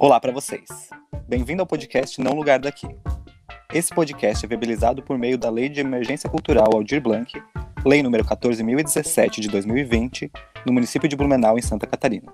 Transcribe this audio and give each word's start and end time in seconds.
Olá 0.00 0.20
para 0.20 0.30
vocês. 0.30 0.90
Bem-vindo 1.28 1.60
ao 1.60 1.66
podcast 1.66 2.20
Não 2.20 2.32
Lugar 2.32 2.60
Daqui. 2.60 2.86
Esse 3.74 3.92
podcast 3.92 4.46
é 4.46 4.48
viabilizado 4.48 5.02
por 5.02 5.18
meio 5.18 5.36
da 5.36 5.50
Lei 5.50 5.68
de 5.68 5.80
Emergência 5.80 6.30
Cultural 6.30 6.68
Aldir 6.72 7.02
Blanc, 7.02 7.32
Lei 7.84 8.00
número 8.02 8.24
14.017 8.24 9.40
de 9.40 9.48
2020, 9.48 10.30
no 10.64 10.72
município 10.72 11.08
de 11.08 11.16
Blumenau, 11.16 11.58
em 11.58 11.62
Santa 11.62 11.86
Catarina. 11.86 12.32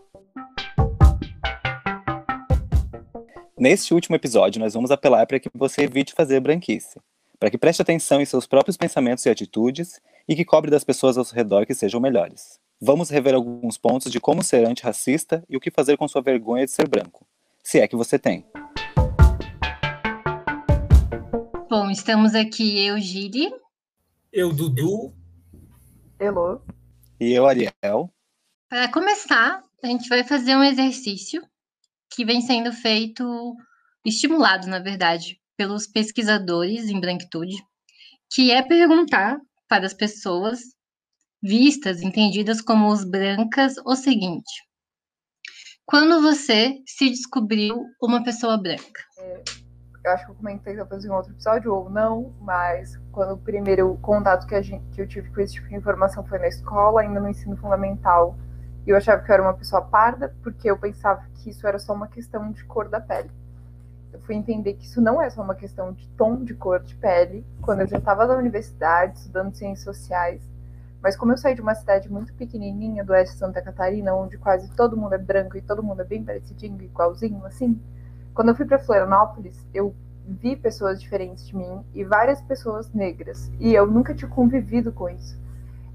Neste 3.59 3.95
último 3.95 4.15
episódio, 4.15 4.61
nós 4.61 4.75
vamos 4.75 4.91
apelar 4.91 5.27
para 5.27 5.41
que 5.41 5.49
você 5.55 5.85
evite 5.85 6.13
fazer 6.13 6.39
branquice, 6.41 7.01
para 7.45 7.51
que 7.51 7.59
preste 7.59 7.83
atenção 7.83 8.23
em 8.23 8.25
seus 8.25 8.47
próprios 8.47 8.75
pensamentos 8.75 9.27
e 9.27 9.29
atitudes 9.29 10.01
e 10.27 10.35
que 10.35 10.47
cobre 10.47 10.71
das 10.71 10.83
pessoas 10.83 11.19
ao 11.19 11.27
seu 11.27 11.37
redor 11.37 11.67
que 11.67 11.75
sejam 11.75 12.01
melhores. 12.01 12.59
Vamos 12.81 13.11
rever 13.11 13.35
alguns 13.35 13.77
pontos 13.77 14.11
de 14.11 14.19
como 14.19 14.43
ser 14.43 14.67
antirracista 14.67 15.45
e 15.47 15.55
o 15.55 15.61
que 15.61 15.71
fazer 15.71 15.99
com 15.99 16.09
sua 16.09 16.23
vergonha 16.23 16.65
de 16.65 16.71
ser 16.71 16.89
branco 16.89 17.27
se 17.63 17.79
é 17.81 17.87
que 17.87 17.97
você 17.97 18.19
tem. 18.19 18.47
Bom, 21.69 21.91
estamos 21.91 22.35
aqui 22.35 22.83
eu, 22.87 22.99
Gili. 22.99 23.53
Eu, 24.33 24.51
Dudu. 24.51 25.13
Elô. 26.19 26.63
E 27.21 27.31
eu, 27.31 27.47
Ariel. 27.47 28.11
Para 28.71 28.91
começar, 28.91 29.63
a 29.83 29.87
gente 29.87 30.09
vai 30.09 30.25
fazer 30.25 30.57
um 30.57 30.65
exercício 30.65 31.43
que 32.09 32.25
vem 32.25 32.41
sendo 32.41 32.73
feito, 32.73 33.55
estimulado, 34.03 34.67
na 34.67 34.79
verdade, 34.79 35.39
pelos 35.57 35.87
pesquisadores 35.87 36.89
em 36.89 37.01
branquitude, 37.01 37.57
que 38.33 38.51
é 38.51 38.63
perguntar 38.63 39.39
para 39.69 39.87
as 39.87 39.95
pessoas 39.95 40.61
vistas, 41.43 42.03
entendidas 42.03 42.61
como 42.61 42.89
os 42.89 43.05
brancas, 43.05 43.75
o 43.85 43.95
seguinte: 43.95 44.51
quando 45.85 46.23
você 46.23 46.79
se 46.87 47.11
descobriu 47.11 47.85
uma 48.03 48.25
pessoa 48.25 48.57
branca? 48.57 49.01
É, 49.19 49.45
eu 50.05 50.13
acho 50.13 50.27
que 50.27 50.33
eu 50.33 50.37
comentei 50.37 50.77
talvez 50.77 51.05
em 51.05 51.11
outro 51.11 51.33
episódio 51.33 51.75
ou 51.75 51.91
não, 51.91 52.35
mas 52.41 52.99
quando 53.13 53.35
o 53.35 53.39
primeiro 53.39 53.97
contato 54.03 54.47
que, 54.47 54.63
gente, 54.63 54.85
que 54.93 55.03
eu 55.03 55.09
tive 55.09 55.31
com 55.31 55.41
esse 55.41 55.55
tipo 55.55 55.69
de 55.69 55.77
informação 55.77 56.25
foi 56.27 56.39
na 56.39 56.49
escola, 56.49 57.03
ainda 57.03 57.21
no 57.21 57.29
ensino 57.29 57.57
fundamental, 57.57 58.37
e 58.87 58.91
eu 58.91 58.97
achava 58.97 59.23
que 59.23 59.31
eu 59.31 59.35
era 59.35 59.43
uma 59.43 59.55
pessoa 59.55 59.83
parda, 59.83 60.35
porque 60.43 60.71
eu 60.71 60.79
pensava 60.79 61.25
que 61.35 61.51
isso 61.51 61.67
era 61.67 61.79
só 61.79 61.95
uma 61.95 62.09
questão 62.09 62.53
de 62.53 62.65
cor 62.65 62.89
da 62.89 63.01
pele. 63.01 63.31
Eu 64.15 64.21
fui 64.21 64.37
entender 64.37 64.75
que 64.75 64.85
isso 64.85 65.01
não 65.01 65.21
é 65.21 65.29
só 65.29 65.43
uma 65.43 65.57
questão 65.57 65.93
de 65.93 66.09
tom 66.11 66.45
de 66.45 66.55
cor 66.55 66.81
de 66.81 66.95
pele, 66.95 67.45
quando 67.61 67.81
eu 67.81 67.87
já 67.89 67.99
estava 67.99 68.27
na 68.27 68.37
universidade, 68.37 69.19
estudando 69.19 69.53
ciências 69.53 69.85
sociais, 69.85 70.41
mas 71.03 71.17
como 71.17 71.33
eu 71.33 71.37
saí 71.37 71.55
de 71.55 71.61
uma 71.61 71.75
cidade 71.75 72.11
muito 72.11 72.33
pequenininha 72.33 73.05
do 73.05 73.13
oeste 73.13 73.35
de 73.35 73.41
Santa 73.41 73.61
Catarina, 73.61 74.15
onde 74.15 74.39
quase 74.39 74.71
todo 74.71 74.97
mundo 74.97 75.15
é 75.15 75.19
branco 75.19 75.57
e 75.57 75.61
todo 75.61 75.83
mundo 75.83 76.01
é 76.01 76.05
bem 76.05 76.23
parecidinho, 76.23 76.81
igualzinho, 76.81 77.45
assim, 77.45 77.79
quando 78.33 78.51
eu 78.51 78.55
fui 78.55 78.65
para 78.65 78.79
Florianópolis, 78.79 79.67
eu 79.75 79.93
vi 80.27 80.57
pessoas 80.57 81.01
diferentes 81.01 81.47
de 81.47 81.57
mim 81.57 81.85
e 81.93 82.05
várias 82.05 82.41
pessoas 82.41 82.91
negras. 82.93 83.51
E 83.59 83.75
eu 83.75 83.87
nunca 83.87 84.15
tinha 84.15 84.31
convivido 84.31 84.93
com 84.93 85.09
isso. 85.09 85.37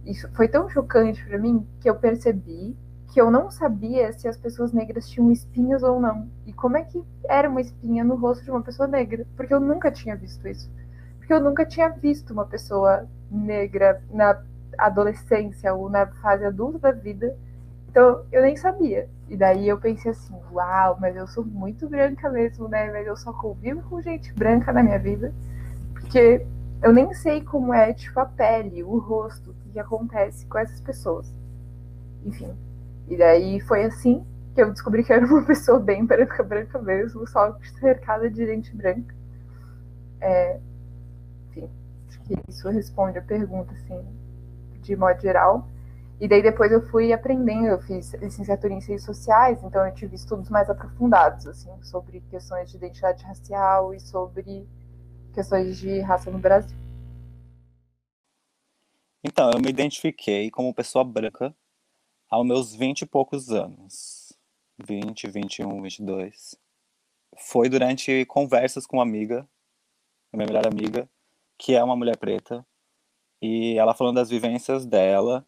Isso 0.06 0.30
foi 0.34 0.48
tão 0.48 0.70
chocante 0.70 1.26
para 1.26 1.38
mim 1.38 1.66
que 1.80 1.90
eu 1.90 1.96
percebi 1.96 2.76
que 3.12 3.20
eu 3.20 3.32
não 3.32 3.50
sabia 3.50 4.14
se 4.14 4.28
as 4.28 4.38
pessoas 4.38 4.72
negras 4.72 5.10
tinham 5.10 5.32
espinhas 5.32 5.82
ou 5.82 6.00
não. 6.00 6.30
E 6.46 6.54
como 6.54 6.78
é 6.78 6.84
que 6.84 7.04
era 7.28 7.50
uma 7.50 7.62
espinha 7.62 8.04
no 8.04 8.16
rosto 8.16 8.44
de 8.44 8.52
uma 8.52 8.62
pessoa 8.62 8.88
negra? 8.88 9.26
Porque 9.36 9.54
eu 9.54 9.60
nunca 9.60 9.92
tinha 9.92 10.16
visto 10.16 10.48
isso. 10.48 10.72
Porque 11.18 11.34
eu 11.34 11.40
nunca 11.40 11.66
tinha 11.66 11.90
visto 11.90 12.32
uma 12.32 12.46
pessoa 12.46 13.08
negra 13.32 14.02
na 14.12 14.40
adolescência 14.78 15.74
ou 15.74 15.90
na 15.90 16.06
fase 16.06 16.46
adulta 16.46 16.78
da 16.78 16.92
vida. 16.92 17.36
Então 17.90 18.24
eu 18.32 18.44
nem 18.44 18.56
sabia. 18.56 19.10
E 19.28 19.36
daí 19.36 19.68
eu 19.68 19.80
pensei 19.80 20.12
assim, 20.12 20.36
uau, 20.52 20.98
mas 21.00 21.16
eu 21.16 21.28
sou 21.28 21.44
muito 21.44 21.90
branca 21.90 22.30
mesmo, 22.30 22.68
né? 22.68 22.92
Mas 22.92 23.08
eu 23.08 23.18
só 23.18 23.34
convivo 23.34 23.82
com 23.90 24.02
gente 24.02 24.32
branca 24.34 24.72
na 24.72 24.84
minha 24.84 25.00
vida. 25.00 25.34
Porque 25.94 26.46
eu 26.82 26.94
nem 26.94 27.12
sei 27.14 27.42
como 27.42 27.74
é, 27.74 27.92
tipo, 27.92 28.20
a 28.20 28.26
pele, 28.26 28.84
o 28.84 29.00
rosto, 29.00 29.50
o 29.50 29.72
que 29.72 29.80
acontece 29.80 30.46
com 30.46 30.60
essas 30.60 30.80
pessoas. 30.80 31.34
Enfim. 32.24 32.69
E 33.10 33.18
daí 33.18 33.60
foi 33.62 33.84
assim 33.84 34.24
que 34.54 34.62
eu 34.62 34.72
descobri 34.72 35.04
que 35.04 35.12
eu 35.12 35.18
era 35.18 35.26
uma 35.26 35.44
pessoa 35.46 35.80
bem 35.80 36.06
branca, 36.06 36.44
branca 36.44 36.80
mesmo, 36.80 37.28
só 37.28 37.58
cercada 37.80 38.30
de 38.30 38.46
gente 38.46 38.76
branca. 38.76 39.16
É, 40.22 40.60
enfim, 41.50 41.70
acho 42.08 42.22
que 42.22 42.36
isso 42.48 42.70
responde 42.70 43.18
a 43.18 43.22
pergunta, 43.22 43.74
assim, 43.74 44.06
de 44.82 44.96
modo 44.96 45.20
geral. 45.22 45.68
E 46.20 46.28
daí 46.28 46.44
depois 46.44 46.72
eu 46.72 46.86
fui 46.90 47.14
aprendendo, 47.14 47.68
eu 47.68 47.80
fiz 47.80 48.14
licenciatura 48.16 48.74
em 48.74 48.82
ciências 48.82 49.06
sociais, 49.06 49.64
então 49.64 49.86
eu 49.88 49.94
tive 49.94 50.16
estudos 50.16 50.50
mais 50.50 50.70
aprofundados, 50.70 51.48
assim, 51.48 51.72
sobre 51.82 52.22
questões 52.30 52.70
de 52.70 52.76
identidade 52.76 53.24
racial 53.24 53.94
e 53.94 54.00
sobre 54.02 54.68
questões 55.34 55.78
de 55.78 56.02
raça 56.02 56.30
no 56.30 56.38
Brasil. 56.38 56.78
Então, 59.24 59.50
eu 59.52 59.62
me 59.62 59.70
identifiquei 59.70 60.52
como 60.52 60.74
pessoa 60.74 61.06
branca 61.06 61.56
aos 62.30 62.46
meus 62.46 62.76
vinte 62.76 63.02
e 63.02 63.06
poucos 63.06 63.52
anos. 63.52 64.34
20, 64.78 65.30
21, 65.30 65.82
22. 65.82 66.56
Foi 67.38 67.68
durante 67.70 68.26
conversas 68.26 68.86
com 68.86 68.98
uma 68.98 69.04
amiga, 69.04 69.48
minha 70.34 70.48
melhor 70.48 70.68
amiga, 70.68 71.10
que 71.58 71.76
é 71.76 71.84
uma 71.84 71.96
mulher 71.96 72.18
preta, 72.18 72.66
e 73.42 73.78
ela 73.78 73.94
falando 73.94 74.16
das 74.16 74.30
vivências 74.30 74.86
dela 74.86 75.46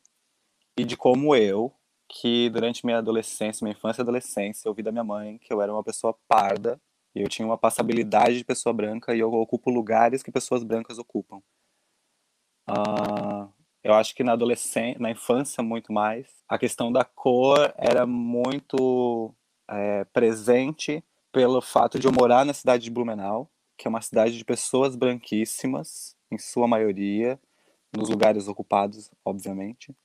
e 0.77 0.83
de 0.83 0.97
como 0.97 1.35
eu, 1.35 1.73
que 2.09 2.49
durante 2.49 2.85
minha 2.85 2.97
adolescência, 2.97 3.63
minha 3.63 3.75
infância 3.75 4.01
e 4.01 4.03
adolescência, 4.03 4.67
eu 4.67 4.73
vi 4.73 4.83
da 4.83 4.91
minha 4.91 5.03
mãe 5.03 5.37
que 5.37 5.53
eu 5.53 5.61
era 5.61 5.71
uma 5.71 5.83
pessoa 5.83 6.17
parda 6.27 6.81
e 7.15 7.21
eu 7.21 7.29
tinha 7.29 7.45
uma 7.45 7.57
passabilidade 7.57 8.37
de 8.37 8.45
pessoa 8.45 8.73
branca 8.73 9.15
e 9.15 9.19
eu 9.19 9.31
ocupo 9.33 9.69
lugares 9.69 10.23
que 10.23 10.31
pessoas 10.31 10.63
brancas 10.63 10.97
ocupam. 10.97 11.41
Uh, 12.69 13.51
eu 13.83 13.93
acho 13.93 14.15
que 14.15 14.23
na 14.23 14.33
adolescência, 14.33 14.99
na 14.99 15.11
infância 15.11 15.63
muito 15.63 15.91
mais, 15.91 16.27
a 16.47 16.57
questão 16.57 16.91
da 16.91 17.03
cor 17.03 17.73
era 17.77 18.05
muito 18.05 19.33
é, 19.69 20.03
presente 20.05 21.03
pelo 21.31 21.61
fato 21.61 21.97
de 21.97 22.07
eu 22.07 22.11
morar 22.11 22.45
na 22.45 22.53
cidade 22.53 22.83
de 22.83 22.91
Blumenau, 22.91 23.49
que 23.77 23.87
é 23.87 23.89
uma 23.89 24.01
cidade 24.01 24.37
de 24.37 24.45
pessoas 24.45 24.95
branquíssimas, 24.95 26.15
em 26.31 26.37
sua 26.37 26.67
maioria, 26.67 27.39
nos 27.95 28.09
lugares 28.09 28.47
ocupados, 28.47 29.09
obviamente, 29.25 29.95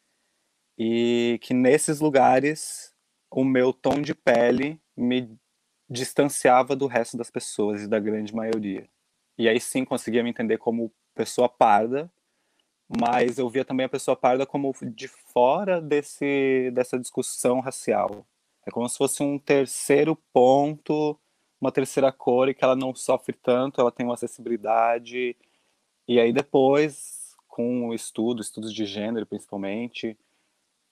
e 0.79 1.39
que 1.43 1.55
nesses 1.55 2.01
lugares 2.01 2.95
o 3.31 3.45
meu 3.45 3.73
tom 3.73 4.01
de 4.01 4.15
pele 4.15 4.81
me 4.97 5.39
distanciava 5.89 6.75
do 6.75 6.87
resto 6.87 7.17
das 7.17 7.31
pessoas 7.31 7.83
e 7.83 7.89
da 7.89 8.01
grande 8.01 8.35
maioria. 8.35 8.89
E 9.39 9.49
aí 9.49 9.61
sim 9.61 9.85
conseguia 9.85 10.23
me 10.23 10.31
entender 10.31 10.59
como 10.59 10.93
pessoa 11.15 11.49
parda, 11.49 12.11
mas 12.89 13.39
eu 13.39 13.49
via 13.49 13.65
também 13.65 13.87
a 13.87 13.89
pessoa 13.89 14.17
parda 14.17 14.47
como 14.47 14.73
de 14.95 15.09
fora 15.09 15.81
desse 15.81 16.71
dessa 16.73 16.99
discussão 16.99 17.61
racial. 17.61 18.27
É 18.67 18.71
como 18.71 18.89
se 18.89 18.99
fosse 18.99 19.23
um 19.23 19.39
terceiro 19.39 20.17
ponto, 20.33 21.19
uma 21.61 21.73
terceira 21.73 22.13
cor 22.13 22.49
e 22.49 22.55
que 22.55 22.65
ela 22.65 22.77
não 22.77 22.95
sofre 22.95 23.35
tanto, 23.35 23.81
ela 23.81 23.93
tem 23.93 24.07
uma 24.07 24.15
acessibilidade. 24.15 25.37
E 26.09 26.21
aí 26.21 26.33
depois 26.33 27.35
com 27.49 27.89
o 27.89 27.95
estudo, 27.95 28.43
estudos 28.43 28.73
de 28.73 28.85
gênero 28.85 29.27
principalmente, 29.27 30.17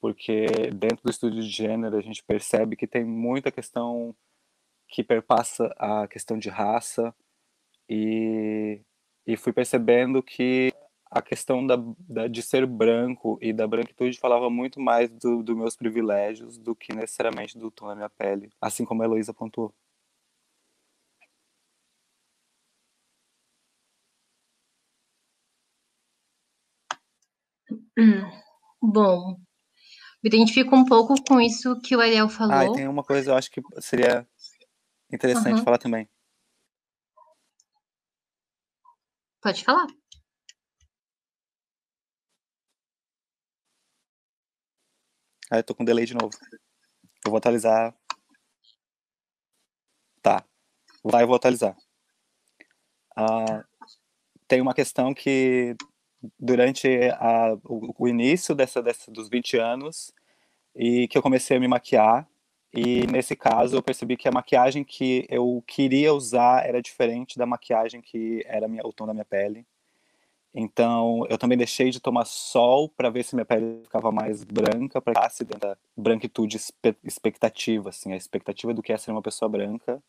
porque 0.00 0.46
dentro 0.74 1.02
do 1.04 1.10
estudo 1.10 1.40
de 1.40 1.48
gênero 1.48 1.96
a 1.96 2.00
gente 2.00 2.22
percebe 2.24 2.76
que 2.76 2.86
tem 2.86 3.04
muita 3.04 3.52
questão 3.52 4.14
que 4.88 5.02
perpassa 5.02 5.74
a 5.78 6.06
questão 6.08 6.38
de 6.38 6.48
raça 6.48 7.14
e, 7.88 8.80
e 9.26 9.36
fui 9.36 9.52
percebendo 9.52 10.22
que 10.22 10.72
a 11.14 11.22
questão 11.22 11.64
da, 11.64 11.76
da, 12.08 12.26
de 12.26 12.42
ser 12.42 12.66
branco 12.66 13.38
e 13.40 13.52
da 13.52 13.68
branquitude 13.68 14.18
falava 14.18 14.50
muito 14.50 14.80
mais 14.80 15.08
dos 15.08 15.44
do 15.44 15.56
meus 15.56 15.76
privilégios 15.76 16.58
do 16.58 16.74
que 16.74 16.92
necessariamente 16.92 17.56
do 17.56 17.70
tom 17.70 17.86
da 17.86 17.94
minha 17.94 18.10
pele, 18.10 18.50
assim 18.60 18.84
como 18.84 19.00
a 19.00 19.04
Heloísa 19.04 19.32
pontuou. 19.32 19.72
Hum, 27.96 28.28
bom, 28.82 29.36
me 30.20 30.28
identifico 30.28 30.74
um 30.74 30.84
pouco 30.84 31.14
com 31.24 31.40
isso 31.40 31.80
que 31.80 31.94
o 31.94 32.00
Ariel 32.00 32.28
falou. 32.28 32.54
Ah, 32.54 32.64
e 32.64 32.72
tem 32.72 32.88
uma 32.88 33.04
coisa 33.04 33.30
eu 33.30 33.36
acho 33.36 33.52
que 33.52 33.62
seria 33.78 34.26
interessante 35.12 35.58
uhum. 35.58 35.64
falar 35.64 35.78
também. 35.78 36.08
Pode 39.40 39.62
falar. 39.62 39.86
Ah, 45.54 45.58
eu 45.58 45.62
tô 45.62 45.72
com 45.72 45.84
delay 45.84 46.04
de 46.04 46.14
novo. 46.14 46.36
Eu 47.24 47.30
vou 47.30 47.36
atualizar. 47.36 47.94
Tá. 50.20 50.44
Vai, 51.04 51.22
eu 51.22 51.28
vou 51.28 51.36
atualizar. 51.36 51.76
Ah, 53.14 53.64
tem 54.48 54.60
uma 54.60 54.74
questão 54.74 55.14
que 55.14 55.76
durante 56.36 56.88
a, 57.20 57.54
o, 57.62 57.94
o, 57.96 58.08
início 58.08 58.52
dessa, 58.52 58.82
dessa, 58.82 59.12
dos 59.12 59.28
20 59.28 59.56
anos 59.56 60.12
e 60.74 61.06
que 61.06 61.16
eu 61.16 61.22
comecei 61.22 61.56
a 61.56 61.60
me 61.60 61.68
maquiar. 61.68 62.28
E 62.72 63.06
nesse 63.06 63.36
caso 63.36 63.76
eu 63.76 63.82
percebi 63.82 64.16
que 64.16 64.26
a 64.26 64.32
maquiagem 64.32 64.82
que 64.82 65.24
eu 65.30 65.62
queria 65.68 66.12
usar 66.12 66.66
era 66.66 66.82
diferente 66.82 67.38
da 67.38 67.46
maquiagem 67.46 68.00
que 68.02 68.42
era 68.46 68.66
minha, 68.66 68.84
o 68.84 68.92
tom 68.92 69.06
da 69.06 69.14
minha 69.14 69.24
pele. 69.24 69.64
Então, 70.54 71.26
eu 71.28 71.36
também 71.36 71.58
deixei 71.58 71.90
de 71.90 71.98
tomar 71.98 72.24
sol 72.24 72.88
para 72.88 73.10
ver 73.10 73.24
se 73.24 73.34
minha 73.34 73.44
pele 73.44 73.80
ficava 73.82 74.12
mais 74.12 74.44
branca, 74.44 75.02
para 75.02 75.28
ficar 75.28 75.44
dentro 75.44 75.58
da 75.58 75.76
branquitude 75.96 76.56
expectativa, 77.02 77.88
assim, 77.88 78.12
a 78.12 78.16
expectativa 78.16 78.72
do 78.72 78.80
que 78.80 78.92
é 78.92 78.96
ser 78.96 79.10
uma 79.10 79.22
pessoa 79.22 79.48
branca. 79.48 80.00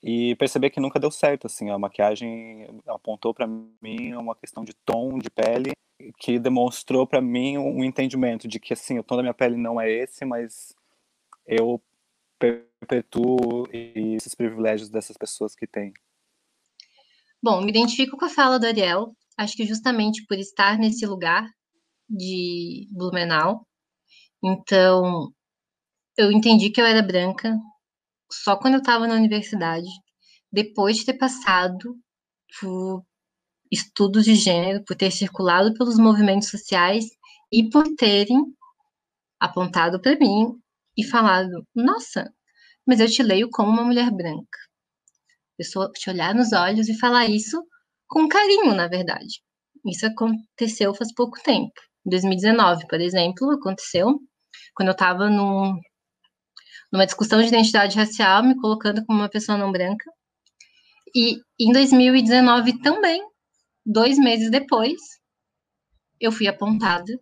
E 0.00 0.36
perceber 0.36 0.70
que 0.70 0.80
nunca 0.80 1.00
deu 1.00 1.10
certo, 1.10 1.46
assim, 1.46 1.70
a 1.70 1.78
maquiagem 1.78 2.66
apontou 2.86 3.34
para 3.34 3.46
mim 3.46 4.14
uma 4.14 4.36
questão 4.36 4.64
de 4.64 4.72
tom 4.72 5.18
de 5.18 5.28
pele 5.30 5.72
que 6.18 6.38
demonstrou 6.38 7.06
para 7.06 7.20
mim 7.20 7.58
um 7.58 7.82
entendimento 7.84 8.46
de 8.46 8.60
que, 8.60 8.72
assim, 8.72 8.98
o 8.98 9.02
tom 9.02 9.16
da 9.16 9.22
minha 9.22 9.34
pele 9.34 9.56
não 9.56 9.80
é 9.80 9.90
esse, 9.90 10.24
mas 10.24 10.74
eu 11.44 11.80
perpetuo 12.38 13.66
esses 13.72 14.34
privilégios 14.34 14.88
dessas 14.88 15.16
pessoas 15.16 15.54
que 15.56 15.66
têm. 15.66 15.92
Bom, 17.40 17.60
me 17.60 17.70
identifico 17.70 18.16
com 18.16 18.24
a 18.24 18.28
fala 18.28 18.58
do 18.58 18.66
Ariel, 18.66 19.14
acho 19.36 19.56
que 19.56 19.66
justamente 19.66 20.24
por 20.26 20.38
estar 20.38 20.78
nesse 20.78 21.06
lugar 21.06 21.48
de 22.08 22.86
Blumenau. 22.90 23.66
Então, 24.42 25.32
eu 26.16 26.30
entendi 26.32 26.70
que 26.70 26.80
eu 26.80 26.86
era 26.86 27.02
branca 27.02 27.56
só 28.30 28.56
quando 28.56 28.74
eu 28.74 28.80
estava 28.80 29.06
na 29.06 29.14
universidade, 29.14 29.88
depois 30.50 30.98
de 30.98 31.06
ter 31.06 31.14
passado 31.14 31.96
por 32.60 33.04
estudos 33.70 34.24
de 34.24 34.34
gênero, 34.34 34.84
por 34.84 34.96
ter 34.96 35.10
circulado 35.10 35.74
pelos 35.74 35.98
movimentos 35.98 36.48
sociais 36.48 37.06
e 37.50 37.68
por 37.70 37.84
terem 37.96 38.38
apontado 39.40 40.00
para 40.00 40.18
mim 40.18 40.58
e 40.96 41.04
falado: 41.04 41.66
Nossa, 41.74 42.32
mas 42.86 43.00
eu 43.00 43.06
te 43.08 43.22
leio 43.22 43.48
como 43.50 43.70
uma 43.70 43.84
mulher 43.84 44.10
branca. 44.10 44.58
A 45.54 45.56
pessoa 45.58 45.90
te 45.92 46.10
olhar 46.10 46.34
nos 46.34 46.52
olhos 46.52 46.88
e 46.88 46.98
falar 46.98 47.26
isso 47.26 47.62
com 48.12 48.28
carinho, 48.28 48.74
na 48.74 48.88
verdade. 48.88 49.40
Isso 49.86 50.06
aconteceu 50.06 50.94
faz 50.94 51.12
pouco 51.14 51.42
tempo. 51.42 51.72
Em 52.06 52.10
2019, 52.10 52.86
por 52.86 53.00
exemplo, 53.00 53.50
aconteceu 53.52 54.20
quando 54.74 54.88
eu 54.88 54.92
estava 54.92 55.30
num, 55.30 55.80
numa 56.92 57.06
discussão 57.06 57.40
de 57.40 57.48
identidade 57.48 57.96
racial, 57.96 58.42
me 58.42 58.54
colocando 58.60 59.02
como 59.06 59.20
uma 59.20 59.30
pessoa 59.30 59.56
não 59.56 59.72
branca. 59.72 60.04
E 61.16 61.38
em 61.58 61.72
2019 61.72 62.82
também, 62.82 63.22
dois 63.84 64.18
meses 64.18 64.50
depois, 64.50 65.00
eu 66.20 66.30
fui 66.30 66.46
apontada 66.46 67.18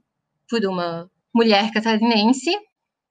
por 0.48 0.64
uma 0.66 1.08
mulher 1.32 1.72
catarinense, 1.72 2.50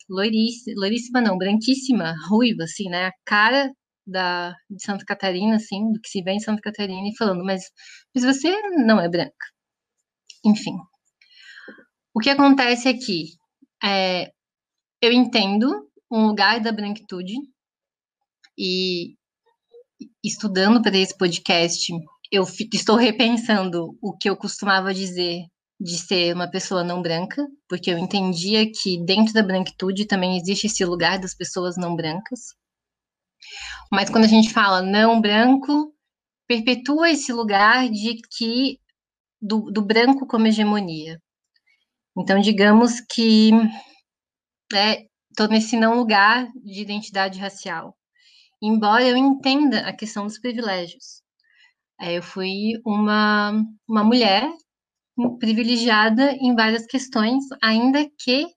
loiríssima, 0.10 0.82
loiríssima 0.82 1.22
não, 1.22 1.38
branquíssima, 1.38 2.14
ruiva, 2.28 2.64
assim, 2.64 2.90
né? 2.90 3.08
A 3.08 3.14
cara 3.25 3.72
da, 4.10 4.56
de 4.70 4.84
Santa 4.84 5.06
Catarina, 5.06 5.56
assim, 5.56 5.92
do 5.92 6.00
que 6.02 6.10
se 6.10 6.22
vê 6.22 6.32
em 6.32 6.40
Santa 6.40 6.62
Catarina, 6.62 7.08
e 7.08 7.16
falando, 7.18 7.44
mas, 7.44 7.64
mas 8.14 8.24
você 8.24 8.52
não 8.86 9.00
é 9.00 9.10
branca. 9.10 9.34
Enfim. 10.46 10.76
O 12.14 12.20
que 12.20 12.30
acontece 12.30 12.88
aqui? 12.88 13.26
É, 13.84 14.32
eu 15.02 15.12
entendo 15.12 15.90
um 16.12 16.28
lugar 16.28 16.60
da 16.60 16.72
branquitude, 16.72 17.34
e 18.58 19.16
estudando 20.24 20.82
para 20.82 20.98
esse 20.98 21.18
podcast, 21.18 21.92
eu 22.32 22.44
estou 22.74 22.98
repensando 22.98 23.98
o 24.02 24.16
que 24.18 24.30
eu 24.30 24.36
costumava 24.36 24.94
dizer 24.94 25.46
de 25.80 25.98
ser 25.98 26.36
uma 26.36 26.50
pessoa 26.50 26.84
não 26.84 27.02
branca, 27.02 27.48
porque 27.70 27.90
eu 27.90 27.98
entendia 27.98 28.70
que 28.70 29.02
dentro 29.06 29.34
da 29.34 29.42
branquitude 29.42 30.06
também 30.06 30.38
existe 30.38 30.68
esse 30.68 30.84
lugar 30.84 31.20
das 31.20 31.34
pessoas 31.34 31.78
não 31.78 31.96
brancas. 31.96 32.54
Mas 33.91 34.09
quando 34.09 34.25
a 34.25 34.27
gente 34.27 34.51
fala 34.51 34.81
não 34.81 35.19
branco, 35.21 35.94
perpetua 36.47 37.09
esse 37.09 37.31
lugar 37.31 37.89
de 37.89 38.15
que 38.36 38.80
do, 39.41 39.71
do 39.71 39.81
branco 39.81 40.27
como 40.27 40.47
hegemonia. 40.47 41.21
Então, 42.18 42.39
digamos 42.39 43.00
que 43.00 43.51
estou 44.69 45.47
né, 45.47 45.56
nesse 45.56 45.77
não 45.77 45.95
lugar 45.95 46.47
de 46.56 46.81
identidade 46.81 47.39
racial. 47.39 47.95
Embora 48.62 49.07
eu 49.07 49.15
entenda 49.15 49.88
a 49.88 49.94
questão 49.95 50.25
dos 50.25 50.39
privilégios. 50.39 51.21
É, 52.00 52.18
eu 52.18 52.24
fui 52.24 52.74
uma, 52.86 53.51
uma 53.88 54.03
mulher 54.03 54.50
privilegiada 55.39 56.31
em 56.33 56.56
várias 56.56 56.86
questões, 56.86 57.44
ainda 57.62 58.09
que 58.18 58.47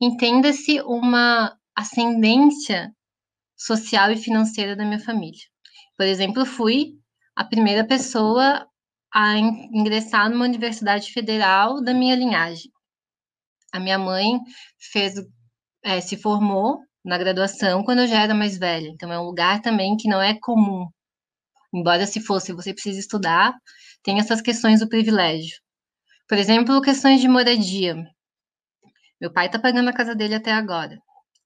entenda-se 0.00 0.80
uma 0.82 1.56
ascendência 1.74 2.92
social 3.56 4.10
e 4.10 4.16
financeira 4.16 4.76
da 4.76 4.84
minha 4.84 5.00
família. 5.00 5.40
Por 5.96 6.06
exemplo, 6.06 6.44
fui 6.44 6.94
a 7.34 7.44
primeira 7.44 7.86
pessoa 7.86 8.66
a 9.12 9.38
ingressar 9.38 10.28
numa 10.30 10.44
universidade 10.44 11.12
federal 11.12 11.82
da 11.82 11.94
minha 11.94 12.14
linhagem. 12.14 12.70
A 13.72 13.80
minha 13.80 13.98
mãe 13.98 14.38
fez, 14.92 15.14
é, 15.82 16.00
se 16.00 16.16
formou 16.16 16.80
na 17.04 17.16
graduação 17.16 17.82
quando 17.84 18.00
eu 18.00 18.08
já 18.08 18.22
era 18.22 18.34
mais 18.34 18.58
velha, 18.58 18.88
então 18.88 19.12
é 19.12 19.18
um 19.18 19.24
lugar 19.24 19.60
também 19.62 19.96
que 19.96 20.08
não 20.08 20.20
é 20.20 20.38
comum. 20.38 20.86
Embora 21.72 22.06
se 22.06 22.20
fosse, 22.20 22.52
você 22.52 22.72
precisa 22.72 22.98
estudar, 22.98 23.54
tem 24.02 24.18
essas 24.18 24.40
questões 24.40 24.80
do 24.80 24.88
privilégio. 24.88 25.56
Por 26.28 26.38
exemplo, 26.38 26.80
questões 26.80 27.20
de 27.20 27.28
moradia. 27.28 27.96
Meu 29.20 29.32
pai 29.32 29.46
está 29.46 29.58
pagando 29.58 29.88
a 29.90 29.92
casa 29.92 30.14
dele 30.14 30.34
até 30.34 30.52
agora. 30.52 30.98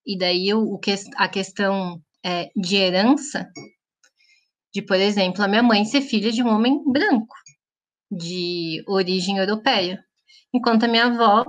E 0.06 0.16
daí 0.18 0.52
o, 0.54 0.74
o 0.74 0.78
que, 0.78 0.94
a 1.16 1.28
questão 1.28 2.02
é, 2.24 2.50
de 2.56 2.76
herança, 2.76 3.50
de, 4.72 4.82
por 4.82 4.96
exemplo, 4.96 5.42
a 5.42 5.48
minha 5.48 5.62
mãe 5.62 5.84
ser 5.84 6.00
filha 6.00 6.30
de 6.32 6.42
um 6.42 6.48
homem 6.48 6.82
branco, 6.90 7.34
de 8.10 8.82
origem 8.86 9.38
europeia, 9.38 10.02
enquanto 10.52 10.84
a 10.84 10.88
minha 10.88 11.06
avó 11.06 11.44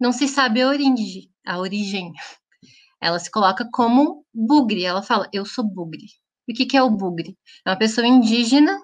não 0.00 0.12
se 0.12 0.28
sabe 0.28 0.62
a 0.62 0.68
origem, 0.68 1.30
a 1.46 1.58
origem. 1.58 2.12
Ela 3.00 3.18
se 3.18 3.30
coloca 3.30 3.68
como 3.72 4.24
bugre, 4.32 4.84
ela 4.84 5.02
fala, 5.02 5.28
eu 5.32 5.44
sou 5.44 5.64
bugre. 5.64 6.06
E 6.48 6.52
o 6.52 6.56
que, 6.56 6.66
que 6.66 6.76
é 6.76 6.82
o 6.82 6.90
bugre? 6.90 7.36
É 7.66 7.70
uma 7.70 7.78
pessoa 7.78 8.06
indígena 8.06 8.78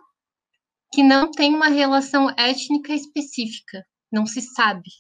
que 0.92 1.02
não 1.02 1.30
tem 1.30 1.54
uma 1.54 1.68
relação 1.68 2.28
étnica 2.30 2.92
específica, 2.92 3.84
não 4.12 4.26
se 4.26 4.42
sabe 4.42 4.90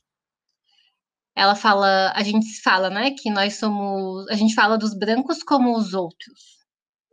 ela 1.40 1.54
fala, 1.56 2.12
a 2.14 2.22
gente 2.22 2.60
fala, 2.60 2.90
né, 2.90 3.12
que 3.12 3.30
nós 3.30 3.58
somos, 3.58 4.28
a 4.28 4.34
gente 4.34 4.54
fala 4.54 4.76
dos 4.76 4.92
brancos 4.92 5.42
como 5.42 5.74
os 5.74 5.94
outros. 5.94 6.58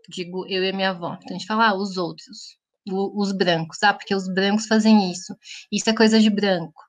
Digo 0.10 0.46
eu 0.50 0.66
e 0.66 0.74
minha 0.74 0.90
avó. 0.90 1.14
Então 1.14 1.34
a 1.34 1.40
gente 1.40 1.48
fala, 1.48 1.70
ah, 1.70 1.74
os 1.74 1.96
outros, 1.96 2.58
os 2.92 3.32
brancos, 3.32 3.82
ah, 3.84 3.94
porque 3.94 4.14
os 4.14 4.28
brancos 4.28 4.68
fazem 4.68 5.10
isso. 5.10 5.34
Isso 5.72 5.90
é 5.90 5.96
coisa 5.96 6.20
de 6.20 6.30
branco. 6.30 6.84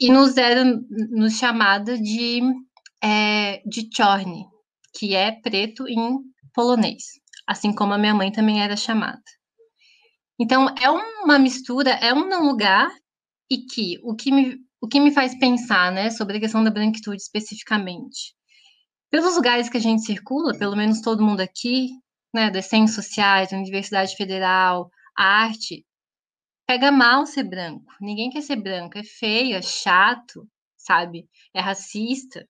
E 0.00 0.10
nos 0.10 0.36
era 0.36 0.64
nos 0.64 1.34
chamada 1.34 1.96
de 1.96 2.40
é, 3.04 3.62
de 3.64 3.88
chorne, 3.94 4.44
que 4.98 5.14
é 5.14 5.30
preto 5.30 5.86
em 5.86 6.18
polonês, 6.52 7.04
assim 7.46 7.72
como 7.72 7.94
a 7.94 7.98
minha 7.98 8.14
mãe 8.14 8.32
também 8.32 8.60
era 8.60 8.76
chamada. 8.76 9.22
Então 10.40 10.74
é 10.82 10.90
uma 10.90 11.38
mistura, 11.38 11.90
é 11.90 12.12
um 12.12 12.48
lugar 12.48 12.90
e 13.48 13.58
que 13.58 14.00
o 14.02 14.16
que 14.16 14.32
me 14.32 14.67
o 14.80 14.88
que 14.88 15.00
me 15.00 15.12
faz 15.12 15.38
pensar, 15.38 15.92
né, 15.92 16.10
sobre 16.10 16.36
a 16.36 16.40
questão 16.40 16.62
da 16.62 16.70
branquitude 16.70 17.20
especificamente. 17.20 18.34
Pelos 19.10 19.36
lugares 19.36 19.68
que 19.68 19.76
a 19.76 19.80
gente 19.80 20.02
circula, 20.02 20.56
pelo 20.58 20.76
menos 20.76 21.00
todo 21.00 21.24
mundo 21.24 21.40
aqui, 21.40 21.88
né, 22.32 22.50
das 22.50 22.66
ciências 22.66 23.04
sociais, 23.04 23.52
Universidade 23.52 24.14
Federal, 24.14 24.90
a 25.16 25.24
arte, 25.24 25.84
pega 26.66 26.92
mal 26.92 27.26
ser 27.26 27.44
branco. 27.44 27.92
Ninguém 28.00 28.30
quer 28.30 28.42
ser 28.42 28.56
branco, 28.56 28.98
é 28.98 29.02
feio, 29.02 29.56
é 29.56 29.62
chato, 29.62 30.46
sabe? 30.76 31.26
É 31.54 31.60
racista. 31.60 32.46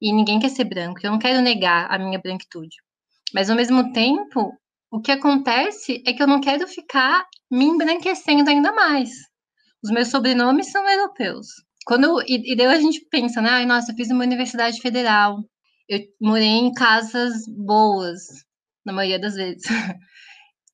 E 0.00 0.12
ninguém 0.12 0.40
quer 0.40 0.50
ser 0.50 0.64
branco. 0.64 1.00
Eu 1.02 1.12
não 1.12 1.18
quero 1.18 1.40
negar 1.40 1.86
a 1.90 1.98
minha 1.98 2.18
branquitude. 2.18 2.76
Mas 3.32 3.48
ao 3.48 3.56
mesmo 3.56 3.92
tempo, 3.92 4.52
o 4.90 5.00
que 5.00 5.12
acontece 5.12 6.02
é 6.06 6.12
que 6.12 6.22
eu 6.22 6.26
não 6.26 6.40
quero 6.40 6.66
ficar 6.66 7.26
me 7.50 7.64
embranquecendo 7.64 8.50
ainda 8.50 8.72
mais. 8.72 9.10
Os 9.82 9.90
meus 9.90 10.08
sobrenomes 10.08 10.70
são 10.70 10.88
europeus. 10.88 11.46
Quando 11.86 12.20
e, 12.22 12.52
e 12.52 12.56
daí 12.56 12.66
a 12.66 12.80
gente 12.80 13.00
pensa, 13.10 13.40
né? 13.40 13.50
Ai, 13.50 13.66
nossa, 13.66 13.92
eu 13.92 13.96
fiz 13.96 14.10
uma 14.10 14.24
universidade 14.24 14.80
federal. 14.80 15.38
Eu 15.88 16.00
morei 16.20 16.46
em 16.48 16.72
casas 16.72 17.32
boas, 17.48 18.20
na 18.84 18.92
maioria 18.92 19.18
das 19.18 19.34
vezes. 19.34 19.62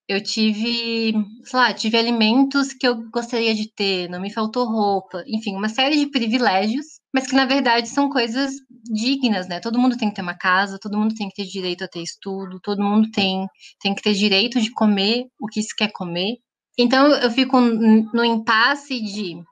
Eu 0.06 0.22
tive, 0.22 1.14
sei 1.44 1.58
lá, 1.58 1.72
tive 1.72 1.96
alimentos 1.96 2.74
que 2.74 2.86
eu 2.86 3.08
gostaria 3.10 3.54
de 3.54 3.72
ter, 3.72 4.06
não 4.10 4.20
me 4.20 4.30
faltou 4.30 4.66
roupa, 4.66 5.24
enfim, 5.26 5.56
uma 5.56 5.70
série 5.70 5.96
de 5.96 6.10
privilégios, 6.10 6.84
mas 7.12 7.26
que 7.26 7.34
na 7.34 7.46
verdade 7.46 7.88
são 7.88 8.10
coisas 8.10 8.52
dignas, 8.92 9.48
né? 9.48 9.60
Todo 9.60 9.78
mundo 9.78 9.96
tem 9.96 10.10
que 10.10 10.14
ter 10.16 10.20
uma 10.20 10.36
casa, 10.36 10.78
todo 10.78 10.98
mundo 10.98 11.14
tem 11.14 11.28
que 11.30 11.36
ter 11.36 11.46
direito 11.46 11.84
a 11.84 11.88
ter 11.88 12.02
estudo, 12.02 12.60
todo 12.60 12.82
mundo 12.82 13.10
tem, 13.12 13.46
tem 13.80 13.94
que 13.94 14.02
ter 14.02 14.12
direito 14.12 14.60
de 14.60 14.70
comer 14.72 15.24
o 15.40 15.46
que 15.46 15.62
se 15.62 15.74
quer 15.74 15.90
comer. 15.90 16.36
Então 16.78 17.08
eu 17.08 17.30
fico 17.30 17.60
no 17.60 18.24
impasse 18.24 19.00
de 19.00 19.42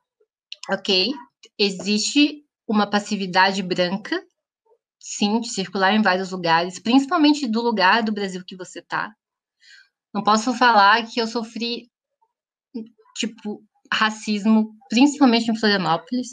ok, 0.71 1.13
existe 1.59 2.45
uma 2.67 2.89
passividade 2.89 3.63
branca, 3.63 4.23
sim, 4.99 5.41
de 5.41 5.49
circular 5.49 5.93
em 5.95 6.03
vários 6.03 6.31
lugares, 6.31 6.79
principalmente 6.79 7.49
do 7.49 7.61
lugar 7.61 8.03
do 8.03 8.13
Brasil 8.13 8.43
que 8.45 8.57
você 8.57 8.81
tá. 8.83 9.13
Não 10.15 10.23
posso 10.23 10.53
falar 10.55 11.07
que 11.07 11.21
eu 11.21 11.27
sofri, 11.27 11.91
tipo, 13.17 13.63
racismo, 13.93 14.75
principalmente 14.89 15.51
em 15.51 15.57
Florianópolis. 15.57 16.29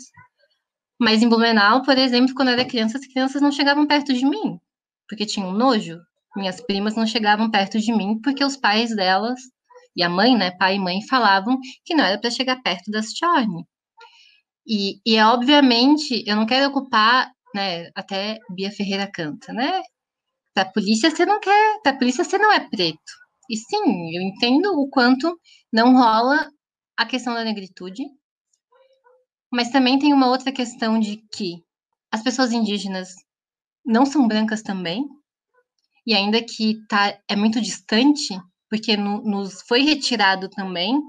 Mas 1.00 1.22
em 1.22 1.30
Blumenau, 1.30 1.82
por 1.84 1.98
exemplo, 1.98 2.34
quando 2.36 2.50
eu 2.50 2.56
era 2.56 2.66
criança, 2.66 2.98
as 2.98 3.06
crianças 3.06 3.42
não 3.42 3.52
chegavam 3.52 3.88
perto 3.88 4.14
de 4.14 4.26
mim, 4.26 4.60
porque 5.08 5.26
tinham 5.26 5.52
nojo. 5.52 5.98
Minhas 6.36 6.62
primas 6.62 6.96
não 6.96 7.08
chegavam 7.08 7.50
perto 7.50 7.80
de 7.80 7.92
mim, 7.94 8.20
porque 8.22 8.44
os 8.44 8.58
pais 8.58 8.96
delas, 8.96 9.40
e 9.96 10.04
a 10.04 10.10
mãe, 10.10 10.38
né, 10.38 10.52
pai 10.52 10.76
e 10.76 10.80
mãe, 10.80 11.06
falavam 11.08 11.58
que 11.86 11.96
não 11.96 12.04
era 12.06 12.20
para 12.20 12.32
chegar 12.32 12.62
perto 12.62 12.92
das 12.92 13.12
Chorne. 13.18 13.66
E, 14.68 15.00
e, 15.06 15.20
obviamente, 15.22 16.24
eu 16.28 16.36
não 16.36 16.46
quero 16.46 16.70
ocupar, 16.70 17.32
né, 17.56 17.90
até 17.96 18.38
Bia 18.52 18.72
Ferreira 18.72 19.10
canta, 19.12 19.52
né? 19.54 19.82
Pra 20.54 20.66
polícia 20.66 21.12
você 21.12 21.26
não 21.26 21.40
quer, 21.40 21.82
pra 21.84 21.98
polícia 21.98 22.24
você 22.24 22.38
não 22.38 22.52
é 22.52 22.60
preto. 22.70 23.00
E 23.50 23.58
sim, 23.58 24.16
eu 24.16 24.22
entendo 24.22 24.68
o 24.80 24.90
quanto 24.90 25.40
não 25.74 25.94
rola 25.96 26.50
a 26.98 27.06
questão 27.06 27.34
da 27.34 27.44
negritude, 27.44 28.04
mas 29.52 29.72
também 29.72 29.98
tem 29.98 30.14
uma 30.14 30.28
outra 30.28 30.52
questão 30.52 31.00
de 31.00 31.18
que 31.34 31.64
as 32.12 32.24
pessoas 32.24 32.52
indígenas 32.52 33.10
não 33.86 34.06
são 34.06 34.28
brancas 34.28 34.62
também, 34.62 35.04
e 36.06 36.14
ainda 36.14 36.44
que 36.44 36.86
tá, 36.88 37.20
é 37.28 37.36
muito 37.36 37.62
distante, 37.62 38.40
porque 38.70 38.96
no, 38.96 39.22
nos 39.24 39.62
foi 39.68 39.82
retirado 39.82 40.50
também 40.50 41.00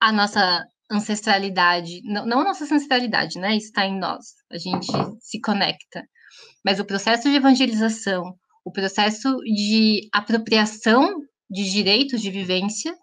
a 0.00 0.12
nossa 0.12 0.64
ancestralidade, 0.90 2.00
não, 2.04 2.26
não 2.26 2.40
a 2.40 2.44
nossa 2.44 2.64
ancestralidade, 2.64 3.38
né? 3.38 3.56
Está 3.56 3.86
em 3.86 3.98
nós, 3.98 4.34
a 4.50 4.58
gente 4.58 4.86
se 5.20 5.40
conecta. 5.40 6.04
Mas 6.64 6.78
o 6.78 6.84
processo 6.84 7.28
de 7.28 7.36
evangelização, 7.36 8.36
o 8.64 8.72
processo 8.72 9.36
de 9.44 10.08
apropriação 10.12 11.20
de 11.50 11.70
direitos 11.70 12.20
de 12.20 12.30
vivência 12.30 12.94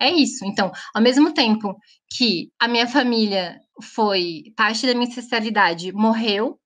é 0.00 0.10
isso. 0.10 0.44
Então, 0.44 0.70
ao 0.94 1.02
mesmo 1.02 1.32
tempo 1.32 1.74
que 2.16 2.50
a 2.60 2.68
minha 2.68 2.86
família 2.86 3.58
foi 3.94 4.44
parte 4.56 4.86
da 4.86 4.94
minha 4.94 5.08
ancestralidade 5.08 5.92
morreu, 5.92 6.58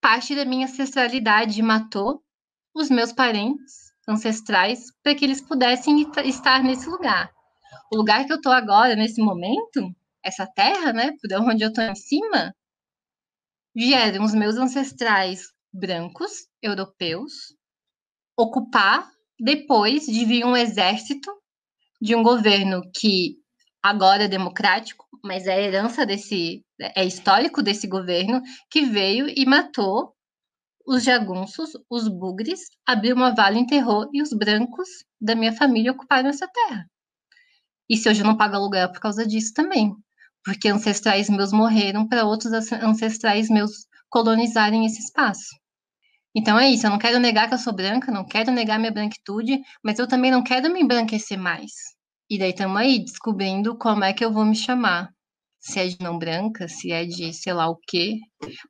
parte 0.00 0.34
da 0.34 0.44
minha 0.44 0.66
ancestralidade 0.66 1.60
matou 1.62 2.22
os 2.74 2.88
meus 2.88 3.12
parentes 3.12 3.87
ancestrais 4.08 4.86
para 5.02 5.14
que 5.14 5.24
eles 5.24 5.40
pudessem 5.40 6.10
estar 6.24 6.62
nesse 6.62 6.88
lugar. 6.88 7.30
O 7.92 7.96
lugar 7.96 8.24
que 8.24 8.32
eu 8.32 8.36
estou 8.36 8.52
agora, 8.52 8.96
nesse 8.96 9.20
momento, 9.20 9.94
essa 10.24 10.46
terra, 10.46 10.92
né, 10.92 11.12
por 11.20 11.32
onde 11.40 11.62
eu 11.62 11.68
estou 11.68 11.84
em 11.84 11.94
cima, 11.94 12.54
vieram 13.74 14.24
os 14.24 14.34
meus 14.34 14.56
ancestrais 14.56 15.52
brancos, 15.72 16.48
europeus, 16.62 17.54
ocupar 18.36 19.08
depois 19.38 20.06
de 20.06 20.24
vir 20.24 20.44
um 20.44 20.56
exército 20.56 21.30
de 22.00 22.14
um 22.14 22.22
governo 22.22 22.82
que 22.94 23.36
agora 23.82 24.24
é 24.24 24.28
democrático, 24.28 25.06
mas 25.22 25.46
é 25.46 25.60
herança 25.62 26.06
desse, 26.06 26.64
é 26.80 27.04
histórico 27.04 27.62
desse 27.62 27.86
governo, 27.86 28.40
que 28.70 28.82
veio 28.82 29.28
e 29.28 29.44
matou 29.44 30.14
os 30.88 31.04
jagunços, 31.04 31.72
os 31.90 32.08
bugres, 32.08 32.60
abriu 32.86 33.14
uma 33.14 33.34
vala, 33.34 33.58
enterrou, 33.58 34.08
e 34.10 34.22
os 34.22 34.30
brancos 34.32 34.88
da 35.20 35.34
minha 35.34 35.52
família 35.52 35.92
ocuparam 35.92 36.30
essa 36.30 36.48
terra. 36.48 36.86
E 37.86 37.94
se 37.94 38.08
hoje 38.08 38.22
eu 38.22 38.26
não 38.26 38.38
pago 38.38 38.56
aluguel 38.56 38.90
por 38.90 38.98
causa 38.98 39.26
disso 39.26 39.52
também, 39.52 39.94
porque 40.42 40.66
ancestrais 40.68 41.28
meus 41.28 41.52
morreram 41.52 42.08
para 42.08 42.24
outros 42.24 42.52
ancestrais 42.72 43.50
meus 43.50 43.86
colonizarem 44.08 44.86
esse 44.86 45.00
espaço. 45.00 45.54
Então 46.34 46.58
é 46.58 46.70
isso, 46.70 46.86
eu 46.86 46.90
não 46.90 46.98
quero 46.98 47.18
negar 47.18 47.48
que 47.48 47.54
eu 47.54 47.58
sou 47.58 47.74
branca, 47.74 48.10
não 48.10 48.24
quero 48.24 48.50
negar 48.50 48.78
minha 48.78 48.92
branquitude, 48.92 49.60
mas 49.84 49.98
eu 49.98 50.08
também 50.08 50.30
não 50.30 50.42
quero 50.42 50.72
me 50.72 50.80
embranquecer 50.80 51.38
mais. 51.38 51.70
E 52.30 52.38
daí 52.38 52.50
estamos 52.50 52.76
aí 52.78 52.98
descobrindo 52.98 53.76
como 53.76 54.04
é 54.04 54.14
que 54.14 54.24
eu 54.24 54.32
vou 54.32 54.44
me 54.46 54.56
chamar. 54.56 55.10
Se 55.60 55.80
é 55.80 55.86
de 55.86 55.98
não 56.00 56.18
branca, 56.18 56.66
se 56.66 56.92
é 56.92 57.04
de 57.04 57.34
sei 57.34 57.52
lá 57.52 57.68
o 57.68 57.76
quê. 57.76 58.16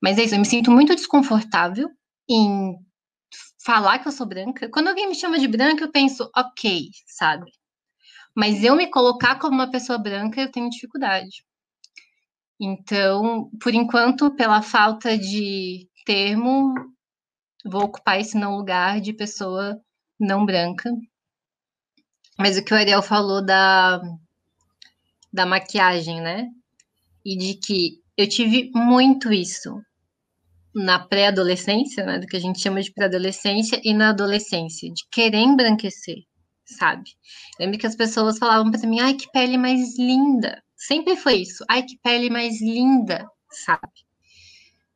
Mas 0.02 0.18
é 0.18 0.24
isso, 0.24 0.34
eu 0.34 0.40
me 0.40 0.46
sinto 0.46 0.70
muito 0.72 0.96
desconfortável 0.96 1.88
em 2.28 2.76
falar 3.64 3.98
que 3.98 4.08
eu 4.08 4.12
sou 4.12 4.26
branca. 4.26 4.68
Quando 4.70 4.88
alguém 4.88 5.08
me 5.08 5.14
chama 5.14 5.38
de 5.38 5.48
branca, 5.48 5.84
eu 5.84 5.92
penso, 5.92 6.30
ok, 6.36 6.88
sabe? 7.06 7.50
Mas 8.34 8.62
eu 8.62 8.76
me 8.76 8.88
colocar 8.88 9.38
como 9.38 9.54
uma 9.54 9.70
pessoa 9.70 9.98
branca, 9.98 10.40
eu 10.40 10.50
tenho 10.50 10.70
dificuldade. 10.70 11.44
Então, 12.60 13.50
por 13.62 13.74
enquanto, 13.74 14.34
pela 14.34 14.62
falta 14.62 15.16
de 15.16 15.88
termo, 16.04 16.74
vou 17.64 17.84
ocupar 17.84 18.20
esse 18.20 18.36
não 18.36 18.56
lugar 18.56 19.00
de 19.00 19.12
pessoa 19.12 19.80
não 20.18 20.44
branca. 20.44 20.90
Mas 22.38 22.56
o 22.56 22.64
que 22.64 22.72
o 22.72 22.76
Ariel 22.76 23.02
falou 23.02 23.44
da, 23.44 24.00
da 25.32 25.44
maquiagem, 25.46 26.20
né? 26.20 26.48
E 27.24 27.36
de 27.36 27.54
que 27.54 28.02
eu 28.16 28.28
tive 28.28 28.70
muito 28.74 29.32
isso 29.32 29.82
na 30.74 30.98
pré-adolescência, 30.98 32.04
né? 32.04 32.18
Do 32.18 32.26
que 32.26 32.36
a 32.36 32.40
gente 32.40 32.60
chama 32.60 32.82
de 32.82 32.92
pré-adolescência 32.92 33.80
e 33.82 33.94
na 33.94 34.10
adolescência, 34.10 34.90
de 34.92 35.02
querer 35.10 35.38
embranquecer, 35.38 36.18
sabe? 36.64 37.10
Lembro 37.58 37.78
que 37.78 37.86
as 37.86 37.96
pessoas 37.96 38.38
falavam 38.38 38.70
para 38.70 38.88
mim, 38.88 39.00
ai, 39.00 39.14
que 39.14 39.30
pele 39.32 39.56
mais 39.56 39.98
linda. 39.98 40.62
Sempre 40.76 41.16
foi 41.16 41.36
isso, 41.36 41.64
ai, 41.68 41.82
que 41.82 41.98
pele 42.02 42.30
mais 42.30 42.60
linda, 42.60 43.26
sabe? 43.50 43.88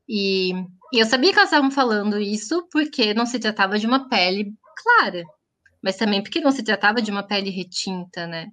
E, 0.09 0.53
e 0.93 0.99
eu 0.99 1.07
sabia 1.07 1.33
que 1.33 1.39
elas 1.39 1.51
estavam 1.51 1.71
falando 1.71 2.21
isso 2.21 2.69
porque 2.71 3.15
não 3.15 3.27
se 3.27 3.39
tratava 3.39 3.79
de 3.79 3.87
uma 3.87 4.09
pele 4.09 4.53
clara, 4.77 5.25
mas 5.83 5.97
também 5.97 6.23
porque 6.23 6.41
não 6.41 6.53
se 6.53 6.63
tratava 6.63 7.01
de 7.01 7.11
uma 7.11 7.23
pele 7.23 7.51
retinta, 7.51 8.27
né? 8.27 8.49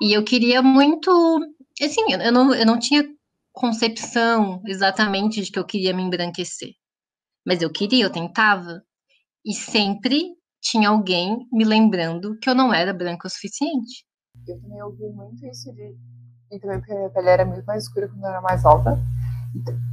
E 0.00 0.12
eu 0.12 0.24
queria 0.24 0.60
muito, 0.60 1.38
assim, 1.80 2.02
eu 2.12 2.32
não, 2.32 2.54
eu 2.54 2.66
não 2.66 2.78
tinha 2.78 3.04
concepção 3.52 4.62
exatamente 4.66 5.42
de 5.42 5.50
que 5.50 5.58
eu 5.58 5.64
queria 5.64 5.94
me 5.94 6.02
embranquecer, 6.02 6.70
mas 7.46 7.62
eu 7.62 7.70
queria, 7.70 8.04
eu 8.04 8.10
tentava, 8.10 8.82
e 9.44 9.52
sempre 9.54 10.34
tinha 10.60 10.88
alguém 10.88 11.46
me 11.52 11.64
lembrando 11.64 12.38
que 12.38 12.48
eu 12.48 12.54
não 12.54 12.72
era 12.72 12.92
branca 12.92 13.26
o 13.26 13.30
suficiente. 13.30 14.04
Eu 14.46 14.60
também 14.60 14.82
ouvi 14.82 15.08
muito 15.10 15.44
isso 15.46 15.72
de. 15.72 15.96
E 16.50 16.60
também 16.60 16.78
porque 16.78 16.92
a 16.92 16.96
minha 16.96 17.10
pele 17.10 17.28
era 17.28 17.44
muito 17.44 17.64
mais 17.64 17.84
escura 17.84 18.08
quando 18.08 18.22
eu 18.22 18.28
era 18.28 18.40
mais 18.40 18.64
alta 18.64 18.98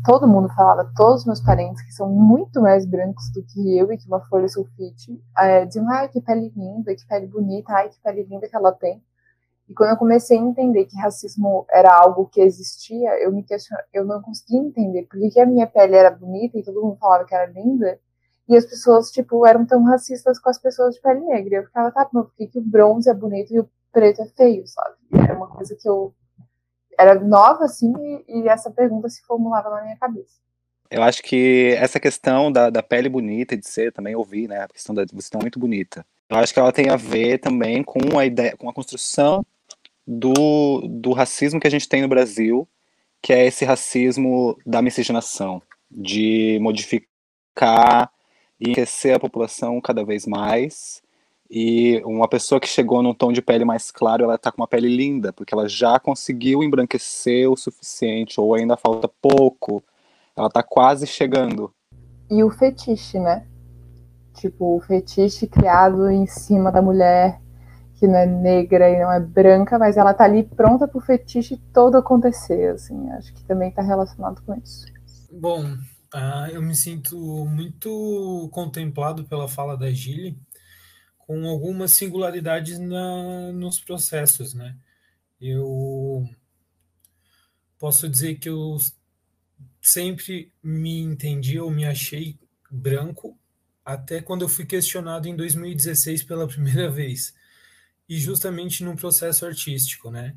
todo 0.05 0.27
mundo 0.27 0.49
falava, 0.49 0.89
todos 0.95 1.21
os 1.21 1.25
meus 1.25 1.41
parentes, 1.41 1.81
que 1.83 1.91
são 1.91 2.09
muito 2.09 2.61
mais 2.61 2.85
brancos 2.85 3.29
do 3.31 3.43
que 3.43 3.77
eu 3.77 3.91
e 3.91 3.97
que 3.97 4.07
uma 4.07 4.21
folha 4.21 4.47
sulfite, 4.47 5.21
é, 5.37 5.65
diziam, 5.65 5.89
ai, 5.91 6.07
que 6.07 6.21
pele 6.21 6.51
linda, 6.55 6.95
que 6.95 7.05
pele 7.05 7.27
bonita, 7.27 7.73
ai, 7.73 7.89
que 7.89 7.99
pele 8.01 8.23
linda 8.23 8.47
que 8.47 8.55
ela 8.55 8.71
tem. 8.71 9.03
E 9.69 9.73
quando 9.73 9.91
eu 9.91 9.97
comecei 9.97 10.37
a 10.37 10.41
entender 10.41 10.85
que 10.85 10.97
racismo 10.97 11.65
era 11.69 11.93
algo 11.93 12.25
que 12.25 12.41
existia, 12.41 13.21
eu 13.21 13.31
me 13.31 13.45
eu 13.93 14.03
não 14.03 14.19
conseguia 14.19 14.59
entender 14.59 15.03
por 15.03 15.19
que 15.19 15.39
a 15.39 15.45
minha 15.45 15.67
pele 15.67 15.95
era 15.95 16.09
bonita 16.09 16.57
e 16.57 16.63
todo 16.63 16.81
mundo 16.81 16.97
falava 16.97 17.23
que 17.23 17.35
era 17.35 17.45
linda, 17.45 17.99
e 18.47 18.57
as 18.57 18.65
pessoas, 18.65 19.11
tipo, 19.11 19.45
eram 19.45 19.63
tão 19.63 19.83
racistas 19.83 20.39
com 20.39 20.49
as 20.49 20.57
pessoas 20.57 20.95
de 20.95 21.01
pele 21.01 21.19
negra. 21.19 21.57
Eu 21.57 21.63
ficava, 21.65 21.91
tá, 21.91 22.09
mas 22.11 22.25
por 22.25 22.33
que, 22.35 22.47
que 22.47 22.57
o 22.57 22.63
bronze 22.63 23.07
é 23.07 23.13
bonito 23.13 23.53
e 23.53 23.59
o 23.59 23.69
preto 23.93 24.23
é 24.23 24.25
feio, 24.25 24.65
sabe? 24.65 24.95
Era 25.13 25.35
uma 25.35 25.47
coisa 25.47 25.75
que 25.79 25.87
eu 25.87 26.15
era 26.97 27.13
nova, 27.13 27.65
assim, 27.65 27.93
e, 28.27 28.39
e 28.39 28.49
essa 28.49 28.71
pergunta 28.71 29.07
se 29.07 29.21
formulava 29.21 29.69
na 29.69 29.83
minha 29.83 29.97
cabeça. 29.97 30.33
Eu 30.89 31.03
acho 31.03 31.21
que 31.21 31.75
essa 31.77 31.99
questão 31.99 32.51
da, 32.51 32.71
da 32.71 32.81
pele 32.81 33.07
bonita 33.07 33.55
de 33.55 33.67
ser, 33.67 33.93
também 33.93 34.15
ouvi, 34.15 34.47
né? 34.47 34.63
A 34.63 34.67
questão 34.67 34.95
da 34.95 35.05
você 35.05 35.19
está 35.19 35.37
muito 35.37 35.59
bonita. 35.59 36.03
Eu 36.27 36.37
acho 36.37 36.51
que 36.51 36.59
ela 36.59 36.73
tem 36.73 36.89
a 36.89 36.95
ver 36.95 37.37
também 37.37 37.83
com 37.83 38.17
a 38.17 38.25
ideia, 38.25 38.57
com 38.57 38.67
a 38.67 38.73
construção 38.73 39.45
do, 40.11 40.81
do 40.87 41.13
racismo 41.13 41.59
que 41.59 41.67
a 41.67 41.69
gente 41.69 41.87
tem 41.87 42.01
no 42.01 42.07
Brasil, 42.07 42.67
que 43.21 43.31
é 43.31 43.45
esse 43.45 43.63
racismo 43.63 44.57
da 44.65 44.81
miscigenação, 44.81 45.61
de 45.91 46.57
modificar 46.59 48.11
e 48.59 48.65
enriquecer 48.65 49.15
a 49.15 49.19
população 49.19 49.79
cada 49.79 50.03
vez 50.03 50.25
mais 50.25 51.03
e 51.47 52.01
uma 52.05 52.27
pessoa 52.27 52.59
que 52.59 52.67
chegou 52.67 53.03
num 53.03 53.13
tom 53.13 53.31
de 53.31 53.41
pele 53.41 53.63
mais 53.63 53.91
claro, 53.91 54.23
ela 54.23 54.37
tá 54.37 54.51
com 54.51 54.61
uma 54.61 54.67
pele 54.67 54.87
linda, 54.87 55.31
porque 55.31 55.53
ela 55.53 55.67
já 55.69 55.99
conseguiu 55.99 56.63
embranquecer 56.63 57.49
o 57.49 57.57
suficiente, 57.57 58.39
ou 58.39 58.55
ainda 58.55 58.77
falta 58.77 59.07
pouco. 59.21 59.83
Ela 60.35 60.49
tá 60.49 60.63
quase 60.63 61.05
chegando. 61.05 61.71
E 62.29 62.43
o 62.43 62.49
fetiche, 62.49 63.19
né? 63.19 63.47
Tipo, 64.35 64.77
o 64.77 64.79
fetiche 64.79 65.47
criado 65.47 66.09
em 66.09 66.27
cima 66.27 66.71
da 66.71 66.81
mulher 66.81 67.41
que 67.99 68.07
não 68.07 68.15
é 68.15 68.25
negra 68.25 68.89
e 68.89 68.99
não 68.99 69.11
é 69.11 69.19
branca, 69.19 69.77
mas 69.77 69.97
ela 69.97 70.13
tá 70.13 70.23
ali 70.23 70.43
pronta 70.43 70.87
pro 70.87 71.01
fetiche 71.01 71.57
todo 71.73 71.97
acontecer, 71.97 72.71
assim. 72.71 73.09
Acho 73.11 73.33
que 73.33 73.43
também 73.43 73.71
tá 73.71 73.81
relacionado 73.81 74.41
com 74.43 74.55
isso. 74.55 74.85
Bom, 75.29 75.73
uh, 75.73 76.47
eu 76.51 76.61
me 76.61 76.73
sinto 76.73 77.17
muito 77.45 78.49
contemplado 78.53 79.25
pela 79.25 79.49
fala 79.49 79.77
da 79.77 79.91
Gilly, 79.91 80.39
com 81.19 81.45
algumas 81.45 81.91
singularidades 81.91 82.79
na, 82.79 83.51
nos 83.51 83.81
processos, 83.81 84.53
né? 84.53 84.75
Eu 85.39 86.23
posso 87.77 88.07
dizer 88.07 88.35
que 88.35 88.49
eu 88.49 88.77
sempre 89.81 90.51
me 90.63 91.01
entendi 91.01 91.59
ou 91.59 91.69
me 91.69 91.85
achei 91.85 92.39
branco 92.71 93.37
até 93.83 94.21
quando 94.21 94.43
eu 94.43 94.49
fui 94.49 94.65
questionado 94.65 95.27
em 95.27 95.35
2016 95.35 96.23
pela 96.23 96.47
primeira 96.49 96.89
vez 96.89 97.33
e 98.09 98.17
justamente 98.17 98.83
num 98.83 98.95
processo 98.95 99.45
artístico, 99.45 100.09
né? 100.09 100.35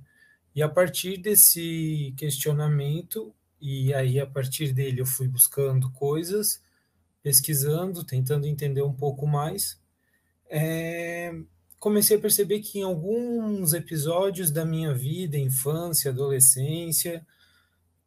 E 0.55 0.63
a 0.63 0.69
partir 0.69 1.17
desse 1.17 2.15
questionamento 2.19 3.35
e 3.61 3.95
aí 3.95 4.21
a 4.21 4.27
partir 4.27 4.73
dele 4.73 5.01
eu 5.01 5.07
fui 5.07 5.27
buscando 5.27 5.91
coisas, 5.93 6.63
pesquisando, 7.23 8.05
tentando 8.05 8.47
entender 8.47 8.83
um 8.83 8.93
pouco 8.93 9.27
mais, 9.27 9.81
é... 10.51 11.33
comecei 11.79 12.19
a 12.19 12.21
perceber 12.21 12.61
que 12.61 12.81
em 12.81 12.83
alguns 12.83 13.73
episódios 13.73 14.51
da 14.51 14.65
minha 14.65 14.93
vida, 14.93 15.39
infância, 15.39 16.11
adolescência, 16.11 17.27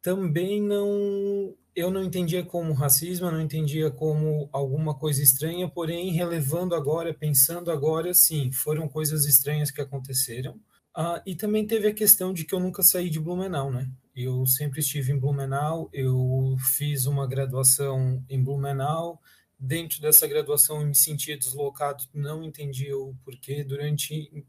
também 0.00 0.62
não 0.62 1.56
eu 1.76 1.90
não 1.90 2.02
entendia 2.02 2.42
como 2.42 2.72
racismo, 2.72 3.26
eu 3.26 3.32
não 3.32 3.40
entendia 3.40 3.90
como 3.90 4.48
alguma 4.50 4.94
coisa 4.94 5.22
estranha, 5.22 5.68
porém 5.68 6.10
relevando 6.10 6.74
agora, 6.74 7.12
pensando 7.12 7.70
agora, 7.70 8.14
sim, 8.14 8.50
foram 8.50 8.88
coisas 8.88 9.26
estranhas 9.26 9.70
que 9.70 9.82
aconteceram. 9.82 10.58
Ah, 10.94 11.22
e 11.26 11.36
também 11.36 11.66
teve 11.66 11.86
a 11.86 11.94
questão 11.94 12.32
de 12.32 12.46
que 12.46 12.54
eu 12.54 12.60
nunca 12.60 12.82
saí 12.82 13.10
de 13.10 13.20
Blumenau, 13.20 13.70
né? 13.70 13.90
Eu 14.14 14.46
sempre 14.46 14.80
estive 14.80 15.12
em 15.12 15.18
Blumenau, 15.18 15.90
eu 15.92 16.56
fiz 16.74 17.04
uma 17.04 17.26
graduação 17.26 18.24
em 18.30 18.42
Blumenau. 18.42 19.20
Dentro 19.58 20.00
dessa 20.00 20.26
graduação 20.26 20.80
eu 20.80 20.86
me 20.86 20.94
sentia 20.94 21.36
deslocado, 21.36 22.04
não 22.14 22.42
entendia 22.42 22.96
o 22.96 23.14
porquê. 23.22 23.62
Durante 23.62 24.46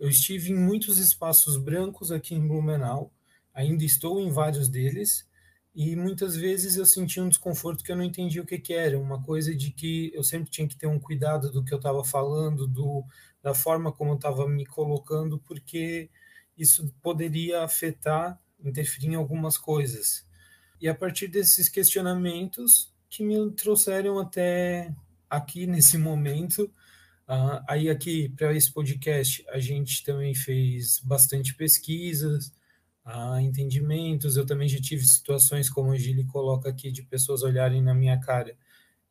eu 0.00 0.08
estive 0.08 0.50
em 0.50 0.56
muitos 0.56 0.98
espaços 0.98 1.56
brancos 1.56 2.10
aqui 2.10 2.34
em 2.34 2.44
Blumenau, 2.44 3.12
ainda 3.54 3.84
estou 3.84 4.18
em 4.20 4.32
vários 4.32 4.68
deles, 4.68 5.30
e 5.74 5.96
muitas 5.96 6.36
vezes 6.36 6.76
eu 6.76 6.84
sentia 6.84 7.22
um 7.22 7.28
desconforto 7.28 7.82
que 7.82 7.90
eu 7.90 7.96
não 7.96 8.04
entendia 8.04 8.42
o 8.42 8.46
que, 8.46 8.58
que 8.58 8.74
era, 8.74 8.98
uma 8.98 9.22
coisa 9.22 9.54
de 9.54 9.70
que 9.70 10.12
eu 10.14 10.22
sempre 10.22 10.50
tinha 10.50 10.68
que 10.68 10.76
ter 10.76 10.86
um 10.86 11.00
cuidado 11.00 11.50
do 11.50 11.64
que 11.64 11.72
eu 11.72 11.78
estava 11.78 12.04
falando, 12.04 12.66
do, 12.66 13.04
da 13.42 13.54
forma 13.54 13.90
como 13.90 14.12
eu 14.12 14.16
estava 14.16 14.46
me 14.46 14.66
colocando, 14.66 15.38
porque 15.38 16.10
isso 16.58 16.94
poderia 17.00 17.62
afetar, 17.64 18.38
interferir 18.62 19.08
em 19.08 19.14
algumas 19.14 19.56
coisas. 19.56 20.26
E 20.78 20.88
a 20.88 20.94
partir 20.94 21.28
desses 21.28 21.70
questionamentos 21.70 22.92
que 23.08 23.24
me 23.24 23.50
trouxeram 23.52 24.18
até 24.18 24.94
aqui 25.28 25.64
nesse 25.68 25.96
momento, 25.96 26.64
uh, 27.26 27.64
aí 27.66 27.88
aqui 27.88 28.28
para 28.36 28.54
esse 28.54 28.70
podcast 28.70 29.42
a 29.48 29.58
gente 29.58 30.04
também 30.04 30.34
fez 30.34 31.00
bastante 31.00 31.54
pesquisas, 31.54 32.52
a 33.04 33.40
entendimentos. 33.42 34.36
Eu 34.36 34.46
também 34.46 34.68
já 34.68 34.80
tive 34.80 35.06
situações, 35.06 35.70
como 35.70 35.92
a 35.92 35.96
Gili 35.96 36.24
coloca 36.26 36.68
aqui, 36.68 36.90
de 36.92 37.02
pessoas 37.02 37.42
olharem 37.42 37.82
na 37.82 37.94
minha 37.94 38.18
cara 38.18 38.56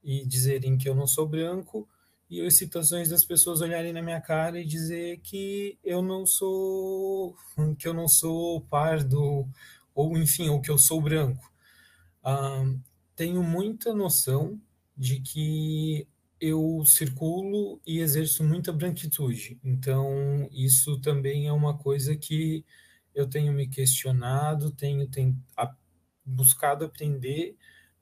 e 0.04 0.26
dizerem 0.26 0.78
que 0.78 0.90
eu 0.90 0.96
não 0.96 1.08
sou 1.08 1.28
branco, 1.28 1.88
e 2.30 2.42
as 2.46 2.56
situações 2.56 3.10
das 3.10 3.26
pessoas 3.26 3.62
olharem 3.62 3.92
na 3.92 4.02
minha 4.02 4.22
cara 4.22 4.60
e 4.60 4.66
dizer 4.66 5.20
que 5.20 5.78
eu 5.84 6.02
não 6.02 6.26
sou 6.26 7.36
que 7.78 7.88
eu 7.88 7.94
não 7.94 8.08
sou 8.08 8.62
pardo 8.62 9.48
ou 9.94 10.18
enfim, 10.18 10.50
ou 10.50 10.62
que 10.62 10.72
eu 10.72 10.78
sou 10.78 11.02
branco. 11.02 11.52
Ah, 12.24 12.64
tenho 13.16 13.44
muita 13.44 13.94
noção 13.94 14.60
de 14.98 15.20
que 15.20 16.08
eu 16.40 16.84
circulo 16.86 17.80
e 17.86 18.00
exerço 18.00 18.44
muita 18.44 18.72
branquitude. 18.72 19.60
Então, 19.64 20.50
isso 20.52 21.00
também 21.02 21.48
é 21.48 21.52
uma 21.54 21.78
coisa 21.78 22.16
que 22.16 22.66
eu 23.14 23.28
tenho 23.28 23.52
me 23.54 23.68
questionado, 23.68 24.72
tenho, 24.72 25.08
tenho 25.08 25.38
a, 25.56 25.74
buscado 26.26 26.86
aprender 26.86 27.56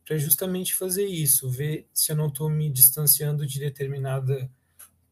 para 0.05 0.17
justamente 0.17 0.73
fazer 0.73 1.05
isso, 1.05 1.49
ver 1.49 1.87
se 1.93 2.11
eu 2.11 2.15
não 2.15 2.27
estou 2.27 2.49
me 2.49 2.71
distanciando 2.71 3.45
de 3.45 3.59
determinada 3.59 4.49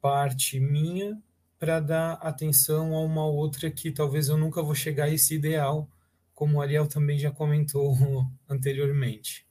parte 0.02 0.60
minha 0.60 1.22
para 1.60 1.80
dar 1.80 2.14
atenção 2.14 2.96
a 2.96 3.02
uma 3.02 3.26
outra 3.26 3.70
que 3.70 3.92
talvez 3.92 4.30
eu 4.30 4.38
nunca 4.38 4.62
vou 4.62 4.76
chegar 4.76 5.06
a 5.06 5.10
esse 5.10 5.36
ideal, 5.36 5.88
como 6.34 6.58
o 6.58 6.62
Ariel 6.62 6.88
também 6.88 7.18
já 7.18 7.32
comentou 7.32 7.96
anteriormente. 8.50 9.46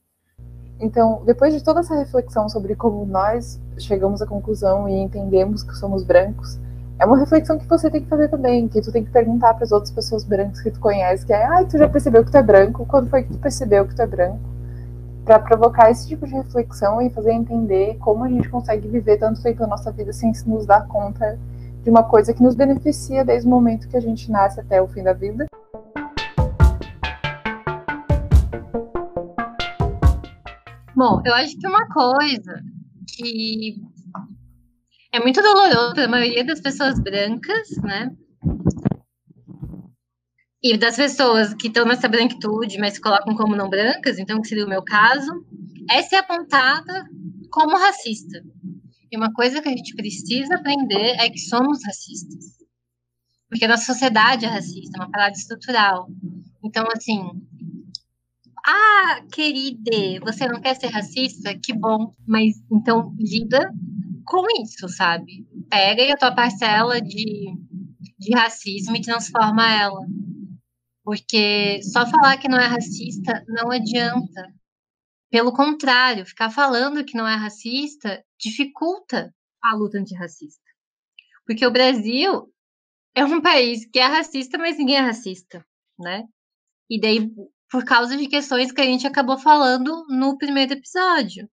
Então, 0.78 1.24
depois 1.24 1.54
de 1.54 1.64
toda 1.64 1.80
essa 1.80 1.96
reflexão 1.96 2.48
sobre 2.48 2.76
como 2.76 3.04
nós 3.06 3.60
chegamos 3.78 4.20
à 4.20 4.26
conclusão 4.26 4.88
e 4.88 4.92
entendemos 4.92 5.62
que 5.62 5.74
somos 5.74 6.04
brancos, 6.04 6.58
é 6.98 7.04
uma 7.04 7.18
reflexão 7.18 7.58
que 7.58 7.66
você 7.66 7.90
tem 7.90 8.02
que 8.02 8.08
fazer 8.08 8.28
também, 8.28 8.68
que 8.68 8.80
tu 8.80 8.90
tem 8.90 9.04
que 9.04 9.10
perguntar 9.10 9.52
para 9.52 9.64
as 9.64 9.72
outras 9.72 9.90
pessoas 9.90 10.24
brancas 10.24 10.62
que 10.62 10.70
tu 10.70 10.80
conhece, 10.80 11.26
que 11.26 11.32
é, 11.32 11.44
ai, 11.44 11.66
tu 11.66 11.76
já 11.76 11.86
percebeu 11.88 12.24
que 12.24 12.30
tu 12.30 12.38
é 12.38 12.42
branco? 12.42 12.86
Quando 12.86 13.10
foi 13.10 13.22
que 13.22 13.32
tu 13.32 13.38
percebeu 13.38 13.86
que 13.86 13.94
tu 13.94 14.00
é 14.00 14.06
branco? 14.06 14.40
Para 15.22 15.38
provocar 15.38 15.90
esse 15.90 16.08
tipo 16.08 16.26
de 16.26 16.32
reflexão 16.32 17.02
e 17.02 17.10
fazer 17.10 17.32
entender 17.32 17.98
como 17.98 18.24
a 18.24 18.28
gente 18.28 18.48
consegue 18.48 18.88
viver 18.88 19.18
tanto 19.18 19.42
tempo 19.42 19.60
na 19.60 19.66
nossa 19.66 19.92
vida 19.92 20.10
sem 20.12 20.32
nos 20.46 20.64
dar 20.64 20.86
conta 20.86 21.38
de 21.82 21.90
uma 21.90 22.02
coisa 22.02 22.32
que 22.32 22.42
nos 22.42 22.54
beneficia 22.54 23.24
desde 23.24 23.46
o 23.46 23.50
momento 23.50 23.88
que 23.88 23.96
a 23.96 24.00
gente 24.00 24.30
nasce 24.30 24.58
até 24.58 24.80
o 24.80 24.88
fim 24.88 25.02
da 25.02 25.12
vida. 25.12 25.46
Bom, 30.94 31.20
eu 31.26 31.34
acho 31.34 31.58
que 31.58 31.68
uma 31.68 31.86
coisa 31.88 32.62
que 33.06 33.84
é 35.16 35.20
muito 35.20 35.40
doloroso 35.40 35.94
para 35.94 36.04
a 36.04 36.08
maioria 36.08 36.44
das 36.44 36.60
pessoas 36.60 37.00
brancas, 37.00 37.68
né? 37.82 38.14
E 40.62 40.76
das 40.76 40.96
pessoas 40.96 41.54
que 41.54 41.68
estão 41.68 41.86
nessa 41.86 42.08
branquitude, 42.08 42.78
mas 42.78 42.94
se 42.94 43.00
colocam 43.00 43.34
como 43.34 43.56
não 43.56 43.70
brancas, 43.70 44.18
então 44.18 44.40
que 44.42 44.48
seria 44.48 44.66
o 44.66 44.68
meu 44.68 44.82
caso, 44.82 45.32
é 45.90 46.02
ser 46.02 46.16
apontada 46.16 47.06
como 47.50 47.78
racista. 47.78 48.42
E 49.10 49.16
uma 49.16 49.32
coisa 49.32 49.62
que 49.62 49.68
a 49.68 49.72
gente 49.72 49.94
precisa 49.94 50.56
aprender 50.56 51.16
é 51.18 51.30
que 51.30 51.38
somos 51.38 51.82
racistas. 51.84 52.56
Porque 53.48 53.64
a 53.64 53.68
nossa 53.68 53.84
sociedade 53.84 54.44
é 54.44 54.48
racista, 54.48 54.98
é 54.98 55.00
uma 55.00 55.10
parada 55.10 55.32
estrutural. 55.32 56.08
Então, 56.62 56.84
assim, 56.94 57.22
ah, 58.66 59.20
querida, 59.32 60.20
você 60.20 60.48
não 60.48 60.60
quer 60.60 60.74
ser 60.74 60.88
racista? 60.88 61.56
Que 61.56 61.72
bom. 61.72 62.12
Mas 62.26 62.56
então 62.70 63.14
lida 63.18 63.72
com 64.26 64.44
isso, 64.62 64.88
sabe? 64.88 65.46
Pega 65.70 66.12
a 66.12 66.16
tua 66.16 66.34
parcela 66.34 67.00
de, 67.00 67.54
de 68.18 68.34
racismo 68.34 68.96
e 68.96 69.00
transforma 69.00 69.72
ela. 69.72 70.00
Porque 71.04 71.80
só 71.82 72.04
falar 72.04 72.36
que 72.36 72.48
não 72.48 72.58
é 72.58 72.66
racista 72.66 73.44
não 73.46 73.70
adianta. 73.70 74.52
Pelo 75.30 75.52
contrário, 75.52 76.26
ficar 76.26 76.50
falando 76.50 77.04
que 77.04 77.16
não 77.16 77.26
é 77.26 77.34
racista 77.36 78.24
dificulta 78.38 79.32
a 79.62 79.74
luta 79.74 79.98
antirracista. 79.98 80.64
Porque 81.46 81.64
o 81.64 81.70
Brasil 81.70 82.52
é 83.14 83.24
um 83.24 83.40
país 83.40 83.86
que 83.86 83.98
é 83.98 84.06
racista, 84.06 84.58
mas 84.58 84.76
ninguém 84.76 84.96
é 84.96 85.00
racista, 85.00 85.64
né? 85.98 86.24
E 86.90 87.00
daí, 87.00 87.30
por 87.70 87.84
causa 87.84 88.16
de 88.16 88.28
questões 88.28 88.72
que 88.72 88.80
a 88.80 88.84
gente 88.84 89.06
acabou 89.06 89.38
falando 89.38 90.06
no 90.08 90.36
primeiro 90.36 90.74
episódio, 90.74 91.48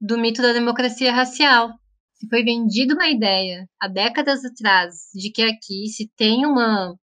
do 0.00 0.16
mito 0.16 0.40
da 0.40 0.52
democracia 0.52 1.12
racial 1.12 1.78
se 2.20 2.28
foi 2.28 2.44
vendida 2.44 2.94
uma 2.94 3.08
ideia 3.08 3.66
há 3.80 3.88
décadas 3.88 4.44
atrás 4.44 5.08
de 5.14 5.30
que 5.32 5.42
aqui 5.42 5.88
se 5.88 6.06
tem 6.16 6.44
uma 6.44 6.94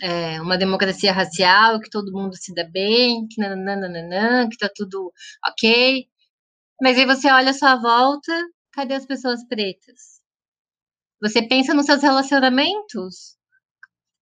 é, 0.00 0.40
uma 0.40 0.56
democracia 0.56 1.12
racial, 1.12 1.78
que 1.78 1.90
todo 1.90 2.12
mundo 2.12 2.34
se 2.34 2.54
dá 2.54 2.64
bem, 2.64 3.26
que 3.28 3.38
nananana, 3.40 4.48
que 4.48 4.56
tá 4.56 4.70
tudo 4.74 5.12
ok. 5.46 6.06
Mas 6.80 6.98
aí 6.98 7.04
você 7.04 7.30
olha 7.30 7.50
a 7.50 7.54
sua 7.54 7.76
volta, 7.76 8.32
cadê 8.72 8.94
as 8.94 9.06
pessoas 9.06 9.46
pretas? 9.46 10.22
Você 11.20 11.42
pensa 11.46 11.74
nos 11.74 11.86
seus 11.86 12.02
relacionamentos? 12.02 13.36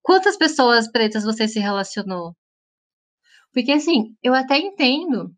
Quantas 0.02 0.36
pessoas 0.36 0.90
pretas 0.90 1.24
você 1.24 1.46
se 1.48 1.60
relacionou? 1.60 2.36
Porque 3.52 3.72
assim, 3.72 4.16
eu 4.22 4.34
até 4.34 4.58
entendo. 4.58 5.34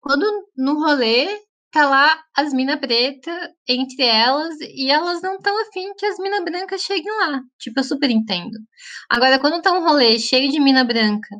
Quando 0.00 0.24
no 0.56 0.74
rolê 0.74 1.28
tá 1.70 1.88
lá 1.88 2.22
as 2.36 2.52
minas 2.52 2.80
preta 2.80 3.30
entre 3.68 4.02
elas 4.02 4.54
e 4.60 4.90
elas 4.90 5.22
não 5.22 5.36
estão 5.36 5.60
afim 5.62 5.94
que 5.94 6.06
as 6.06 6.18
minas 6.18 6.44
brancas 6.44 6.82
cheguem 6.82 7.12
lá. 7.18 7.42
Tipo, 7.58 7.80
eu 7.80 7.84
super 7.84 8.10
entendo. 8.10 8.58
Agora, 9.08 9.38
quando 9.38 9.62
tá 9.62 9.72
um 9.72 9.82
rolê 9.82 10.18
cheio 10.18 10.50
de 10.50 10.60
mina 10.60 10.84
branca 10.84 11.36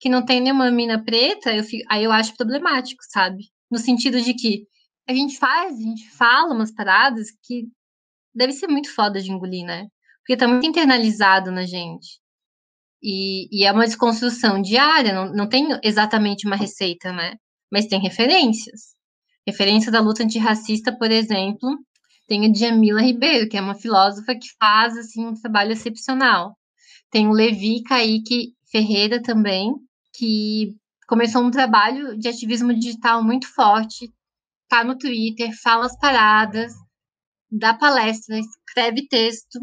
que 0.00 0.08
não 0.08 0.24
tem 0.24 0.40
nenhuma 0.40 0.70
mina 0.70 1.02
preta, 1.04 1.54
eu 1.54 1.64
fico, 1.64 1.84
aí 1.90 2.04
eu 2.04 2.12
acho 2.12 2.36
problemático, 2.36 3.02
sabe? 3.10 3.44
No 3.70 3.78
sentido 3.78 4.20
de 4.20 4.34
que 4.34 4.66
a 5.08 5.14
gente 5.14 5.38
faz, 5.38 5.74
a 5.74 5.82
gente 5.82 6.10
fala 6.10 6.54
umas 6.54 6.72
paradas 6.72 7.28
que 7.44 7.68
deve 8.34 8.52
ser 8.52 8.68
muito 8.68 8.92
foda 8.94 9.20
de 9.20 9.30
engolir, 9.30 9.64
né? 9.66 9.88
Porque 10.20 10.36
tá 10.36 10.48
muito 10.48 10.66
internalizado 10.66 11.50
na 11.50 11.66
gente. 11.66 12.20
E, 13.02 13.48
e 13.50 13.64
é 13.64 13.72
uma 13.72 13.86
desconstrução 13.86 14.60
diária, 14.62 15.12
não, 15.14 15.32
não 15.32 15.48
tem 15.48 15.68
exatamente 15.82 16.46
uma 16.46 16.56
receita, 16.56 17.12
né? 17.12 17.36
Mas 17.72 17.86
tem 17.86 18.00
referências. 18.00 18.94
Referência 19.46 19.90
da 19.90 20.00
luta 20.00 20.22
antirracista, 20.22 20.96
por 20.96 21.10
exemplo, 21.10 21.78
tem 22.26 22.46
a 22.46 22.48
Djamila 22.48 23.02
Ribeiro, 23.02 23.48
que 23.48 23.56
é 23.56 23.60
uma 23.60 23.74
filósofa 23.74 24.34
que 24.34 24.48
faz 24.58 24.96
assim, 24.96 25.26
um 25.26 25.34
trabalho 25.34 25.72
excepcional. 25.72 26.56
Tem 27.10 27.26
o 27.26 27.32
Levi 27.32 27.82
Kaique 27.82 28.54
Ferreira 28.70 29.20
também, 29.20 29.74
que 30.14 30.76
começou 31.08 31.42
um 31.42 31.50
trabalho 31.50 32.16
de 32.16 32.28
ativismo 32.28 32.72
digital 32.72 33.24
muito 33.24 33.52
forte, 33.52 34.12
tá 34.68 34.84
no 34.84 34.96
Twitter, 34.96 35.50
fala 35.60 35.86
as 35.86 35.98
paradas, 35.98 36.72
dá 37.50 37.74
palestra, 37.74 38.38
escreve 38.38 39.08
texto. 39.08 39.58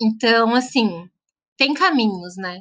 Então, 0.00 0.54
assim, 0.54 1.08
tem 1.56 1.72
caminhos, 1.72 2.36
né? 2.36 2.60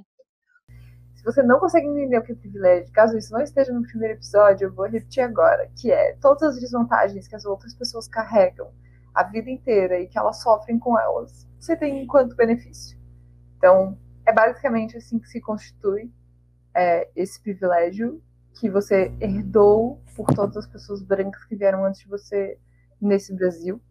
Você 1.26 1.42
não 1.42 1.60
consegue 1.60 1.88
entender 1.88 2.20
o 2.20 2.22
que 2.22 2.34
é 2.34 2.36
privilégio, 2.36 2.94
caso 2.94 3.18
isso 3.18 3.34
não 3.34 3.42
esteja 3.42 3.74
no 3.74 3.82
primeiro 3.82 4.14
episódio, 4.14 4.68
eu 4.68 4.74
vou 4.74 4.86
repetir 4.86 5.24
agora, 5.24 5.68
que 5.76 5.92
é 5.92 6.16
todas 6.22 6.44
as 6.44 6.60
desvantagens 6.60 7.28
que 7.28 7.36
as 7.36 7.46
outras 7.46 7.74
pessoas 7.74 8.08
carregam 8.08 8.72
a 9.12 9.24
vida 9.24 9.50
inteira 9.50 10.00
e 10.00 10.08
que 10.08 10.20
elas 10.20 10.40
sofrem 10.44 10.78
com 10.78 11.00
elas, 11.00 11.48
você 11.60 11.76
tem 11.76 12.04
enquanto 12.04 12.36
benefício. 12.36 12.96
Então, 13.58 13.98
é 14.24 14.32
basicamente 14.32 14.98
assim 14.98 15.18
que 15.18 15.28
se 15.28 15.42
constitui 15.42 16.12
é, 16.76 17.10
esse 17.16 17.42
privilégio 17.42 18.22
que 18.60 18.70
você 18.70 19.12
herdou 19.20 20.00
por 20.16 20.28
todas 20.28 20.58
as 20.58 20.68
pessoas 20.68 21.02
brancas 21.02 21.44
que 21.46 21.56
vieram 21.56 21.86
antes 21.86 22.02
de 22.02 22.08
você 22.08 22.60
nesse 23.02 23.34
Brasil. 23.34 23.82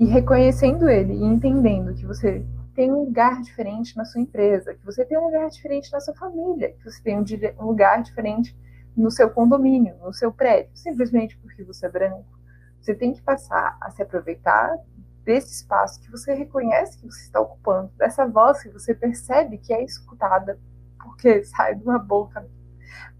E 0.00 0.06
reconhecendo 0.06 0.88
ele 0.88 1.12
e 1.12 1.24
entendendo 1.24 1.92
que 1.92 2.06
você 2.06 2.42
tem 2.78 2.92
um 2.92 3.06
lugar 3.06 3.42
diferente 3.42 3.96
na 3.96 4.04
sua 4.04 4.20
empresa, 4.20 4.72
que 4.72 4.86
você 4.86 5.04
tem 5.04 5.18
um 5.18 5.24
lugar 5.24 5.50
diferente 5.50 5.90
na 5.90 5.98
sua 5.98 6.14
família, 6.14 6.72
que 6.74 6.84
você 6.84 7.02
tem 7.02 7.18
um 7.18 7.64
lugar 7.64 8.00
diferente 8.04 8.56
no 8.96 9.10
seu 9.10 9.28
condomínio, 9.28 9.96
no 9.96 10.12
seu 10.12 10.32
prédio, 10.32 10.70
simplesmente 10.76 11.36
porque 11.38 11.64
você 11.64 11.86
é 11.86 11.90
branco. 11.90 12.38
Você 12.80 12.94
tem 12.94 13.12
que 13.12 13.20
passar 13.20 13.76
a 13.80 13.90
se 13.90 14.00
aproveitar 14.00 14.78
desse 15.24 15.54
espaço 15.54 16.00
que 16.00 16.08
você 16.08 16.32
reconhece 16.34 16.98
que 16.98 17.06
você 17.06 17.22
está 17.22 17.40
ocupando, 17.40 17.90
dessa 17.96 18.24
voz 18.28 18.62
que 18.62 18.68
você 18.68 18.94
percebe 18.94 19.58
que 19.58 19.72
é 19.72 19.82
escutada, 19.82 20.56
porque 21.02 21.42
sai 21.50 21.74
de 21.74 21.82
uma 21.82 21.98
boca 21.98 22.48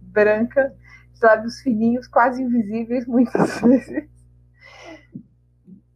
branca, 0.01 0.73
de 1.13 1.21
lábios 1.21 1.59
fininhos, 1.63 2.07
quase 2.07 2.41
invisíveis 2.41 3.09
muitas 3.09 3.59
vezes, 3.61 4.09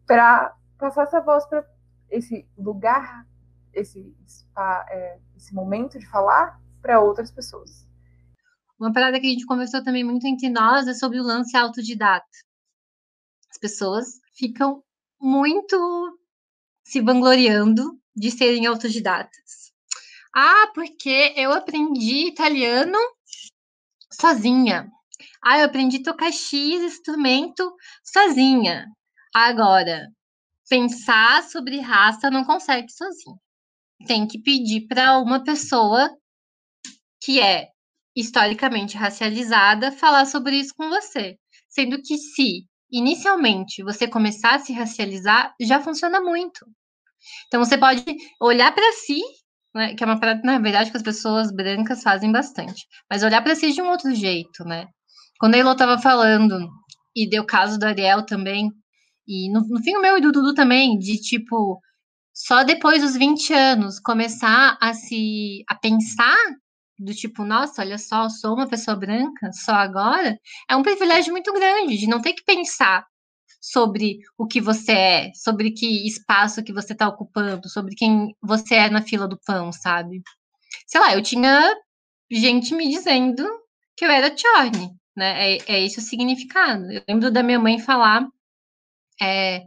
para 0.04 0.52
passar 0.76 1.04
essa 1.04 1.20
voz 1.20 1.46
para 1.46 1.64
esse 2.10 2.44
lugar, 2.58 3.24
esse, 3.74 4.14
é, 4.88 5.18
esse 5.36 5.54
momento 5.54 5.98
de 5.98 6.06
falar 6.06 6.60
para 6.80 7.00
outras 7.00 7.30
pessoas. 7.30 7.86
Uma 8.78 8.92
parada 8.92 9.20
que 9.20 9.26
a 9.26 9.30
gente 9.30 9.46
conversou 9.46 9.82
também 9.84 10.02
muito 10.02 10.26
entre 10.26 10.48
nós 10.48 10.88
é 10.88 10.94
sobre 10.94 11.20
o 11.20 11.22
lance 11.22 11.56
autodidata. 11.56 12.26
As 13.50 13.58
pessoas 13.58 14.20
ficam 14.34 14.82
muito 15.20 16.18
se 16.82 17.00
vangloriando 17.00 18.00
de 18.14 18.30
serem 18.30 18.66
autodidatas. 18.66 19.72
Ah, 20.34 20.70
porque 20.74 21.32
eu 21.36 21.52
aprendi 21.52 22.28
italiano 22.28 22.98
sozinha. 24.10 24.90
Ah, 25.42 25.58
eu 25.58 25.66
aprendi 25.66 26.02
tocar 26.02 26.32
X 26.32 26.82
instrumento 26.82 27.74
sozinha. 28.02 28.86
Agora, 29.34 30.08
pensar 30.68 31.42
sobre 31.42 31.80
raça 31.80 32.30
não 32.30 32.44
consegue 32.44 32.90
sozinho. 32.90 33.38
Tem 34.06 34.26
que 34.26 34.40
pedir 34.40 34.86
para 34.86 35.18
uma 35.18 35.42
pessoa 35.42 36.10
que 37.22 37.40
é 37.40 37.68
historicamente 38.16 38.96
racializada 38.96 39.92
falar 39.92 40.26
sobre 40.26 40.56
isso 40.56 40.74
com 40.76 40.88
você. 40.88 41.36
Sendo 41.68 42.00
que 42.02 42.18
se 42.18 42.66
inicialmente 42.90 43.82
você 43.82 44.06
começar 44.06 44.56
a 44.56 44.58
se 44.58 44.72
racializar, 44.72 45.54
já 45.60 45.80
funciona 45.80 46.20
muito. 46.20 46.66
Então 47.46 47.64
você 47.64 47.78
pode 47.78 48.04
olhar 48.40 48.72
para 48.74 48.92
si, 48.92 49.22
né, 49.74 49.94
que 49.94 50.04
é 50.04 50.06
uma 50.06 50.20
prática, 50.20 50.46
na 50.46 50.58
verdade, 50.58 50.90
que 50.90 50.96
as 50.96 51.02
pessoas 51.02 51.50
brancas 51.50 52.02
fazem 52.02 52.30
bastante, 52.30 52.86
mas 53.10 53.22
olhar 53.22 53.42
para 53.42 53.54
si 53.54 53.72
de 53.72 53.80
um 53.80 53.88
outro 53.88 54.14
jeito, 54.14 54.64
né? 54.64 54.88
Quando 55.38 55.54
a 55.54 55.58
Elo 55.58 55.72
estava 55.72 55.98
falando, 55.98 56.68
e 57.16 57.28
deu 57.28 57.44
caso 57.44 57.78
do 57.78 57.86
Ariel 57.86 58.26
também, 58.26 58.70
e 59.26 59.50
no, 59.50 59.60
no 59.60 59.82
fim 59.82 59.96
o 59.96 60.02
meu 60.02 60.18
e 60.18 60.20
do 60.20 60.32
Dudu 60.32 60.54
também, 60.54 60.98
de 60.98 61.18
tipo, 61.18 61.80
só 62.46 62.64
depois 62.64 63.00
dos 63.02 63.16
20 63.16 63.52
anos 63.54 64.00
começar 64.00 64.76
a 64.80 64.92
se 64.94 65.62
a 65.68 65.76
pensar 65.76 66.36
do 66.98 67.14
tipo, 67.14 67.44
nossa, 67.44 67.82
olha 67.82 67.98
só, 67.98 68.28
sou 68.28 68.54
uma 68.54 68.68
pessoa 68.68 68.96
branca 68.96 69.52
só 69.52 69.72
agora, 69.72 70.36
é 70.68 70.74
um 70.76 70.82
privilégio 70.82 71.32
muito 71.32 71.52
grande 71.52 71.96
de 71.96 72.08
não 72.08 72.20
ter 72.20 72.32
que 72.32 72.44
pensar 72.44 73.06
sobre 73.60 74.18
o 74.36 74.44
que 74.46 74.60
você 74.60 74.92
é, 74.92 75.32
sobre 75.34 75.70
que 75.70 76.04
espaço 76.06 76.64
que 76.64 76.72
você 76.72 76.94
está 76.94 77.08
ocupando, 77.08 77.68
sobre 77.68 77.94
quem 77.94 78.34
você 78.42 78.74
é 78.74 78.90
na 78.90 79.02
fila 79.02 79.28
do 79.28 79.38
pão, 79.46 79.72
sabe? 79.72 80.20
Sei 80.86 81.00
lá, 81.00 81.14
eu 81.14 81.22
tinha 81.22 81.72
gente 82.30 82.74
me 82.74 82.88
dizendo 82.88 83.46
que 83.96 84.04
eu 84.04 84.10
era 84.10 84.36
Charlie, 84.36 84.90
né? 85.16 85.54
É, 85.54 85.58
é 85.74 85.84
esse 85.84 86.00
o 86.00 86.02
significado. 86.02 86.90
Eu 86.90 87.04
lembro 87.08 87.30
da 87.30 87.42
minha 87.42 87.60
mãe 87.60 87.78
falar. 87.78 88.26
É... 89.20 89.62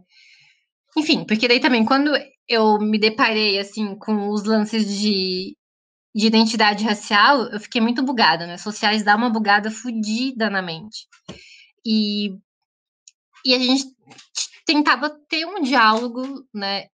Enfim, 0.98 1.26
porque 1.26 1.48
daí 1.48 1.60
também, 1.60 1.84
quando 1.86 2.12
eu 2.48 2.80
me 2.80 2.98
deparei 2.98 3.60
assim 3.60 3.96
com 3.96 4.30
os 4.30 4.44
lances 4.44 4.86
de 5.00 5.56
de 6.16 6.28
identidade 6.28 6.82
racial, 6.86 7.44
eu 7.50 7.60
fiquei 7.60 7.82
muito 7.82 8.02
bugada, 8.02 8.48
né? 8.48 8.58
Sociais 8.58 9.04
dá 9.04 9.18
uma 9.18 9.30
bugada 9.30 9.70
fodida 9.70 10.50
na 10.50 10.62
mente. 10.62 11.08
E, 11.86 12.30
e 13.46 13.54
a 13.54 13.60
gente 13.60 13.84
tentava 14.66 15.10
ter 15.28 15.46
um 15.46 15.62
diálogo, 15.62 16.48
né? 16.54 16.86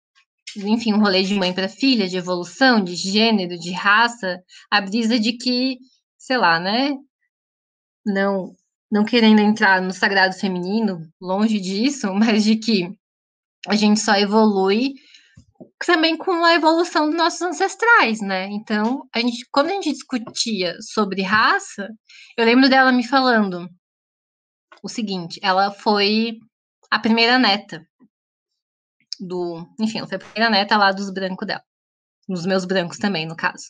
Enfim, 0.57 0.93
um 0.93 0.99
rolê 0.99 1.21
de 1.21 1.35
mãe 1.35 1.53
para 1.53 1.69
filha, 1.69 2.09
de 2.09 2.17
evolução, 2.17 2.83
de 2.83 2.95
gênero, 2.95 3.59
de 3.59 3.71
raça, 3.71 4.41
a 4.71 4.81
brisa 4.81 5.19
de 5.19 5.33
que, 5.33 5.77
sei 6.17 6.37
lá, 6.37 6.59
né? 6.59 6.91
Não, 8.03 8.55
não 8.91 9.05
querendo 9.05 9.39
entrar 9.39 9.83
no 9.83 9.93
sagrado 9.93 10.33
feminino, 10.33 11.07
longe 11.21 11.59
disso, 11.59 12.11
mas 12.15 12.43
de 12.43 12.55
que 12.55 12.89
a 13.67 13.75
gente 13.75 13.99
só 13.99 14.15
evolui 14.15 14.93
também 15.85 16.17
com 16.17 16.43
a 16.43 16.53
evolução 16.53 17.07
dos 17.07 17.17
nossos 17.17 17.41
ancestrais, 17.41 18.21
né? 18.21 18.47
Então, 18.47 19.07
a 19.13 19.19
gente, 19.19 19.45
quando 19.51 19.67
a 19.67 19.73
gente 19.73 19.91
discutia 19.91 20.75
sobre 20.81 21.21
raça, 21.21 21.87
eu 22.37 22.45
lembro 22.45 22.69
dela 22.69 22.91
me 22.91 23.05
falando 23.05 23.67
o 24.83 24.89
seguinte: 24.89 25.39
ela 25.43 25.71
foi 25.71 26.37
a 26.89 26.99
primeira 26.99 27.37
neta 27.37 27.85
do. 29.19 29.67
Enfim, 29.79 29.99
ela 29.99 30.07
foi 30.07 30.17
a 30.17 30.19
primeira 30.19 30.49
neta 30.49 30.77
lá 30.77 30.91
dos 30.91 31.11
brancos 31.11 31.47
dela. 31.47 31.63
Dos 32.27 32.45
meus 32.45 32.65
brancos 32.65 32.97
também, 32.97 33.25
no 33.25 33.35
caso. 33.35 33.65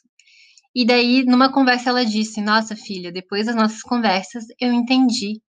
E 0.73 0.85
daí, 0.85 1.23
numa 1.25 1.51
conversa, 1.51 1.89
ela 1.89 2.05
disse: 2.05 2.41
Nossa, 2.41 2.75
filha, 2.75 3.11
depois 3.11 3.45
das 3.45 3.55
nossas 3.55 3.81
conversas, 3.81 4.45
eu 4.59 4.71
entendi 4.71 5.41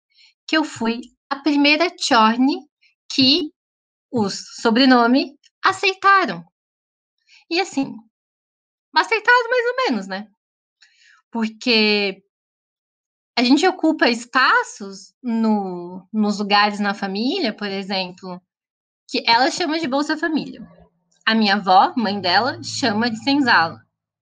que 0.47 0.57
eu 0.57 0.63
fui 0.63 1.01
a 1.29 1.37
primeira 1.37 1.87
Chorne 1.99 2.57
que 3.09 3.52
os 4.13 4.61
sobrenome 4.61 5.35
aceitaram. 5.65 6.45
E 7.49 7.59
assim, 7.59 7.95
aceitado 8.95 9.49
mais 9.49 9.65
ou 9.65 9.75
menos, 9.85 10.07
né? 10.07 10.27
Porque 11.31 12.23
a 13.35 13.41
gente 13.41 13.65
ocupa 13.65 14.07
espaços 14.07 15.15
no, 15.21 16.07
nos 16.13 16.37
lugares 16.37 16.79
na 16.79 16.93
família, 16.93 17.51
por 17.55 17.67
exemplo, 17.67 18.39
que 19.09 19.23
ela 19.25 19.49
chama 19.49 19.79
de 19.79 19.87
Bolsa 19.87 20.15
Família. 20.15 20.61
A 21.25 21.33
minha 21.33 21.55
avó, 21.55 21.91
mãe 21.97 22.21
dela, 22.21 22.61
chama 22.61 23.09
de 23.09 23.17
senzala, 23.23 23.79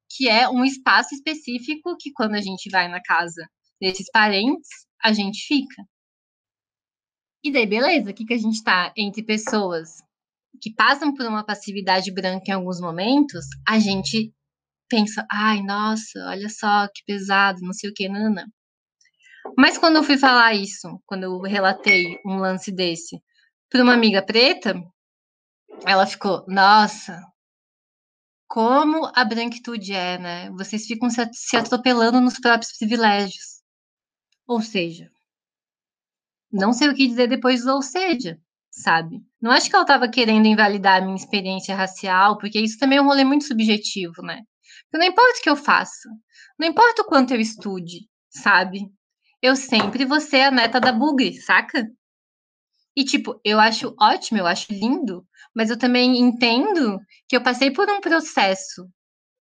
que 0.10 0.30
é 0.30 0.47
um 0.47 0.63
espaço 0.63 1.13
específico 1.13 1.97
que 1.99 2.13
quando 2.13 2.36
a 2.36 2.41
gente 2.41 2.69
vai 2.69 2.88
na 2.88 3.01
casa 3.01 3.45
desses 3.82 4.10
parentes, 4.10 4.69
a 5.04 5.12
gente 5.12 5.45
fica. 5.45 5.84
E 7.43 7.51
daí, 7.51 7.65
beleza, 7.65 8.12
o 8.12 8.13
que, 8.13 8.34
a 8.34 8.38
gente 8.38 8.63
tá 8.63 8.93
entre 8.95 9.23
pessoas 9.23 10.04
que 10.62 10.73
passam 10.73 11.13
por 11.13 11.25
uma 11.25 11.43
passividade 11.43 12.12
branca 12.13 12.45
em 12.49 12.54
alguns 12.54 12.80
momentos, 12.80 13.45
a 13.67 13.80
gente 13.80 14.32
pensa, 14.88 15.25
ai, 15.32 15.63
nossa, 15.63 16.19
olha 16.27 16.49
só 16.49 16.88
que 16.88 17.04
pesado, 17.06 17.62
não 17.62 17.73
sei 17.73 17.89
o 17.89 17.93
que, 17.93 18.08
nana. 18.08 18.45
Mas 19.58 19.77
quando 19.77 19.95
eu 19.95 20.04
fui 20.04 20.17
falar 20.17 20.54
isso, 20.54 21.01
quando 21.06 21.23
eu 21.23 21.39
relatei 21.41 22.19
um 22.25 22.38
lance 22.38 22.71
desse 22.71 23.21
para 23.69 23.82
uma 23.82 23.93
amiga 23.93 24.23
preta, 24.23 24.75
ela 25.86 26.06
ficou, 26.06 26.45
nossa, 26.47 27.21
como 28.47 29.12
a 29.15 29.23
branquitude 29.23 29.93
é, 29.93 30.17
né? 30.17 30.51
Vocês 30.51 30.86
ficam 30.86 31.10
se 31.10 31.58
atropelando 31.58 32.21
nos 32.21 32.39
próprios 32.39 32.77
privilégios. 32.77 33.62
Ou 34.45 34.62
seja, 34.62 35.11
não 36.52 36.74
sei 36.74 36.90
o 36.90 36.96
que 36.96 37.08
dizer 37.08 37.28
depois 37.28 37.66
ou 37.66 37.82
seja 37.82 38.40
sabe? 38.72 39.22
Não 39.42 39.52
acho 39.52 39.70
que 39.70 39.76
ela 39.76 39.84
estava 39.84 40.08
querendo 40.08 40.48
invalidar 40.48 41.02
a 41.02 41.06
minha 41.06 41.16
experiência 41.16 41.76
racial, 41.76 42.38
porque 42.38 42.60
isso 42.60 42.80
também 42.80 42.98
é 42.98 43.02
um 43.02 43.06
rolê 43.06 43.24
muito 43.24 43.46
subjetivo, 43.46 44.22
né? 44.24 44.42
Porque 44.84 44.98
não 44.98 45.06
importa 45.06 45.40
o 45.40 45.42
que 45.44 45.50
eu 45.50 45.56
faça, 45.56 46.10
não 46.58 46.68
importa 46.68 47.02
o 47.02 47.06
quanto 47.06 47.34
eu 47.34 47.40
estude, 47.40 48.08
sabe? 48.30 48.88
Eu 49.42 49.56
sempre 49.56 50.06
vou 50.06 50.22
ser 50.22 50.42
a 50.42 50.52
neta 50.52 50.80
da 50.80 50.92
bugre, 50.92 51.34
saca? 51.34 51.86
E, 52.96 53.04
tipo, 53.04 53.40
eu 53.44 53.60
acho 53.60 53.96
ótimo, 54.00 54.40
eu 54.40 54.48
acho 54.48 54.72
lindo, 54.72 55.26
mas 55.56 55.70
eu 55.70 55.78
também 55.78 56.20
entendo 56.20 57.00
que 57.28 57.36
eu 57.36 57.42
passei 57.42 57.72
por 57.72 57.90
um 57.90 58.02
processo 58.02 58.88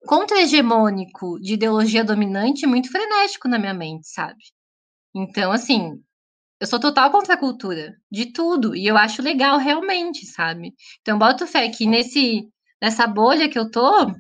contra-hegemônico 0.06 1.40
de 1.40 1.54
ideologia 1.54 2.04
dominante 2.04 2.68
muito 2.68 2.92
frenético 2.92 3.48
na 3.48 3.60
minha 3.60 3.74
mente, 3.74 4.08
sabe? 4.08 4.40
Então, 5.16 5.52
assim, 5.52 6.02
eu 6.60 6.68
sou 6.68 6.80
total 6.80 7.12
contra 7.12 7.36
a 7.36 7.40
cultura, 7.40 7.96
de 8.12 8.32
tudo, 8.32 8.76
e 8.76 8.86
eu 8.86 8.98
acho 8.98 9.22
legal 9.22 9.58
realmente, 9.58 10.26
sabe? 10.26 10.74
Então, 11.02 11.18
boto 11.18 11.46
fé 11.46 11.70
que 11.70 11.86
nesse, 11.86 12.48
nessa 12.82 13.06
bolha 13.06 13.50
que 13.50 13.60
eu 13.60 13.70
tô, 13.70 14.12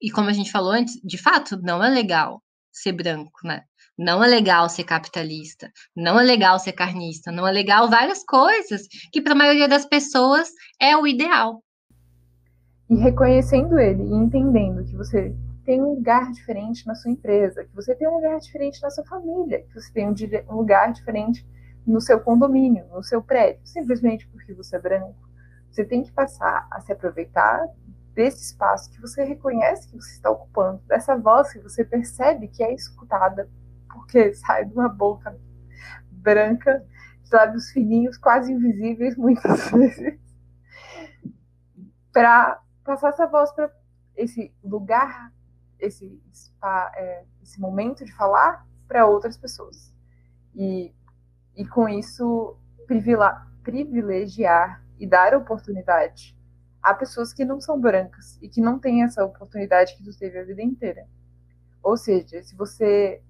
e 0.00 0.10
como 0.10 0.28
a 0.28 0.32
gente 0.32 0.52
falou 0.52 0.70
antes, 0.70 1.00
de 1.02 1.18
fato, 1.18 1.60
não 1.62 1.82
é 1.82 1.88
legal 1.88 2.42
ser 2.72 2.92
branco, 2.92 3.40
né? 3.44 3.62
Não 3.98 4.22
é 4.22 4.26
legal 4.26 4.68
ser 4.68 4.84
capitalista, 4.84 5.70
não 5.96 6.20
é 6.20 6.22
legal 6.22 6.58
ser 6.58 6.72
carnista, 6.72 7.32
não 7.32 7.48
é 7.48 7.50
legal 7.50 7.88
várias 7.88 8.22
coisas 8.22 8.82
que 9.10 9.22
para 9.22 9.32
a 9.32 9.36
maioria 9.36 9.66
das 9.66 9.86
pessoas 9.86 10.50
é 10.78 10.94
o 10.96 11.06
ideal. 11.06 11.62
E 12.90 12.94
reconhecendo 12.94 13.78
ele 13.78 14.02
e 14.02 14.14
entendendo 14.14 14.84
que 14.84 14.94
você 14.94 15.34
tem 15.66 15.82
um 15.82 15.94
lugar 15.96 16.30
diferente 16.30 16.86
na 16.86 16.94
sua 16.94 17.10
empresa, 17.10 17.64
que 17.64 17.74
você 17.74 17.92
tem 17.92 18.06
um 18.08 18.14
lugar 18.14 18.38
diferente 18.38 18.80
na 18.80 18.88
sua 18.88 19.04
família, 19.04 19.62
que 19.62 19.74
você 19.74 19.92
tem 19.92 20.08
um 20.08 20.54
lugar 20.54 20.92
diferente 20.92 21.44
no 21.84 22.00
seu 22.00 22.20
condomínio, 22.20 22.86
no 22.86 23.02
seu 23.02 23.20
prédio, 23.20 23.60
simplesmente 23.64 24.28
porque 24.28 24.54
você 24.54 24.76
é 24.76 24.80
branco. 24.80 25.28
Você 25.68 25.84
tem 25.84 26.04
que 26.04 26.12
passar 26.12 26.68
a 26.70 26.80
se 26.80 26.92
aproveitar 26.92 27.66
desse 28.14 28.44
espaço 28.44 28.90
que 28.92 29.00
você 29.00 29.24
reconhece 29.24 29.88
que 29.88 29.96
você 29.96 30.12
está 30.12 30.30
ocupando, 30.30 30.80
dessa 30.86 31.16
voz 31.16 31.52
que 31.52 31.58
você 31.58 31.84
percebe 31.84 32.46
que 32.46 32.62
é 32.62 32.72
escutada, 32.72 33.50
porque 33.92 34.32
sai 34.38 34.64
de 34.66 34.72
uma 34.72 34.88
boca 34.88 35.36
branca, 36.12 36.82
de 37.24 37.34
lábios 37.34 37.70
fininhos, 37.70 38.16
quase 38.16 38.52
invisíveis 38.52 39.16
muitas 39.18 39.68
vezes, 39.72 40.18
para 42.12 42.60
passar 42.84 43.08
essa 43.08 43.26
voz 43.26 43.50
para 43.50 43.68
esse 44.16 44.54
lugar, 44.62 45.32
esse, 45.78 46.20
é, 46.94 47.24
esse 47.42 47.60
momento 47.60 48.04
de 48.04 48.12
falar 48.12 48.66
para 48.86 49.06
outras 49.06 49.36
pessoas. 49.36 49.94
E, 50.54 50.94
e 51.56 51.66
com 51.66 51.88
isso, 51.88 52.56
privilegiar 53.62 54.82
e 54.98 55.06
dar 55.06 55.34
oportunidade 55.34 56.36
há 56.86 56.94
pessoas 56.94 57.32
que 57.32 57.44
não 57.44 57.60
são 57.60 57.80
brancas 57.80 58.38
e 58.40 58.48
que 58.48 58.60
não 58.60 58.78
têm 58.78 59.02
essa 59.02 59.24
oportunidade 59.24 59.96
que 59.96 60.04
tu 60.04 60.16
teve 60.16 60.38
a 60.38 60.44
vida 60.44 60.62
inteira. 60.62 61.08
Ou 61.82 61.96
seja, 61.96 62.40
se 62.44 62.54
você 62.54 63.20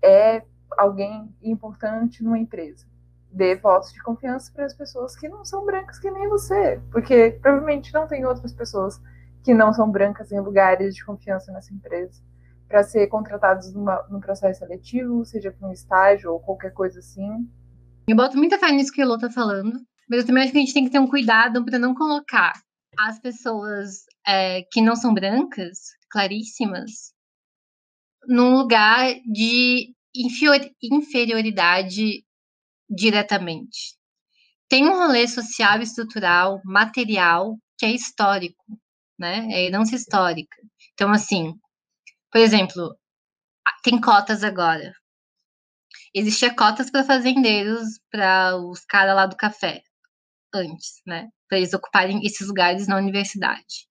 é 0.00 0.44
alguém 0.78 1.34
importante 1.42 2.22
numa 2.22 2.38
empresa, 2.38 2.86
dê 3.32 3.56
votos 3.56 3.92
de 3.92 4.00
confiança 4.00 4.52
para 4.52 4.66
as 4.66 4.74
pessoas 4.74 5.16
que 5.16 5.28
não 5.28 5.44
são 5.44 5.66
brancas 5.66 5.98
que 5.98 6.10
nem 6.12 6.28
você, 6.28 6.80
porque 6.92 7.32
provavelmente 7.42 7.92
não 7.92 8.06
tem 8.06 8.24
outras 8.24 8.52
pessoas 8.52 9.00
que 9.44 9.54
não 9.54 9.72
são 9.72 9.90
brancas 9.90 10.30
em 10.32 10.40
lugares 10.40 10.94
de 10.94 11.04
confiança 11.04 11.52
nessa 11.52 11.72
empresa 11.72 12.22
para 12.68 12.84
ser 12.84 13.08
contratados 13.08 13.72
numa, 13.72 14.06
num 14.08 14.20
processo 14.20 14.60
seletivo, 14.60 15.24
seja 15.24 15.50
para 15.50 15.68
um 15.68 15.72
estágio 15.72 16.32
ou 16.32 16.38
qualquer 16.38 16.72
coisa 16.72 17.00
assim. 17.00 17.48
Eu 18.08 18.16
boto 18.16 18.36
muita 18.36 18.58
fé 18.58 18.70
nisso 18.70 18.92
que 18.92 19.00
o 19.00 19.04
Elô 19.04 19.18
tá 19.18 19.28
falando, 19.28 19.72
mas 20.08 20.20
eu 20.20 20.26
também 20.26 20.44
acho 20.44 20.52
que 20.52 20.58
a 20.58 20.60
gente 20.60 20.74
tem 20.74 20.84
que 20.84 20.90
ter 20.90 21.00
um 21.00 21.08
cuidado 21.08 21.64
para 21.64 21.78
não 21.78 21.94
colocar 21.94 22.52
as 22.98 23.18
pessoas 23.18 24.04
é, 24.26 24.62
que 24.70 24.80
não 24.80 24.94
são 24.94 25.12
brancas, 25.12 25.78
claríssimas, 26.10 27.12
num 28.28 28.56
lugar 28.56 29.14
de 29.32 29.94
inferioridade 30.82 32.24
diretamente. 32.88 33.96
Tem 34.68 34.88
um 34.88 34.96
rolê 34.96 35.26
social, 35.26 35.80
estrutural, 35.80 36.60
material, 36.64 37.56
que 37.76 37.86
é 37.86 37.92
histórico, 37.92 38.62
né? 39.20 39.46
É 39.52 39.66
herança 39.66 39.94
histórica. 39.94 40.56
Então, 40.94 41.12
assim, 41.12 41.54
por 42.32 42.40
exemplo, 42.40 42.96
tem 43.82 44.00
cotas 44.00 44.42
agora. 44.42 44.92
Existia 46.14 46.54
cotas 46.54 46.90
para 46.90 47.04
fazendeiros, 47.04 48.00
para 48.10 48.56
os 48.56 48.84
caras 48.84 49.14
lá 49.14 49.26
do 49.26 49.36
café 49.36 49.82
antes, 50.52 51.00
né? 51.06 51.28
Para 51.48 51.58
eles 51.58 51.72
ocuparem 51.74 52.24
esses 52.24 52.48
lugares 52.48 52.88
na 52.88 52.96
universidade. 52.96 53.86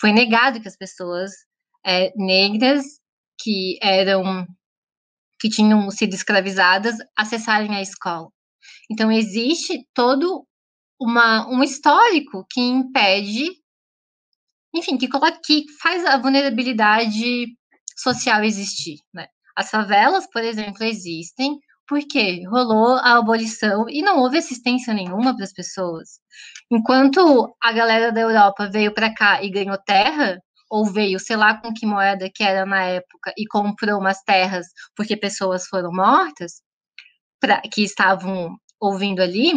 Foi 0.00 0.12
negado 0.12 0.60
que 0.60 0.68
as 0.68 0.76
pessoas 0.76 1.30
é, 1.84 2.10
negras 2.16 2.84
que 3.40 3.78
eram 3.82 4.46
que 5.40 5.48
tinham 5.48 5.90
sido 5.90 6.14
escravizadas 6.14 6.96
acessarem 7.16 7.74
a 7.74 7.82
escola. 7.82 8.28
Então 8.88 9.10
existe 9.10 9.84
todo 9.92 10.46
uma, 11.00 11.48
um 11.48 11.64
histórico 11.64 12.46
que 12.48 12.60
impede, 12.60 13.50
enfim, 14.74 14.96
que, 14.96 15.08
coloca, 15.08 15.38
que 15.44 15.64
faz 15.80 16.04
a 16.04 16.16
vulnerabilidade 16.16 17.46
social 17.96 18.42
existir. 18.42 18.98
Né? 19.12 19.26
As 19.56 19.70
favelas, 19.70 20.26
por 20.30 20.42
exemplo, 20.42 20.84
existem 20.84 21.58
porque 21.86 22.46
rolou 22.48 22.96
a 22.96 23.18
abolição 23.18 23.86
e 23.88 24.02
não 24.02 24.18
houve 24.18 24.38
assistência 24.38 24.94
nenhuma 24.94 25.34
para 25.34 25.44
as 25.44 25.52
pessoas. 25.52 26.20
Enquanto 26.70 27.54
a 27.62 27.72
galera 27.72 28.10
da 28.10 28.20
Europa 28.20 28.70
veio 28.70 28.94
para 28.94 29.12
cá 29.14 29.42
e 29.42 29.50
ganhou 29.50 29.76
terra, 29.84 30.38
ou 30.70 30.86
veio, 30.86 31.18
sei 31.20 31.36
lá 31.36 31.60
com 31.60 31.70
que 31.74 31.84
moeda 31.84 32.30
que 32.34 32.42
era 32.42 32.64
na 32.64 32.82
época, 32.84 33.30
e 33.36 33.46
comprou 33.46 34.00
umas 34.00 34.22
terras 34.22 34.66
porque 34.96 35.16
pessoas 35.18 35.66
foram 35.66 35.90
mortas, 35.92 36.62
pra, 37.38 37.60
que 37.60 37.82
estavam 37.82 38.56
ouvindo 38.80 39.20
ali, 39.20 39.52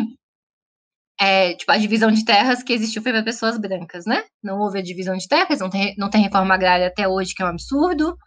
é, 1.20 1.54
tipo, 1.54 1.72
a 1.72 1.78
divisão 1.78 2.12
de 2.12 2.26
terras 2.26 2.64
que 2.64 2.74
existiu 2.74 3.02
foi 3.02 3.12
para 3.12 3.24
pessoas 3.24 3.58
brancas, 3.58 4.06
né? 4.06 4.24
Não 4.44 4.60
houve 4.60 4.80
a 4.80 4.84
divisão 4.84 5.16
de 5.16 5.28
terras, 5.28 5.60
não 5.60 5.70
tem, 5.70 5.96
não 5.98 6.10
tem 6.10 6.22
reforma 6.22 6.54
agrária 6.54 6.88
até 6.88 7.08
hoje, 7.08 7.34
que 7.34 7.42
é 7.42 7.46
um 7.46 7.50
absurdo 7.50 8.18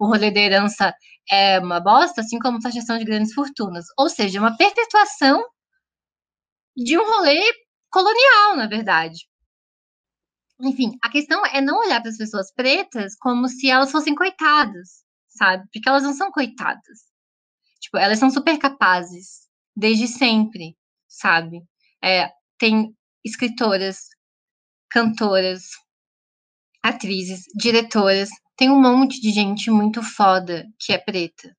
o 0.00 0.06
rolê 0.06 0.30
da 0.30 0.40
herança 0.40 0.94
é 1.30 1.58
uma 1.60 1.78
bosta, 1.78 2.22
assim 2.22 2.38
como 2.38 2.58
taxação 2.58 2.98
de 2.98 3.04
grandes 3.04 3.34
fortunas. 3.34 3.84
Ou 3.98 4.08
seja, 4.08 4.40
uma 4.40 4.56
perpetuação 4.56 5.44
de 6.74 6.98
um 6.98 7.04
rolê 7.04 7.38
colonial, 7.90 8.56
na 8.56 8.66
verdade. 8.66 9.28
Enfim, 10.58 10.92
a 11.02 11.10
questão 11.10 11.44
é 11.46 11.60
não 11.60 11.80
olhar 11.80 12.00
para 12.00 12.10
as 12.10 12.16
pessoas 12.16 12.52
pretas 12.52 13.14
como 13.16 13.46
se 13.46 13.68
elas 13.70 13.90
fossem 13.90 14.14
coitadas, 14.14 15.04
sabe? 15.28 15.64
Porque 15.70 15.88
elas 15.88 16.02
não 16.02 16.14
são 16.14 16.30
coitadas. 16.30 17.10
Tipo, 17.80 17.98
elas 17.98 18.18
são 18.18 18.30
super 18.30 18.58
capazes, 18.58 19.46
desde 19.76 20.08
sempre, 20.08 20.76
sabe? 21.06 21.62
É, 22.02 22.30
tem 22.58 22.94
escritoras, 23.24 23.98
cantoras, 24.90 25.62
atrizes, 26.82 27.42
diretoras 27.56 28.30
tem 28.60 28.68
um 28.70 28.78
monte 28.78 29.18
de 29.22 29.30
gente 29.30 29.70
muito 29.70 30.02
foda 30.02 30.66
que 30.78 30.92
é 30.92 30.98
preta. 30.98 31.56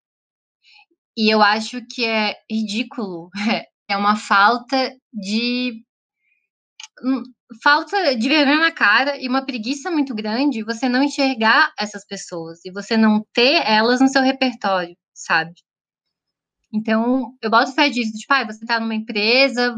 E 1.17 1.33
eu 1.33 1.41
acho 1.41 1.81
que 1.87 2.05
é 2.05 2.35
ridículo. 2.49 3.29
É 3.89 3.97
uma 3.97 4.15
falta 4.15 4.95
de. 5.11 5.83
Hum, 7.03 7.23
falta 7.61 8.15
de 8.15 8.29
vergonha 8.29 8.59
na 8.59 8.71
cara 8.71 9.17
e 9.21 9.27
uma 9.27 9.45
preguiça 9.45 9.91
muito 9.91 10.15
grande 10.15 10.63
você 10.63 10.87
não 10.87 11.03
enxergar 11.03 11.73
essas 11.77 12.05
pessoas 12.05 12.63
e 12.63 12.71
você 12.71 12.95
não 12.95 13.25
ter 13.33 13.61
elas 13.67 13.99
no 13.99 14.07
seu 14.07 14.21
repertório, 14.21 14.95
sabe? 15.13 15.51
Então, 16.73 17.35
eu 17.41 17.49
boto 17.49 17.73
fé 17.73 17.89
disso, 17.89 18.13
tipo, 18.13 18.33
ah, 18.33 18.45
você 18.45 18.65
tá 18.65 18.79
numa 18.79 18.95
empresa, 18.95 19.75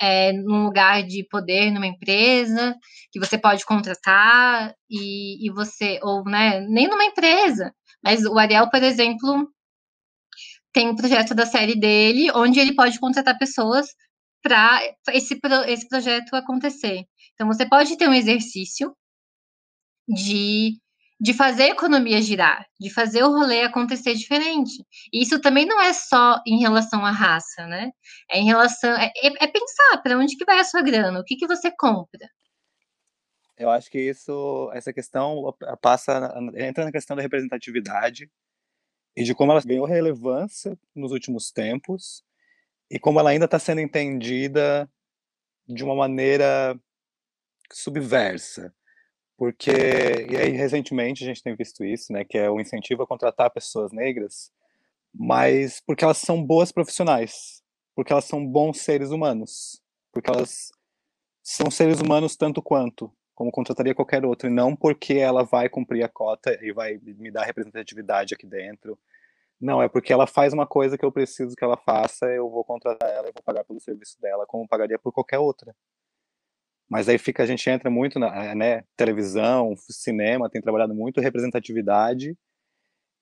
é, 0.00 0.32
num 0.32 0.64
lugar 0.64 1.02
de 1.02 1.26
poder 1.30 1.70
numa 1.70 1.86
empresa 1.86 2.74
que 3.12 3.20
você 3.20 3.38
pode 3.38 3.64
contratar 3.64 4.74
e, 4.90 5.46
e 5.46 5.50
você, 5.52 5.98
ou 6.02 6.24
né, 6.24 6.60
nem 6.68 6.88
numa 6.88 7.04
empresa, 7.04 7.72
mas 8.02 8.24
o 8.24 8.38
Ariel, 8.38 8.68
por 8.70 8.82
exemplo, 8.82 9.48
tem 10.72 10.88
um 10.88 10.96
projeto 10.96 11.34
da 11.34 11.46
série 11.46 11.78
dele 11.78 12.30
onde 12.34 12.58
ele 12.58 12.74
pode 12.74 12.98
contratar 12.98 13.38
pessoas 13.38 13.86
para 14.42 14.80
esse, 15.10 15.38
esse 15.68 15.88
projeto 15.88 16.34
acontecer. 16.34 17.04
Então, 17.34 17.46
você 17.46 17.68
pode 17.68 17.96
ter 17.96 18.08
um 18.08 18.14
exercício 18.14 18.94
de 20.08 20.78
de 21.22 21.32
fazer 21.32 21.62
a 21.62 21.68
economia 21.68 22.20
girar, 22.20 22.66
de 22.80 22.90
fazer 22.90 23.22
o 23.22 23.30
rolê 23.30 23.62
acontecer 23.62 24.12
diferente. 24.12 24.84
E 25.12 25.22
isso 25.22 25.40
também 25.40 25.64
não 25.64 25.80
é 25.80 25.92
só 25.92 26.42
em 26.44 26.58
relação 26.58 27.06
à 27.06 27.12
raça, 27.12 27.64
né? 27.64 27.92
É 28.28 28.40
em 28.40 28.44
relação. 28.44 28.90
É, 28.90 29.04
é, 29.04 29.44
é 29.44 29.46
pensar 29.46 30.02
para 30.02 30.18
onde 30.18 30.36
que 30.36 30.44
vai 30.44 30.58
a 30.58 30.64
sua 30.64 30.82
grana, 30.82 31.20
o 31.20 31.24
que, 31.24 31.36
que 31.36 31.46
você 31.46 31.70
compra. 31.78 32.28
Eu 33.56 33.70
acho 33.70 33.88
que 33.88 34.00
isso, 34.00 34.68
essa 34.74 34.92
questão 34.92 35.54
passa, 35.80 36.34
entra 36.56 36.84
na 36.84 36.90
questão 36.90 37.14
da 37.14 37.22
representatividade 37.22 38.28
e 39.16 39.22
de 39.22 39.32
como 39.32 39.52
ela 39.52 39.62
ganhou 39.62 39.86
relevância 39.86 40.76
nos 40.92 41.12
últimos 41.12 41.52
tempos 41.52 42.24
e 42.90 42.98
como 42.98 43.20
ela 43.20 43.30
ainda 43.30 43.44
está 43.44 43.60
sendo 43.60 43.80
entendida 43.80 44.90
de 45.68 45.84
uma 45.84 45.94
maneira 45.94 46.76
subversa 47.70 48.74
porque 49.42 49.72
e 50.30 50.36
aí 50.36 50.52
recentemente 50.52 51.24
a 51.24 51.26
gente 51.26 51.42
tem 51.42 51.56
visto 51.56 51.84
isso, 51.84 52.12
né, 52.12 52.24
que 52.24 52.38
é 52.38 52.48
o 52.48 52.60
incentivo 52.60 53.02
a 53.02 53.06
contratar 53.08 53.50
pessoas 53.50 53.90
negras, 53.90 54.52
mas 55.12 55.82
porque 55.84 56.04
elas 56.04 56.18
são 56.18 56.40
boas 56.40 56.70
profissionais, 56.70 57.60
porque 57.92 58.12
elas 58.12 58.24
são 58.24 58.46
bons 58.46 58.78
seres 58.78 59.10
humanos, 59.10 59.82
porque 60.12 60.30
elas 60.30 60.70
são 61.42 61.72
seres 61.72 62.00
humanos 62.00 62.36
tanto 62.36 62.62
quanto, 62.62 63.12
como 63.34 63.50
contrataria 63.50 63.96
qualquer 63.96 64.24
outro, 64.24 64.46
e 64.46 64.52
não 64.52 64.76
porque 64.76 65.14
ela 65.14 65.42
vai 65.42 65.68
cumprir 65.68 66.04
a 66.04 66.08
cota 66.08 66.56
e 66.62 66.72
vai 66.72 67.00
me 67.02 67.32
dar 67.32 67.42
representatividade 67.42 68.34
aqui 68.34 68.46
dentro. 68.46 68.96
Não, 69.60 69.82
é 69.82 69.88
porque 69.88 70.12
ela 70.12 70.28
faz 70.28 70.52
uma 70.52 70.68
coisa 70.68 70.96
que 70.96 71.04
eu 71.04 71.10
preciso 71.10 71.56
que 71.56 71.64
ela 71.64 71.76
faça, 71.76 72.26
eu 72.26 72.48
vou 72.48 72.64
contratar 72.64 73.10
ela 73.10 73.28
e 73.28 73.32
vou 73.32 73.42
pagar 73.42 73.64
pelo 73.64 73.80
serviço 73.80 74.20
dela, 74.20 74.46
como 74.46 74.68
pagaria 74.68 75.00
por 75.00 75.12
qualquer 75.12 75.40
outra. 75.40 75.74
Mas 76.92 77.08
aí 77.08 77.16
fica, 77.16 77.42
a 77.42 77.46
gente 77.46 77.70
entra 77.70 77.88
muito 77.88 78.18
na 78.18 78.54
né, 78.54 78.84
televisão, 78.98 79.74
cinema, 79.88 80.50
tem 80.50 80.60
trabalhado 80.60 80.94
muito 80.94 81.22
representatividade 81.22 82.36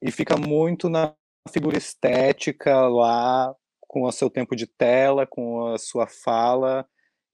e 0.03 0.11
fica 0.11 0.37
muito 0.37 0.89
na 0.89 1.15
figura 1.49 1.79
estética 1.79 2.89
lá, 2.89 3.55
com 3.83 4.03
o 4.03 4.11
seu 4.11 4.29
tempo 4.29 4.57
de 4.57 4.67
tela, 4.67 5.25
com 5.25 5.69
a 5.69 5.79
sua 5.79 6.09
fala, 6.09 6.85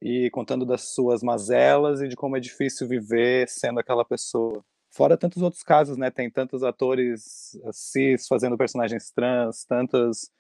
e 0.02 0.28
contando 0.30 0.66
das 0.66 0.92
suas 0.92 1.22
mazelas 1.22 2.02
e 2.02 2.08
de 2.08 2.14
como 2.14 2.36
é 2.36 2.40
difícil 2.40 2.86
viver 2.86 3.48
sendo 3.48 3.80
aquela 3.80 4.04
pessoa. 4.04 4.62
Fora 4.90 5.16
tantos 5.16 5.40
outros 5.40 5.62
casos, 5.62 5.96
né? 5.96 6.10
Tem 6.10 6.30
tantos 6.30 6.62
atores 6.62 7.58
cis 7.72 8.26
fazendo 8.28 8.58
personagens 8.58 9.10
trans, 9.10 9.64
tantos 9.64 10.30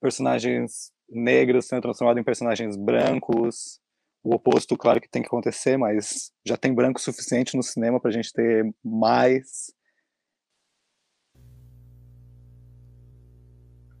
personagens 0.00 0.90
negros 1.06 1.66
sendo 1.66 1.82
transformados 1.82 2.18
em 2.18 2.24
personagens 2.24 2.78
brancos. 2.78 3.83
O 4.24 4.34
oposto, 4.34 4.74
claro 4.74 5.02
que 5.02 5.08
tem 5.08 5.20
que 5.20 5.28
acontecer, 5.28 5.76
mas 5.76 6.32
já 6.46 6.56
tem 6.56 6.74
branco 6.74 6.98
suficiente 6.98 7.58
no 7.58 7.62
cinema 7.62 8.00
para 8.00 8.08
a 8.08 8.12
gente 8.12 8.32
ter 8.32 8.74
mais. 8.82 9.70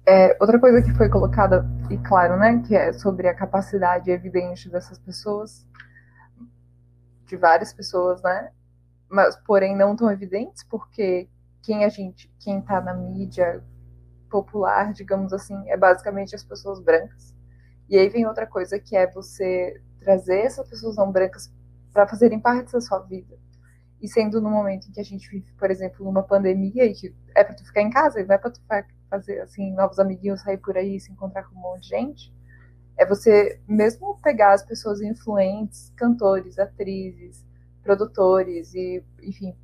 É, 0.06 0.34
outra 0.40 0.58
coisa 0.58 0.80
que 0.80 0.94
foi 0.94 1.10
colocada, 1.10 1.66
e 1.90 1.98
claro, 1.98 2.38
né, 2.38 2.62
que 2.66 2.74
é 2.74 2.90
sobre 2.94 3.28
a 3.28 3.34
capacidade 3.34 4.10
evidente 4.10 4.70
dessas 4.70 4.98
pessoas, 4.98 5.66
de 7.26 7.36
várias 7.36 7.74
pessoas, 7.74 8.22
né, 8.22 8.50
mas 9.10 9.36
porém 9.46 9.76
não 9.76 9.94
tão 9.94 10.10
evidentes, 10.10 10.64
porque 10.64 11.28
quem 11.62 11.84
a 11.84 11.90
gente, 11.90 12.32
quem 12.40 12.60
está 12.60 12.80
na 12.80 12.94
mídia 12.94 13.62
popular, 14.30 14.94
digamos 14.94 15.34
assim, 15.34 15.68
é 15.68 15.76
basicamente 15.76 16.34
as 16.34 16.42
pessoas 16.42 16.80
brancas. 16.80 17.34
E 17.90 17.98
aí 17.98 18.08
vem 18.08 18.26
outra 18.26 18.46
coisa 18.46 18.78
que 18.78 18.96
é 18.96 19.06
você 19.10 19.80
trazer 20.04 20.40
essas 20.40 20.68
pessoas 20.68 20.96
não 20.96 21.10
brancas 21.10 21.50
para 21.92 22.06
fazerem 22.06 22.38
parte 22.38 22.72
da 22.72 22.80
sua 22.80 22.98
vida. 23.00 23.36
E 24.00 24.06
sendo 24.06 24.40
no 24.40 24.50
momento 24.50 24.86
em 24.86 24.92
que 24.92 25.00
a 25.00 25.04
gente 25.04 25.28
vive, 25.30 25.50
por 25.54 25.70
exemplo, 25.70 26.04
numa 26.04 26.22
pandemia 26.22 26.84
e 26.84 26.92
que 26.92 27.14
é 27.34 27.42
para 27.42 27.54
tu 27.54 27.64
ficar 27.64 27.80
em 27.80 27.90
casa 27.90 28.20
e 28.20 28.26
não 28.26 28.34
é 28.34 28.38
para 28.38 28.50
tu 28.50 28.60
fazer 29.08 29.40
assim 29.40 29.72
novos 29.72 29.98
amiguinhos, 29.98 30.42
sair 30.42 30.58
por 30.58 30.76
aí, 30.76 31.00
se 31.00 31.10
encontrar 31.10 31.44
com 31.44 31.56
um 31.56 31.62
monte 31.62 31.84
de 31.84 31.88
gente, 31.88 32.34
é 32.98 33.06
você 33.06 33.60
mesmo 33.66 34.18
pegar 34.22 34.52
as 34.52 34.62
pessoas 34.62 35.00
influentes, 35.00 35.92
cantores, 35.96 36.58
atrizes, 36.58 37.44
produtores 37.82 38.74
e, 38.74 39.02
enfim, 39.22 39.56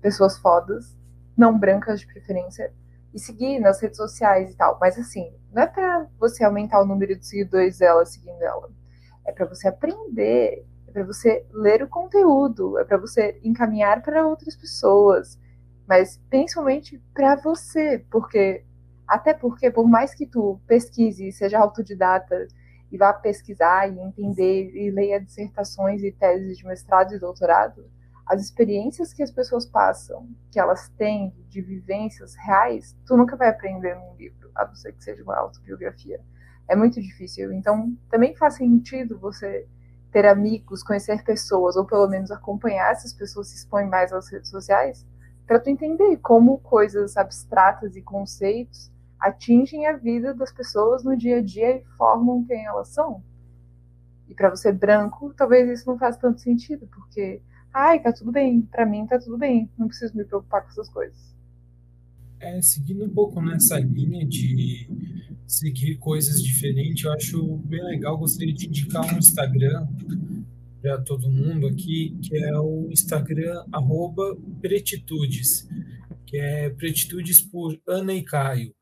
pessoas 0.00 0.38
fodas, 0.38 0.96
não 1.36 1.58
brancas 1.58 2.00
de 2.00 2.06
preferência, 2.06 2.72
e 3.12 3.18
seguir 3.18 3.58
nas 3.58 3.80
redes 3.80 3.96
sociais 3.96 4.52
e 4.52 4.56
tal. 4.56 4.78
Mas 4.80 4.98
assim, 4.98 5.32
não 5.52 5.62
é 5.62 5.66
para 5.66 6.06
você 6.18 6.44
aumentar 6.44 6.80
o 6.80 6.86
número 6.86 7.16
de 7.16 7.26
seguidores 7.26 7.78
dela 7.78 8.04
seguindo 8.06 8.42
ela. 8.42 8.70
É 9.28 9.32
para 9.32 9.44
você 9.44 9.68
aprender, 9.68 10.64
é 10.86 10.90
para 10.90 11.04
você 11.04 11.44
ler 11.52 11.82
o 11.82 11.88
conteúdo, 11.88 12.78
é 12.78 12.84
para 12.84 12.96
você 12.96 13.38
encaminhar 13.44 14.02
para 14.02 14.26
outras 14.26 14.56
pessoas, 14.56 15.38
mas 15.86 16.18
principalmente 16.30 16.98
para 17.12 17.36
você, 17.36 18.04
porque 18.10 18.64
até 19.06 19.34
porque, 19.34 19.70
por 19.70 19.86
mais 19.86 20.14
que 20.14 20.26
tu 20.26 20.58
pesquise, 20.66 21.30
seja 21.30 21.58
autodidata 21.58 22.48
e 22.90 22.96
vá 22.96 23.12
pesquisar 23.12 23.86
e 23.86 23.98
entender 24.00 24.70
e 24.74 24.90
leia 24.90 25.20
dissertações 25.20 26.02
e 26.02 26.10
teses 26.10 26.56
de 26.56 26.66
mestrado 26.66 27.14
e 27.14 27.18
doutorado, 27.18 27.84
as 28.26 28.42
experiências 28.42 29.12
que 29.12 29.22
as 29.22 29.30
pessoas 29.30 29.66
passam, 29.66 30.26
que 30.50 30.58
elas 30.58 30.88
têm 30.90 31.34
de 31.48 31.60
vivências 31.60 32.34
reais, 32.34 32.96
tu 33.06 33.14
nunca 33.14 33.36
vai 33.36 33.48
aprender 33.50 33.94
num 33.94 34.14
livro, 34.16 34.50
a 34.54 34.66
não 34.66 34.74
ser 34.74 34.92
que 34.92 35.04
seja 35.04 35.22
uma 35.22 35.36
autobiografia. 35.36 36.18
É 36.68 36.76
muito 36.76 37.00
difícil. 37.00 37.52
Então, 37.52 37.96
também 38.10 38.36
faz 38.36 38.56
sentido 38.56 39.18
você 39.18 39.66
ter 40.12 40.26
amigos, 40.26 40.82
conhecer 40.82 41.22
pessoas, 41.24 41.76
ou 41.76 41.84
pelo 41.84 42.08
menos 42.08 42.30
acompanhar 42.30 42.92
essas 42.92 43.12
pessoas 43.12 43.48
se 43.48 43.56
expõem 43.56 43.88
mais 43.88 44.12
às 44.12 44.28
redes 44.30 44.50
sociais, 44.50 45.06
para 45.46 45.58
tu 45.58 45.70
entender 45.70 46.18
como 46.18 46.58
coisas 46.58 47.16
abstratas 47.16 47.96
e 47.96 48.02
conceitos 48.02 48.90
atingem 49.18 49.86
a 49.86 49.96
vida 49.96 50.34
das 50.34 50.52
pessoas 50.52 51.02
no 51.02 51.16
dia 51.16 51.38
a 51.38 51.42
dia 51.42 51.78
e 51.78 51.84
formam 51.96 52.44
quem 52.44 52.66
elas 52.66 52.88
são. 52.88 53.22
E 54.28 54.34
para 54.34 54.50
você 54.50 54.70
branco, 54.70 55.32
talvez 55.36 55.68
isso 55.70 55.90
não 55.90 55.98
faça 55.98 56.20
tanto 56.20 56.40
sentido, 56.40 56.86
porque, 56.88 57.40
ai, 57.72 58.00
tá 58.00 58.12
tudo 58.12 58.30
bem, 58.30 58.60
para 58.60 58.84
mim 58.84 59.06
tá 59.06 59.18
tudo 59.18 59.38
bem, 59.38 59.70
não 59.76 59.88
preciso 59.88 60.16
me 60.16 60.24
preocupar 60.24 60.62
com 60.62 60.68
essas 60.68 60.88
coisas. 60.88 61.34
É, 62.38 62.60
seguindo 62.62 63.04
um 63.04 63.10
pouco 63.10 63.40
nessa 63.40 63.80
linha 63.80 64.24
de 64.24 64.88
seguir 65.48 65.96
coisas 65.96 66.40
diferentes, 66.40 67.04
eu 67.04 67.12
acho 67.12 67.56
bem 67.64 67.82
legal. 67.82 68.16
Gostaria 68.16 68.54
de 68.54 68.68
indicar 68.68 69.12
um 69.12 69.18
Instagram 69.18 69.88
para 70.80 71.00
todo 71.00 71.28
mundo 71.28 71.66
aqui, 71.66 72.16
que 72.22 72.36
é 72.36 72.56
o 72.56 72.88
Instagram 72.92 73.64
Pretitudes, 74.60 75.66
que 76.24 76.36
é 76.36 76.70
Pretitudes 76.70 77.40
por 77.40 77.76
Ana 77.88 78.14
e 78.14 78.22
Caio 78.22 78.72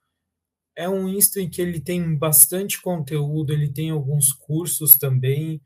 é 0.77 0.89
um 0.89 1.09
Insta 1.09 1.41
em 1.41 1.49
que 1.49 1.63
ele 1.63 1.81
tem 1.81 2.15
bastante 2.17 2.81
conteúdo, 2.81 3.53
ele 3.53 3.73
tem 3.73 3.91
alguns 3.91 4.31
cursos 4.31 4.99
também, 4.99 5.61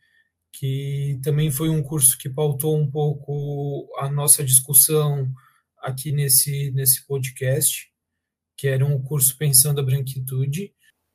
que 0.52 1.18
também 1.22 1.50
foi 1.50 1.68
um 1.68 1.82
curso 1.82 2.16
que 2.16 2.30
pautou 2.30 2.78
um 2.78 2.88
pouco 2.88 3.88
a 3.98 4.08
nossa 4.08 4.44
discussão 4.44 5.28
aqui 5.82 6.12
nesse, 6.12 6.70
nesse 6.70 7.04
podcast, 7.06 7.90
que 8.56 8.68
era 8.68 8.86
um 8.86 9.02
curso 9.02 9.36
Pensando 9.36 9.80
a 9.80 9.84
Branquitude. 9.84 10.72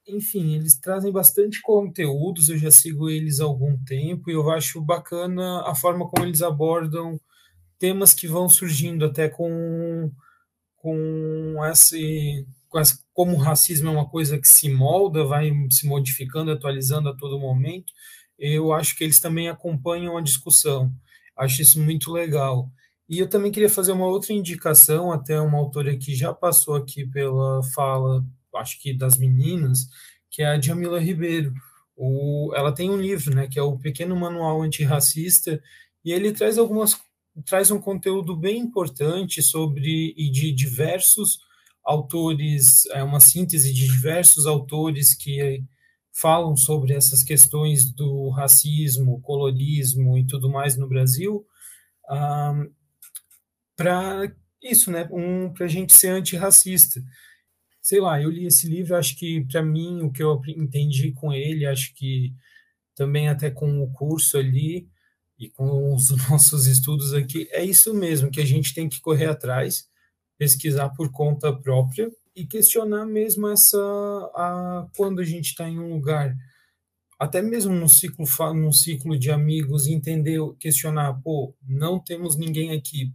Enfim, 0.08 0.56
eles 0.56 0.78
trazem 0.80 1.12
bastante 1.12 1.62
conteúdos, 1.62 2.50
eu 2.50 2.58
já 2.58 2.70
sigo 2.70 3.10
eles 3.10 3.40
há 3.40 3.46
algum 3.46 3.78
tempo 3.86 4.30
e 4.30 4.34
eu 4.34 4.50
acho 4.52 4.80
bacana 4.82 5.62
a 5.68 5.74
forma 5.74 6.08
como 6.08 6.26
eles 6.26 6.42
abordam 6.44 7.20
temas 7.80 8.14
que 8.14 8.28
vão 8.28 8.48
surgindo 8.50 9.06
até 9.06 9.30
com, 9.30 10.12
com 10.78 11.56
esse 11.66 12.46
como 13.14 13.36
o 13.36 13.40
racismo 13.40 13.90
é 13.90 13.92
uma 13.92 14.10
coisa 14.10 14.38
que 14.38 14.48
se 14.48 14.70
molda, 14.70 15.24
vai 15.24 15.52
se 15.72 15.88
modificando, 15.88 16.52
atualizando 16.52 17.10
a 17.10 17.16
todo 17.16 17.40
momento, 17.40 17.94
eu 18.38 18.74
acho 18.74 18.98
que 18.98 19.04
eles 19.04 19.20
também 19.20 19.48
acompanham 19.50 20.18
a 20.18 20.22
discussão. 20.22 20.92
Acho 21.38 21.62
isso 21.62 21.80
muito 21.82 22.12
legal. 22.12 22.70
E 23.08 23.20
eu 23.20 23.30
também 23.30 23.52
queria 23.52 23.70
fazer 23.70 23.92
uma 23.94 24.08
outra 24.08 24.34
indicação, 24.34 25.12
até 25.12 25.40
uma 25.40 25.58
autora 25.58 25.96
que 25.98 26.14
já 26.16 26.34
passou 26.34 26.76
aqui 26.76 27.06
pela 27.08 27.64
fala, 27.74 28.26
acho 28.58 28.82
que 28.82 28.94
das 28.94 29.18
meninas, 29.18 29.88
que 30.30 30.42
é 30.42 30.48
a 30.48 30.60
Jamila 30.60 31.00
Ribeiro. 31.00 31.54
O, 31.96 32.52
ela 32.56 32.74
tem 32.74 32.90
um 32.90 33.00
livro, 33.00 33.34
né, 33.34 33.48
que 33.48 33.58
é 33.58 33.64
o 33.64 33.78
Pequeno 33.78 34.16
Manual 34.16 34.62
Antirracista, 34.62 35.62
e 36.04 36.12
ele 36.12 36.32
traz 36.32 36.58
algumas 36.58 37.00
traz 37.44 37.70
um 37.70 37.82
conteúdo 37.82 38.36
bem 38.36 38.60
importante 38.60 39.42
sobre 39.42 40.14
e 40.16 40.32
de 40.32 40.54
diversos 40.54 41.40
autores, 41.84 42.86
é 42.88 43.04
uma 43.04 43.20
síntese 43.20 43.74
de 43.74 43.86
diversos 43.86 44.48
autores 44.48 45.14
que 45.14 45.64
falam 46.14 46.56
sobre 46.56 46.94
essas 46.94 47.24
questões 47.24 47.92
do 47.94 48.30
racismo, 48.30 49.22
colorismo 49.22 50.18
e 50.18 50.26
tudo 50.26 50.50
mais 50.50 50.78
no 50.78 50.88
Brasil, 50.88 51.46
um, 52.10 52.72
para 53.76 54.32
isso, 54.64 54.90
né, 54.90 55.08
um, 55.12 55.52
para 55.54 55.66
a 55.66 55.70
gente 55.70 55.94
ser 55.94 56.10
antirracista. 56.10 57.02
Sei 57.86 58.00
lá, 58.00 58.20
eu 58.20 58.32
li 58.32 58.48
esse 58.48 58.68
livro, 58.68 58.96
acho 58.96 59.16
que 59.16 59.46
para 59.46 59.62
mim 59.62 60.02
o 60.02 60.12
que 60.12 60.24
eu 60.24 60.42
entendi 60.48 61.12
com 61.12 61.32
ele, 61.32 61.68
acho 61.68 61.94
que 61.94 62.34
também 62.96 63.30
até 63.30 63.52
com 63.52 63.80
o 63.84 63.92
curso 63.92 64.40
ali 64.40 64.90
e 65.38 65.52
com 65.52 65.94
os 65.94 66.10
nossos 66.28 66.66
estudos 66.66 67.14
aqui, 67.14 67.48
é 67.52 67.64
isso 67.64 67.94
mesmo 67.94 68.32
que 68.32 68.42
a 68.42 68.46
gente 68.46 68.74
tem 68.74 68.90
que 68.90 69.00
correr 69.00 69.28
atrás 69.28 69.88
pesquisar 70.36 70.90
por 70.90 71.12
conta 71.12 71.56
própria 71.56 72.12
e 72.36 72.44
questionar 72.48 73.06
mesmo 73.06 73.48
essa 73.50 73.78
a, 74.34 74.88
quando 74.98 75.22
a 75.22 75.24
gente 75.24 75.50
está 75.50 75.70
em 75.70 75.78
um 75.78 75.94
lugar 75.94 76.36
até 77.20 77.40
mesmo 77.40 77.72
no 77.72 77.88
ciclo 77.88 78.26
no 78.56 78.74
ciclo 78.74 79.16
de 79.16 79.30
amigos 79.30 79.86
entender 79.86 80.40
questionar 80.60 81.14
pô 81.22 81.56
não 81.62 82.00
temos 82.00 82.36
ninguém 82.36 82.72
aqui. 82.72 83.14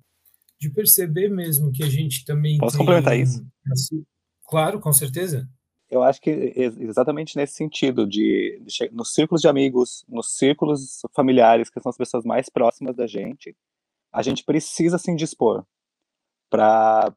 De 0.61 0.71
perceber 0.71 1.29
mesmo 1.29 1.73
que 1.73 1.83
a 1.83 1.89
gente 1.89 2.25
também 2.25 2.59
posso 2.59 2.77
tem, 2.77 2.87
complementar 2.87 3.19
isso? 3.19 3.45
assim, 3.73 4.05
claro 4.51 4.81
com 4.81 4.93
certeza 4.93 5.49
eu 5.89 6.03
acho 6.03 6.21
que 6.21 6.31
exatamente 6.31 7.37
nesse 7.37 7.55
sentido 7.55 8.07
de, 8.07 8.63
de 8.65 8.91
nos 8.93 9.15
círculos 9.15 9.41
de 9.41 9.49
amigos 9.49 10.05
nos 10.09 10.37
círculos 10.37 11.01
familiares 11.15 11.71
que 11.71 11.81
são 11.81 11.91
as 11.91 11.97
pessoas 11.97 12.25
mais 12.25 12.49
próximas 12.49 12.97
da 12.97 13.07
gente 13.07 13.57
a 14.13 14.23
gente 14.23 14.45
precisa 14.45 14.99
se 14.99 15.11
indispor 15.11 15.65
para 16.51 17.15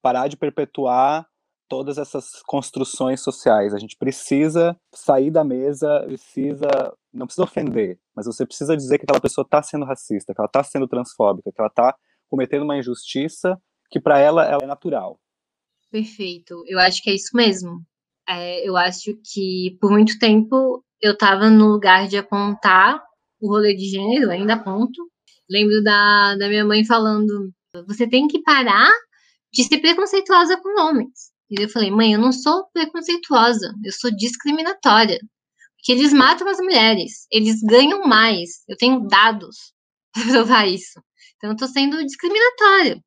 parar 0.00 0.28
de 0.28 0.36
perpetuar 0.36 1.28
todas 1.68 1.98
essas 1.98 2.42
construções 2.44 3.20
sociais. 3.20 3.74
A 3.74 3.78
gente 3.78 3.96
precisa 3.96 4.76
sair 4.94 5.30
da 5.30 5.44
mesa, 5.44 6.02
precisa 6.06 6.96
não 7.12 7.26
precisa 7.26 7.44
ofender, 7.44 7.98
mas 8.14 8.26
você 8.26 8.46
precisa 8.46 8.76
dizer 8.76 8.98
que 8.98 9.04
aquela 9.04 9.20
pessoa 9.20 9.42
está 9.44 9.62
sendo 9.62 9.84
racista, 9.84 10.32
que 10.32 10.40
ela 10.40 10.46
está 10.46 10.62
sendo 10.62 10.86
transfóbica, 10.86 11.50
que 11.50 11.60
ela 11.60 11.68
está 11.68 11.96
cometendo 12.28 12.62
uma 12.62 12.76
injustiça 12.76 13.60
que 13.90 13.98
para 13.98 14.18
ela, 14.18 14.44
ela 14.44 14.62
é 14.62 14.66
natural. 14.66 15.18
Perfeito. 15.90 16.62
Eu 16.66 16.78
acho 16.78 17.02
que 17.02 17.10
é 17.10 17.14
isso 17.14 17.30
mesmo. 17.34 17.82
É, 18.28 18.68
eu 18.68 18.76
acho 18.76 19.14
que 19.24 19.76
por 19.80 19.90
muito 19.90 20.18
tempo 20.18 20.84
eu 21.00 21.12
estava 21.12 21.48
no 21.48 21.68
lugar 21.68 22.08
de 22.08 22.16
apontar 22.18 23.02
o 23.40 23.48
rolê 23.48 23.74
de 23.74 23.86
gênero, 23.86 24.30
ainda 24.30 24.54
aponto. 24.54 25.10
Lembro 25.48 25.82
da, 25.82 26.36
da 26.36 26.48
minha 26.48 26.64
mãe 26.64 26.84
falando: 26.84 27.52
você 27.86 28.06
tem 28.08 28.28
que 28.28 28.42
parar 28.42 28.90
de 29.52 29.64
ser 29.64 29.78
preconceituosa 29.78 30.60
com 30.60 30.80
homens. 30.80 31.30
E 31.50 31.62
eu 31.62 31.68
falei: 31.68 31.90
mãe, 31.90 32.12
eu 32.12 32.20
não 32.20 32.32
sou 32.32 32.66
preconceituosa, 32.72 33.74
eu 33.84 33.92
sou 33.92 34.10
discriminatória. 34.14 35.18
Porque 35.76 35.92
eles 35.92 36.12
matam 36.12 36.48
as 36.48 36.58
mulheres, 36.58 37.26
eles 37.30 37.62
ganham 37.62 38.02
mais. 38.02 38.62
Eu 38.68 38.76
tenho 38.76 39.06
dados 39.06 39.72
para 40.12 40.24
provar 40.24 40.66
isso. 40.66 41.00
Então, 41.36 41.50
eu 41.50 41.54
estou 41.54 41.68
sendo 41.68 42.04
discriminatória. 42.04 43.00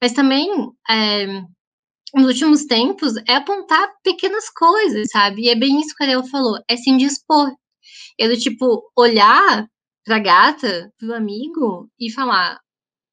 Mas 0.00 0.12
também, 0.12 0.48
é, 0.90 1.42
nos 2.14 2.26
últimos 2.26 2.64
tempos, 2.64 3.14
é 3.28 3.34
apontar 3.34 3.88
pequenas 4.02 4.48
coisas, 4.50 5.08
sabe? 5.10 5.42
E 5.42 5.48
é 5.48 5.54
bem 5.54 5.80
isso 5.80 5.94
que 5.96 6.04
a 6.04 6.06
Ariel 6.06 6.24
falou, 6.24 6.58
é 6.68 6.76
se 6.76 6.90
indispor. 6.90 7.52
É 8.18 8.28
do 8.28 8.36
tipo, 8.36 8.90
olhar 8.96 9.66
pra 10.04 10.18
gata, 10.18 10.92
pro 10.98 11.14
amigo, 11.14 11.90
e 11.98 12.10
falar, 12.10 12.58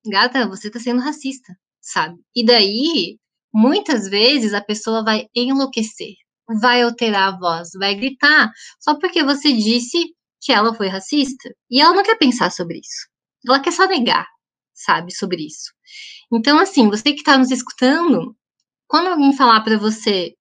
gata, 0.07 0.47
você 0.47 0.69
tá 0.69 0.79
sendo 0.79 1.01
racista, 1.01 1.53
sabe? 1.81 2.19
E 2.35 2.45
daí, 2.45 3.17
muitas 3.53 4.07
vezes, 4.07 4.53
a 4.53 4.61
pessoa 4.61 5.03
vai 5.03 5.27
enlouquecer, 5.35 6.13
vai 6.61 6.83
alterar 6.83 7.33
a 7.33 7.37
voz, 7.37 7.69
vai 7.77 7.95
gritar, 7.95 8.51
só 8.79 8.95
porque 8.99 9.23
você 9.23 9.51
disse 9.53 10.13
que 10.41 10.51
ela 10.51 10.73
foi 10.75 10.87
racista. 10.87 11.49
E 11.69 11.81
ela 11.81 11.93
não 11.95 12.03
quer 12.03 12.17
pensar 12.17 12.51
sobre 12.51 12.79
isso. 12.79 13.07
Ela 13.47 13.59
quer 13.59 13.71
só 13.71 13.87
negar, 13.87 14.27
sabe, 14.73 15.13
sobre 15.13 15.45
isso. 15.45 15.71
Então, 16.31 16.59
assim, 16.59 16.89
você 16.89 17.13
que 17.13 17.19
está 17.19 17.37
nos 17.37 17.51
escutando, 17.51 18.35
quando 18.93 19.07
alguém 19.07 19.35
falar 19.35 19.61
para 19.61 19.75
você, 19.75 20.35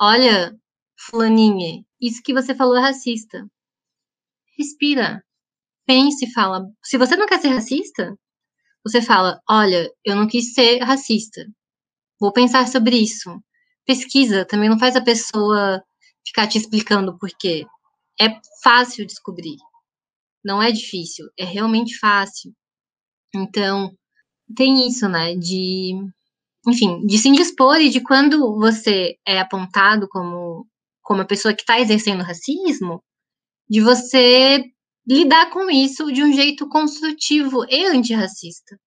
olha, 0.00 0.58
fulaninha, 0.98 1.84
isso 2.00 2.22
que 2.22 2.32
você 2.32 2.54
falou 2.54 2.74
é 2.74 2.80
racista, 2.80 3.46
respira, 4.56 5.22
pense 5.86 6.24
e 6.24 6.32
fala. 6.32 6.64
Se 6.82 6.96
você 6.96 7.16
não 7.16 7.26
quer 7.26 7.38
ser 7.38 7.48
racista, 7.48 8.18
você 8.82 9.02
fala, 9.02 9.38
olha, 9.46 9.92
eu 10.06 10.16
não 10.16 10.26
quis 10.26 10.54
ser 10.54 10.78
racista. 10.78 11.44
Vou 12.18 12.32
pensar 12.32 12.66
sobre 12.66 12.96
isso. 12.96 13.28
Pesquisa, 13.84 14.46
também 14.46 14.70
não 14.70 14.78
faz 14.78 14.96
a 14.96 15.04
pessoa 15.04 15.84
ficar 16.26 16.46
te 16.46 16.56
explicando 16.56 17.18
por 17.18 17.28
quê. 17.38 17.66
É 18.18 18.40
fácil 18.64 19.06
descobrir. 19.06 19.58
Não 20.42 20.62
é 20.62 20.72
difícil, 20.72 21.28
é 21.38 21.44
realmente 21.44 21.98
fácil. 21.98 22.54
Então, 23.34 23.94
tem 24.56 24.88
isso, 24.88 25.06
né? 25.10 25.34
De, 25.34 25.92
enfim, 26.66 27.04
de 27.06 27.18
se 27.18 27.28
indispor 27.28 27.80
e 27.80 27.90
de 27.90 28.00
quando 28.02 28.58
você 28.58 29.16
é 29.26 29.38
apontado 29.38 30.08
como, 30.08 30.66
como 31.02 31.22
a 31.22 31.26
pessoa 31.26 31.54
que 31.54 31.62
está 31.62 31.80
exercendo 31.80 32.22
racismo, 32.22 33.02
de 33.68 33.80
você 33.80 34.64
lidar 35.06 35.50
com 35.50 35.70
isso 35.70 36.12
de 36.12 36.22
um 36.22 36.32
jeito 36.32 36.68
construtivo 36.68 37.64
e 37.70 37.86
antirracista. 37.86 38.78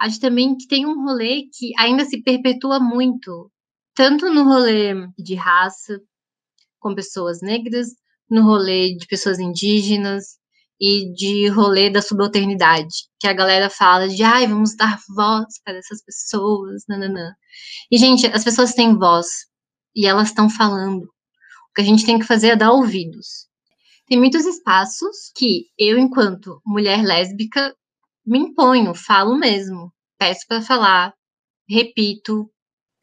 Acho 0.00 0.18
também 0.20 0.56
que 0.56 0.66
tem 0.66 0.86
um 0.86 1.02
rolê 1.04 1.44
que 1.52 1.72
ainda 1.78 2.04
se 2.04 2.22
perpetua 2.22 2.80
muito, 2.80 3.50
tanto 3.94 4.30
no 4.30 4.44
rolê 4.44 4.94
de 5.18 5.34
raça, 5.34 6.00
com 6.78 6.94
pessoas 6.94 7.40
negras, 7.42 7.88
no 8.30 8.42
rolê 8.42 8.94
de 8.96 9.06
pessoas 9.06 9.38
indígenas, 9.38 10.38
e 10.80 11.12
de 11.12 11.48
rolê 11.48 11.90
da 11.90 12.00
subalternidade, 12.00 12.94
que 13.18 13.28
a 13.28 13.32
galera 13.32 13.68
fala 13.68 14.08
de, 14.08 14.22
ai, 14.22 14.46
vamos 14.46 14.74
dar 14.74 14.98
voz 15.14 15.60
para 15.62 15.76
essas 15.76 16.02
pessoas, 16.02 16.84
nananã. 16.88 17.34
E, 17.90 17.98
gente, 17.98 18.26
as 18.26 18.42
pessoas 18.42 18.72
têm 18.72 18.96
voz, 18.96 19.26
e 19.94 20.06
elas 20.06 20.28
estão 20.28 20.48
falando. 20.48 21.02
O 21.02 21.74
que 21.74 21.82
a 21.82 21.84
gente 21.84 22.06
tem 22.06 22.18
que 22.18 22.24
fazer 22.24 22.48
é 22.48 22.56
dar 22.56 22.72
ouvidos. 22.72 23.48
Tem 24.06 24.18
muitos 24.18 24.46
espaços 24.46 25.30
que 25.36 25.66
eu, 25.78 25.98
enquanto 25.98 26.60
mulher 26.66 27.04
lésbica, 27.04 27.74
me 28.26 28.38
imponho, 28.38 28.94
falo 28.94 29.36
mesmo, 29.36 29.92
peço 30.18 30.46
para 30.48 30.62
falar, 30.62 31.14
repito, 31.68 32.50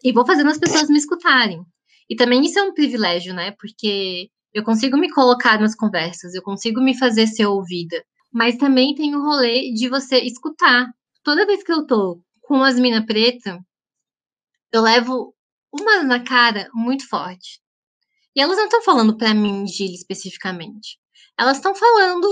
e 0.03 0.11
vou 0.11 0.25
fazendo 0.25 0.49
as 0.49 0.57
pessoas 0.57 0.89
me 0.89 0.97
escutarem. 0.97 1.63
E 2.09 2.15
também 2.15 2.43
isso 2.45 2.57
é 2.59 2.63
um 2.63 2.73
privilégio, 2.73 3.33
né? 3.33 3.51
Porque 3.59 4.29
eu 4.53 4.63
consigo 4.63 4.97
me 4.97 5.11
colocar 5.11 5.59
nas 5.59 5.75
conversas, 5.75 6.33
eu 6.33 6.41
consigo 6.41 6.81
me 6.81 6.97
fazer 6.97 7.27
ser 7.27 7.45
ouvida. 7.45 8.03
Mas 8.31 8.57
também 8.57 8.95
tem 8.95 9.15
o 9.15 9.21
rolê 9.21 9.71
de 9.73 9.87
você 9.89 10.19
escutar. 10.19 10.87
Toda 11.23 11.45
vez 11.45 11.63
que 11.63 11.71
eu 11.71 11.85
tô 11.85 12.21
com 12.41 12.63
as 12.63 12.79
minas 12.79 13.05
preta, 13.05 13.59
eu 14.71 14.81
levo 14.81 15.33
uma 15.71 16.03
na 16.03 16.23
cara 16.23 16.69
muito 16.73 17.07
forte. 17.07 17.61
E 18.35 18.41
elas 18.41 18.57
não 18.57 18.65
estão 18.65 18.81
falando 18.83 19.17
para 19.17 19.33
mim, 19.33 19.65
Gil, 19.67 19.91
especificamente. 19.93 20.99
Elas 21.37 21.57
estão 21.57 21.73
falando 21.75 22.25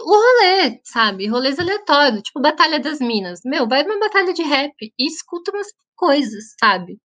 o 0.00 0.14
rolê, 0.14 0.80
sabe? 0.84 1.26
Rolês 1.26 1.58
aleatórios, 1.58 2.22
tipo 2.22 2.40
Batalha 2.40 2.78
das 2.80 3.00
Minas. 3.00 3.40
Meu, 3.44 3.66
vai 3.68 3.82
numa 3.82 3.98
batalha 3.98 4.32
de 4.32 4.42
rap 4.42 4.72
e 4.80 5.06
escuta 5.06 5.50
umas 5.50 5.68
coisas, 5.96 6.54
sabe? 6.60 7.00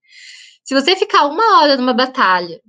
Se 0.63 0.73
você 0.73 0.95
ficar 0.95 1.25
uma 1.25 1.61
hora 1.61 1.75
numa 1.75 1.93
batalha 1.93 2.61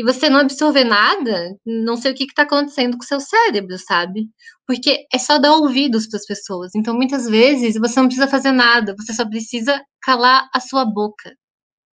e 0.00 0.02
você 0.02 0.30
não 0.30 0.40
absorver 0.40 0.84
nada, 0.84 1.54
não 1.66 1.94
sei 1.94 2.12
o 2.12 2.14
que 2.14 2.24
está 2.24 2.44
acontecendo 2.44 2.96
com 2.96 3.04
o 3.04 3.06
seu 3.06 3.20
cérebro, 3.20 3.76
sabe? 3.78 4.30
Porque 4.66 5.06
é 5.12 5.18
só 5.18 5.38
dar 5.38 5.52
ouvidos 5.52 6.06
para 6.06 6.16
as 6.16 6.24
pessoas. 6.24 6.74
Então, 6.74 6.96
muitas 6.96 7.28
vezes, 7.28 7.74
você 7.78 8.00
não 8.00 8.06
precisa 8.06 8.26
fazer 8.26 8.50
nada, 8.50 8.96
você 8.98 9.12
só 9.12 9.28
precisa 9.28 9.78
calar 10.00 10.48
a 10.54 10.58
sua 10.58 10.86
boca, 10.86 11.36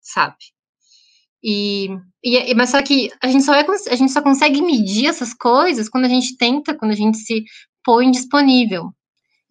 sabe? 0.01 0.37
E, 1.43 1.89
e, 2.23 2.55
mas 2.55 2.71
só 2.71 2.81
que 2.81 3.11
a 3.21 3.27
gente 3.27 3.43
só, 3.43 3.53
é, 3.57 3.67
a 3.91 3.97
gente 3.97 4.13
só 4.13 4.23
consegue 4.23 4.63
medir 4.63 5.07
essas 5.09 5.35
coisas 5.35 5.89
quando 5.89 6.05
a 6.05 6.09
gente 6.09 6.37
tenta, 6.37 6.79
quando 6.79 6.93
a 6.93 6.97
gente 6.97 7.19
se 7.19 7.43
põe 7.83 8.09
disponível. 8.09 8.95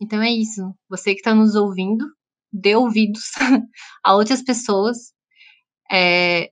Então 0.01 0.21
é 0.21 0.31
isso. 0.31 0.73
Você 0.89 1.11
que 1.13 1.19
está 1.19 1.35
nos 1.35 1.55
ouvindo, 1.55 2.05
dê 2.53 2.73
ouvidos 2.73 3.31
a 4.01 4.15
outras 4.15 4.41
pessoas. 4.41 5.13
É, 5.91 6.51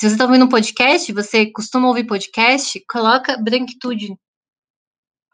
se 0.00 0.08
você 0.08 0.14
está 0.14 0.24
ouvindo 0.24 0.46
um 0.46 0.48
podcast, 0.48 1.12
você 1.12 1.52
costuma 1.52 1.86
ouvir 1.86 2.06
podcast, 2.06 2.82
coloca 2.88 3.36
branquitude 3.36 4.16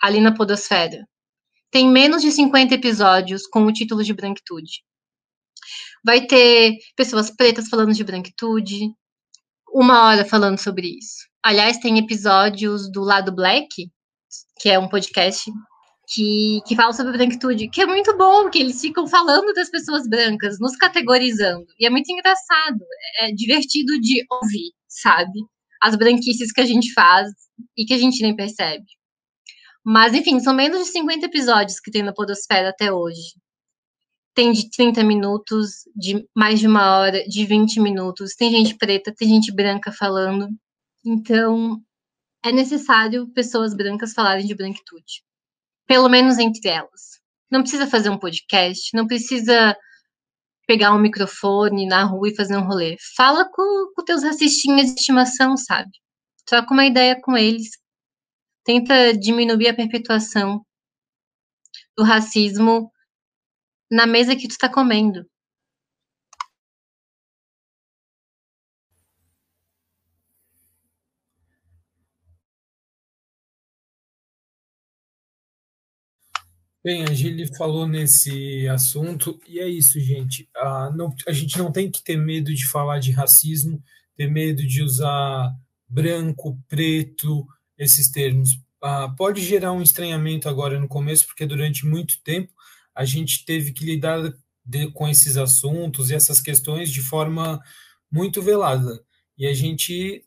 ali 0.02 0.20
na 0.20 0.34
podosfera. 0.34 1.06
Tem 1.70 1.88
menos 1.88 2.20
de 2.20 2.32
50 2.32 2.74
episódios 2.74 3.46
com 3.46 3.64
o 3.64 3.72
título 3.72 4.02
de 4.02 4.12
branquitude. 4.12 4.82
Vai 6.04 6.26
ter 6.26 6.78
pessoas 6.96 7.30
pretas 7.30 7.68
falando 7.68 7.94
de 7.94 8.02
branquitude, 8.02 8.90
uma 9.72 10.02
hora 10.02 10.24
falando 10.24 10.58
sobre 10.58 10.98
isso. 10.98 11.28
Aliás, 11.44 11.78
tem 11.78 11.98
episódios 11.98 12.90
do 12.90 13.02
Lado 13.02 13.32
Black, 13.32 13.88
que 14.58 14.68
é 14.68 14.76
um 14.80 14.88
podcast 14.88 15.48
que, 16.06 16.60
que 16.66 16.76
fala 16.76 16.92
sobre 16.92 17.12
branquitude, 17.12 17.68
que 17.68 17.82
é 17.82 17.86
muito 17.86 18.16
bom, 18.16 18.48
que 18.48 18.58
eles 18.60 18.80
ficam 18.80 19.06
falando 19.06 19.52
das 19.52 19.68
pessoas 19.68 20.08
brancas, 20.08 20.58
nos 20.60 20.76
categorizando. 20.76 21.66
E 21.78 21.86
é 21.86 21.90
muito 21.90 22.10
engraçado, 22.10 22.78
é 23.20 23.32
divertido 23.32 23.98
de 24.00 24.24
ouvir, 24.30 24.72
sabe? 24.88 25.40
As 25.82 25.96
branquices 25.96 26.52
que 26.52 26.60
a 26.60 26.66
gente 26.66 26.92
faz 26.92 27.28
e 27.76 27.84
que 27.84 27.94
a 27.94 27.98
gente 27.98 28.22
nem 28.22 28.36
percebe. 28.36 28.84
Mas, 29.84 30.14
enfim, 30.14 30.40
são 30.40 30.54
menos 30.54 30.86
de 30.86 30.92
50 30.92 31.26
episódios 31.26 31.80
que 31.80 31.90
tem 31.90 32.02
na 32.02 32.12
Podosfera 32.12 32.70
até 32.70 32.92
hoje. 32.92 33.34
Tem 34.34 34.52
de 34.52 34.70
30 34.70 35.02
minutos, 35.04 35.84
de 35.94 36.26
mais 36.36 36.60
de 36.60 36.66
uma 36.66 36.98
hora, 36.98 37.26
de 37.26 37.44
20 37.46 37.80
minutos. 37.80 38.34
Tem 38.34 38.50
gente 38.50 38.76
preta, 38.76 39.14
tem 39.16 39.28
gente 39.28 39.52
branca 39.52 39.92
falando. 39.92 40.48
Então, 41.04 41.80
é 42.44 42.52
necessário 42.52 43.28
pessoas 43.32 43.74
brancas 43.74 44.12
falarem 44.12 44.46
de 44.46 44.54
branquitude 44.54 45.25
pelo 45.86 46.08
menos 46.08 46.38
entre 46.38 46.68
elas. 46.68 47.20
Não 47.50 47.62
precisa 47.62 47.86
fazer 47.86 48.10
um 48.10 48.18
podcast, 48.18 48.94
não 48.94 49.06
precisa 49.06 49.76
pegar 50.66 50.92
um 50.92 50.98
microfone 50.98 51.86
na 51.86 52.04
rua 52.04 52.28
e 52.28 52.34
fazer 52.34 52.56
um 52.56 52.66
rolê. 52.66 52.96
Fala 53.16 53.48
com, 53.48 53.92
com 53.94 54.04
teus 54.04 54.24
racistinhas 54.24 54.92
de 54.92 55.00
estimação, 55.00 55.56
sabe? 55.56 55.90
Troca 56.44 56.72
uma 56.72 56.84
ideia 56.84 57.20
com 57.20 57.36
eles. 57.36 57.70
Tenta 58.64 59.16
diminuir 59.16 59.68
a 59.68 59.74
perpetuação 59.74 60.64
do 61.96 62.02
racismo 62.02 62.90
na 63.90 64.06
mesa 64.06 64.34
que 64.34 64.48
tu 64.48 64.52
está 64.52 64.68
comendo. 64.68 65.24
Bem, 76.86 77.02
a 77.02 77.12
Gili 77.12 77.52
falou 77.56 77.84
nesse 77.84 78.68
assunto, 78.68 79.40
e 79.48 79.58
é 79.58 79.68
isso, 79.68 79.98
gente. 79.98 80.48
A, 80.54 80.88
não, 80.94 81.12
a 81.26 81.32
gente 81.32 81.58
não 81.58 81.72
tem 81.72 81.90
que 81.90 82.00
ter 82.00 82.16
medo 82.16 82.54
de 82.54 82.64
falar 82.64 83.00
de 83.00 83.10
racismo, 83.10 83.82
ter 84.14 84.30
medo 84.30 84.64
de 84.64 84.84
usar 84.84 85.52
branco, 85.88 86.56
preto, 86.68 87.44
esses 87.76 88.08
termos. 88.08 88.50
Ah, 88.80 89.12
pode 89.18 89.44
gerar 89.44 89.72
um 89.72 89.82
estranhamento 89.82 90.48
agora 90.48 90.78
no 90.78 90.86
começo, 90.86 91.26
porque 91.26 91.44
durante 91.44 91.84
muito 91.84 92.22
tempo 92.22 92.52
a 92.94 93.04
gente 93.04 93.44
teve 93.44 93.72
que 93.72 93.84
lidar 93.84 94.20
de, 94.64 94.88
com 94.92 95.08
esses 95.08 95.36
assuntos 95.36 96.10
e 96.10 96.14
essas 96.14 96.40
questões 96.40 96.88
de 96.88 97.00
forma 97.00 97.60
muito 98.08 98.40
velada. 98.40 99.02
E 99.36 99.44
a 99.44 99.52
gente 99.52 100.24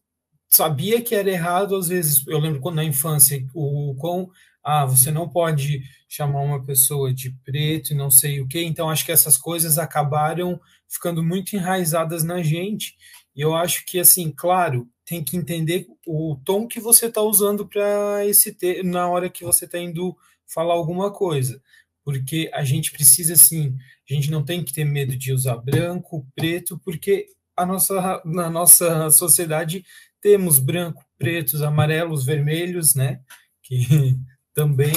sabia 0.49 1.01
que 1.01 1.15
era 1.15 1.29
errado, 1.29 1.77
às 1.77 1.87
vezes, 1.87 2.27
eu 2.27 2.37
lembro 2.37 2.59
quando 2.59 2.75
na 2.75 2.83
infância, 2.83 3.47
o 3.53 3.95
quão 3.97 4.29
ah, 4.61 4.85
você 4.85 5.09
não 5.09 5.29
pode 5.29 5.83
chamar 6.09 6.41
uma 6.41 6.61
pessoa 6.61 7.13
de 7.13 7.29
preto 7.45 7.91
e 7.91 7.95
não 7.95 8.09
sei 8.09 8.41
o 8.41 8.47
quê. 8.47 8.63
Então, 8.63 8.89
acho 8.89 9.05
que 9.05 9.11
essas 9.11 9.37
coisas 9.37 9.77
acabaram 9.77 10.59
ficando 10.87 11.23
muito 11.23 11.55
enraizadas 11.55 12.23
na 12.23 12.41
gente. 12.41 12.95
E 13.35 13.41
eu 13.41 13.55
acho 13.55 13.85
que, 13.85 13.99
assim, 13.99 14.33
claro, 14.35 14.89
tem 15.05 15.23
que 15.23 15.37
entender 15.37 15.87
o 16.05 16.35
tom 16.43 16.67
que 16.67 16.79
você 16.79 17.05
está 17.05 17.21
usando 17.21 17.67
para 17.67 18.25
esse 18.25 18.57
na 18.83 19.07
hora 19.07 19.29
que 19.29 19.45
você 19.45 19.65
está 19.65 19.77
indo 19.77 20.17
falar 20.47 20.73
alguma 20.73 21.11
coisa. 21.11 21.61
Porque 22.03 22.49
a 22.53 22.63
gente 22.63 22.91
precisa, 22.91 23.33
assim, 23.33 23.77
a 24.09 24.13
gente 24.13 24.31
não 24.31 24.43
tem 24.43 24.63
que 24.63 24.73
ter 24.73 24.83
medo 24.83 25.15
de 25.15 25.31
usar 25.31 25.57
branco, 25.57 26.27
preto, 26.35 26.81
porque 26.83 27.27
a 27.55 27.65
nossa, 27.65 28.21
na 28.25 28.49
nossa 28.49 29.11
sociedade 29.11 29.85
temos 30.19 30.57
branco, 30.57 31.05
pretos, 31.19 31.61
amarelos, 31.61 32.25
vermelhos, 32.25 32.95
né? 32.95 33.21
Que 33.61 34.17
também. 34.55 34.93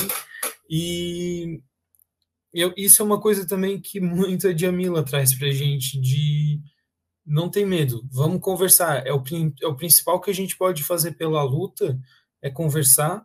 E 0.74 1.62
eu, 2.50 2.72
isso 2.78 3.02
é 3.02 3.04
uma 3.04 3.20
coisa 3.20 3.46
também 3.46 3.78
que 3.78 4.00
muito 4.00 4.48
a 4.48 4.56
Jamila 4.56 5.04
traz 5.04 5.34
para 5.34 5.48
a 5.48 5.52
gente, 5.52 6.00
de 6.00 6.62
não 7.26 7.50
tem 7.50 7.66
medo, 7.66 8.08
vamos 8.10 8.40
conversar. 8.40 9.06
É 9.06 9.12
o, 9.12 9.22
é 9.62 9.66
o 9.66 9.76
principal 9.76 10.18
que 10.18 10.30
a 10.30 10.34
gente 10.34 10.56
pode 10.56 10.82
fazer 10.82 11.12
pela 11.12 11.42
luta, 11.42 12.00
é 12.40 12.50
conversar 12.50 13.22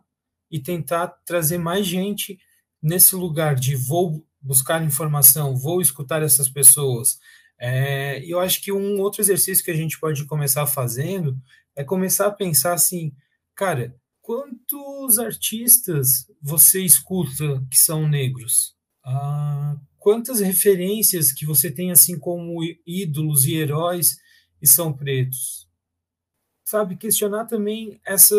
e 0.50 0.60
tentar 0.60 1.08
trazer 1.24 1.56
mais 1.56 1.86
gente 1.86 2.38
nesse 2.82 3.16
lugar 3.16 3.54
de 3.54 3.74
vou 3.74 4.22
buscar 4.42 4.84
informação, 4.84 5.56
vou 5.56 5.80
escutar 5.80 6.22
essas 6.22 6.50
pessoas. 6.50 7.18
É, 7.58 8.22
eu 8.26 8.40
acho 8.40 8.60
que 8.60 8.70
um 8.70 9.00
outro 9.00 9.22
exercício 9.22 9.64
que 9.64 9.70
a 9.70 9.76
gente 9.76 9.98
pode 9.98 10.26
começar 10.26 10.66
fazendo 10.66 11.34
é 11.74 11.82
começar 11.82 12.26
a 12.26 12.30
pensar 12.30 12.74
assim, 12.74 13.14
cara, 13.54 13.96
quantos 14.20 15.18
artistas 15.18 16.26
você 16.42 16.82
escuta 16.82 17.64
que 17.70 17.78
são 17.78 18.08
negros? 18.08 18.74
Ah, 19.04 19.76
quantas 19.98 20.40
referências 20.40 21.32
que 21.32 21.46
você 21.46 21.70
tem 21.70 21.90
assim 21.90 22.18
como 22.18 22.60
ídolos 22.86 23.44
e 23.46 23.54
heróis 23.54 24.18
e 24.60 24.66
são 24.66 24.92
pretos? 24.92 25.68
Sabe, 26.64 26.96
questionar 26.96 27.46
também 27.46 28.00
essa 28.06 28.36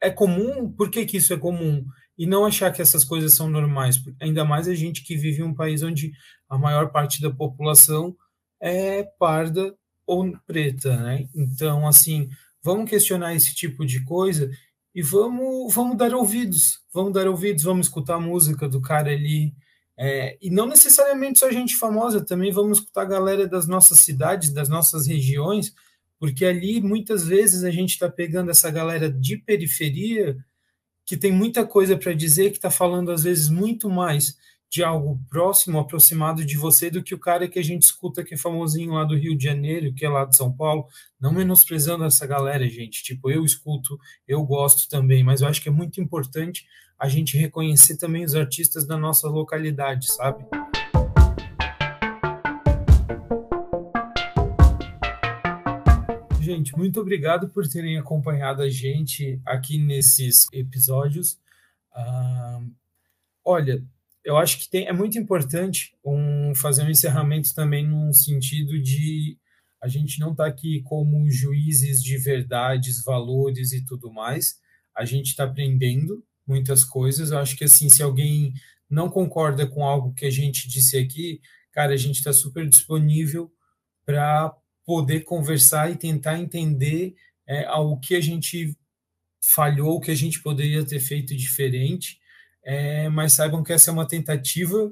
é 0.00 0.10
comum, 0.10 0.70
por 0.70 0.90
que, 0.90 1.06
que 1.06 1.16
isso 1.16 1.32
é 1.32 1.38
comum? 1.38 1.84
E 2.18 2.26
não 2.26 2.44
achar 2.44 2.72
que 2.72 2.82
essas 2.82 3.04
coisas 3.04 3.34
são 3.34 3.48
normais, 3.48 4.02
ainda 4.20 4.44
mais 4.44 4.68
a 4.68 4.74
gente 4.74 5.02
que 5.02 5.16
vive 5.16 5.40
em 5.40 5.44
um 5.44 5.54
país 5.54 5.82
onde 5.82 6.12
a 6.48 6.56
maior 6.56 6.90
parte 6.90 7.20
da 7.20 7.30
população 7.30 8.16
é 8.60 9.02
parda 9.18 9.74
ou 10.06 10.32
preta, 10.46 10.96
né? 10.96 11.28
Então, 11.34 11.86
assim, 11.86 12.28
vamos 12.62 12.88
questionar 12.88 13.34
esse 13.34 13.54
tipo 13.54 13.84
de 13.84 14.04
coisa 14.04 14.50
e 14.96 15.02
vamos, 15.02 15.74
vamos 15.74 15.94
dar 15.98 16.14
ouvidos, 16.14 16.80
vamos 16.90 17.12
dar 17.12 17.28
ouvidos, 17.28 17.62
vamos 17.62 17.88
escutar 17.88 18.14
a 18.14 18.18
música 18.18 18.66
do 18.66 18.80
cara 18.80 19.10
ali. 19.10 19.54
É, 19.94 20.38
e 20.40 20.48
não 20.48 20.66
necessariamente 20.66 21.38
só 21.38 21.50
gente 21.50 21.76
famosa, 21.76 22.24
também 22.24 22.50
vamos 22.50 22.78
escutar 22.78 23.02
a 23.02 23.04
galera 23.04 23.46
das 23.46 23.66
nossas 23.66 23.98
cidades, 23.98 24.54
das 24.54 24.70
nossas 24.70 25.06
regiões, 25.06 25.74
porque 26.18 26.46
ali 26.46 26.80
muitas 26.80 27.26
vezes 27.26 27.62
a 27.62 27.70
gente 27.70 27.90
está 27.90 28.08
pegando 28.08 28.50
essa 28.50 28.70
galera 28.70 29.12
de 29.12 29.36
periferia 29.36 30.34
que 31.04 31.14
tem 31.14 31.30
muita 31.30 31.66
coisa 31.66 31.94
para 31.94 32.14
dizer, 32.14 32.48
que 32.50 32.56
está 32.56 32.70
falando 32.70 33.12
às 33.12 33.22
vezes 33.22 33.50
muito 33.50 33.90
mais 33.90 34.38
de 34.76 34.84
algo 34.84 35.18
próximo, 35.30 35.78
aproximado 35.78 36.44
de 36.44 36.54
você, 36.58 36.90
do 36.90 37.02
que 37.02 37.14
o 37.14 37.18
cara 37.18 37.48
que 37.48 37.58
a 37.58 37.64
gente 37.64 37.84
escuta 37.84 38.22
que 38.22 38.34
é 38.34 38.36
famosinho 38.36 38.92
lá 38.92 39.04
do 39.04 39.16
Rio 39.16 39.34
de 39.34 39.42
Janeiro, 39.42 39.94
que 39.94 40.04
é 40.04 40.08
lá 40.08 40.26
de 40.26 40.36
São 40.36 40.52
Paulo. 40.52 40.86
Não 41.18 41.32
menosprezando 41.32 42.04
essa 42.04 42.26
galera, 42.26 42.68
gente. 42.68 43.02
Tipo, 43.02 43.30
eu 43.30 43.42
escuto, 43.42 43.98
eu 44.28 44.44
gosto 44.44 44.86
também, 44.86 45.24
mas 45.24 45.40
eu 45.40 45.48
acho 45.48 45.62
que 45.62 45.70
é 45.70 45.72
muito 45.72 45.98
importante 45.98 46.66
a 46.98 47.08
gente 47.08 47.38
reconhecer 47.38 47.96
também 47.96 48.22
os 48.22 48.34
artistas 48.34 48.86
da 48.86 48.98
nossa 48.98 49.26
localidade, 49.30 50.12
sabe? 50.12 50.44
Gente, 56.38 56.76
muito 56.76 57.00
obrigado 57.00 57.48
por 57.48 57.66
terem 57.66 57.96
acompanhado 57.96 58.60
a 58.60 58.68
gente 58.68 59.40
aqui 59.46 59.78
nesses 59.78 60.46
episódios. 60.52 61.40
Uh, 61.96 62.70
olha, 63.42 63.82
eu 64.26 64.36
acho 64.36 64.58
que 64.58 64.68
tem, 64.68 64.88
é 64.88 64.92
muito 64.92 65.16
importante 65.16 65.96
um, 66.04 66.52
fazer 66.52 66.82
um 66.82 66.90
encerramento 66.90 67.54
também 67.54 67.86
num 67.86 68.12
sentido 68.12 68.76
de 68.82 69.38
a 69.80 69.86
gente 69.86 70.18
não 70.18 70.32
está 70.32 70.46
aqui 70.46 70.82
como 70.82 71.30
juízes 71.30 72.02
de 72.02 72.18
verdades, 72.18 73.04
valores 73.04 73.72
e 73.72 73.84
tudo 73.84 74.12
mais. 74.12 74.56
A 74.96 75.04
gente 75.04 75.28
está 75.28 75.44
aprendendo 75.44 76.24
muitas 76.44 76.84
coisas. 76.84 77.30
Eu 77.30 77.38
acho 77.38 77.56
que 77.56 77.62
assim, 77.62 77.88
se 77.88 78.02
alguém 78.02 78.52
não 78.90 79.08
concorda 79.08 79.64
com 79.64 79.84
algo 79.84 80.12
que 80.12 80.26
a 80.26 80.30
gente 80.30 80.68
disse 80.68 80.98
aqui, 80.98 81.40
cara, 81.70 81.94
a 81.94 81.96
gente 81.96 82.16
está 82.16 82.32
super 82.32 82.68
disponível 82.68 83.48
para 84.04 84.52
poder 84.84 85.20
conversar 85.20 85.92
e 85.92 85.96
tentar 85.96 86.40
entender 86.40 87.14
é, 87.46 87.70
o 87.74 87.96
que 87.96 88.16
a 88.16 88.20
gente 88.20 88.76
falhou, 89.40 89.98
o 89.98 90.00
que 90.00 90.10
a 90.10 90.16
gente 90.16 90.42
poderia 90.42 90.84
ter 90.84 90.98
feito 90.98 91.36
diferente 91.36 92.18
é, 92.66 93.08
mas 93.08 93.34
saibam 93.34 93.62
que 93.62 93.72
essa 93.72 93.90
é 93.90 93.92
uma 93.92 94.08
tentativa 94.08 94.90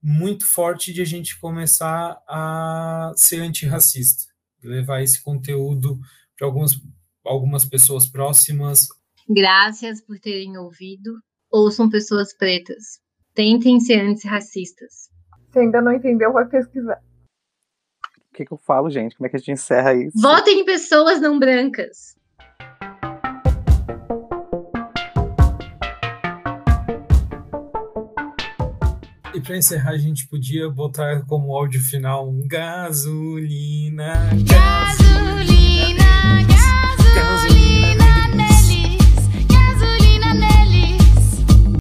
muito 0.00 0.46
forte 0.46 0.92
de 0.92 1.02
a 1.02 1.04
gente 1.04 1.38
começar 1.40 2.22
a 2.28 3.12
ser 3.16 3.40
antirracista, 3.40 4.32
levar 4.62 5.02
esse 5.02 5.20
conteúdo 5.20 5.98
para 6.38 6.46
algumas, 6.46 6.80
algumas 7.24 7.64
pessoas 7.64 8.06
próximas. 8.06 8.86
Graças 9.28 10.00
por 10.00 10.20
terem 10.20 10.56
ouvido. 10.56 11.18
Ouçam 11.50 11.90
pessoas 11.90 12.32
pretas. 12.32 13.00
Tentem 13.34 13.80
ser 13.80 14.00
antirracistas. 14.00 15.10
Se 15.52 15.58
ainda 15.58 15.82
não 15.82 15.92
entendeu, 15.92 16.32
vai 16.32 16.46
pesquisar. 16.48 17.02
O 18.30 18.34
que, 18.34 18.46
que 18.46 18.52
eu 18.52 18.58
falo, 18.58 18.88
gente? 18.88 19.16
Como 19.16 19.26
é 19.26 19.30
que 19.30 19.36
a 19.36 19.38
gente 19.40 19.52
encerra 19.52 19.92
isso? 19.92 20.20
Votem 20.20 20.60
em 20.60 20.64
pessoas 20.64 21.20
não 21.20 21.38
brancas. 21.38 22.16
Para 29.42 29.56
encerrar, 29.56 29.92
a 29.92 29.98
gente 29.98 30.26
podia 30.26 30.68
botar 30.70 31.22
como 31.26 31.56
áudio 31.56 31.80
final 31.80 32.28
um 32.28 32.46
gasolina. 32.46 34.12
Gasolina. 34.46 35.41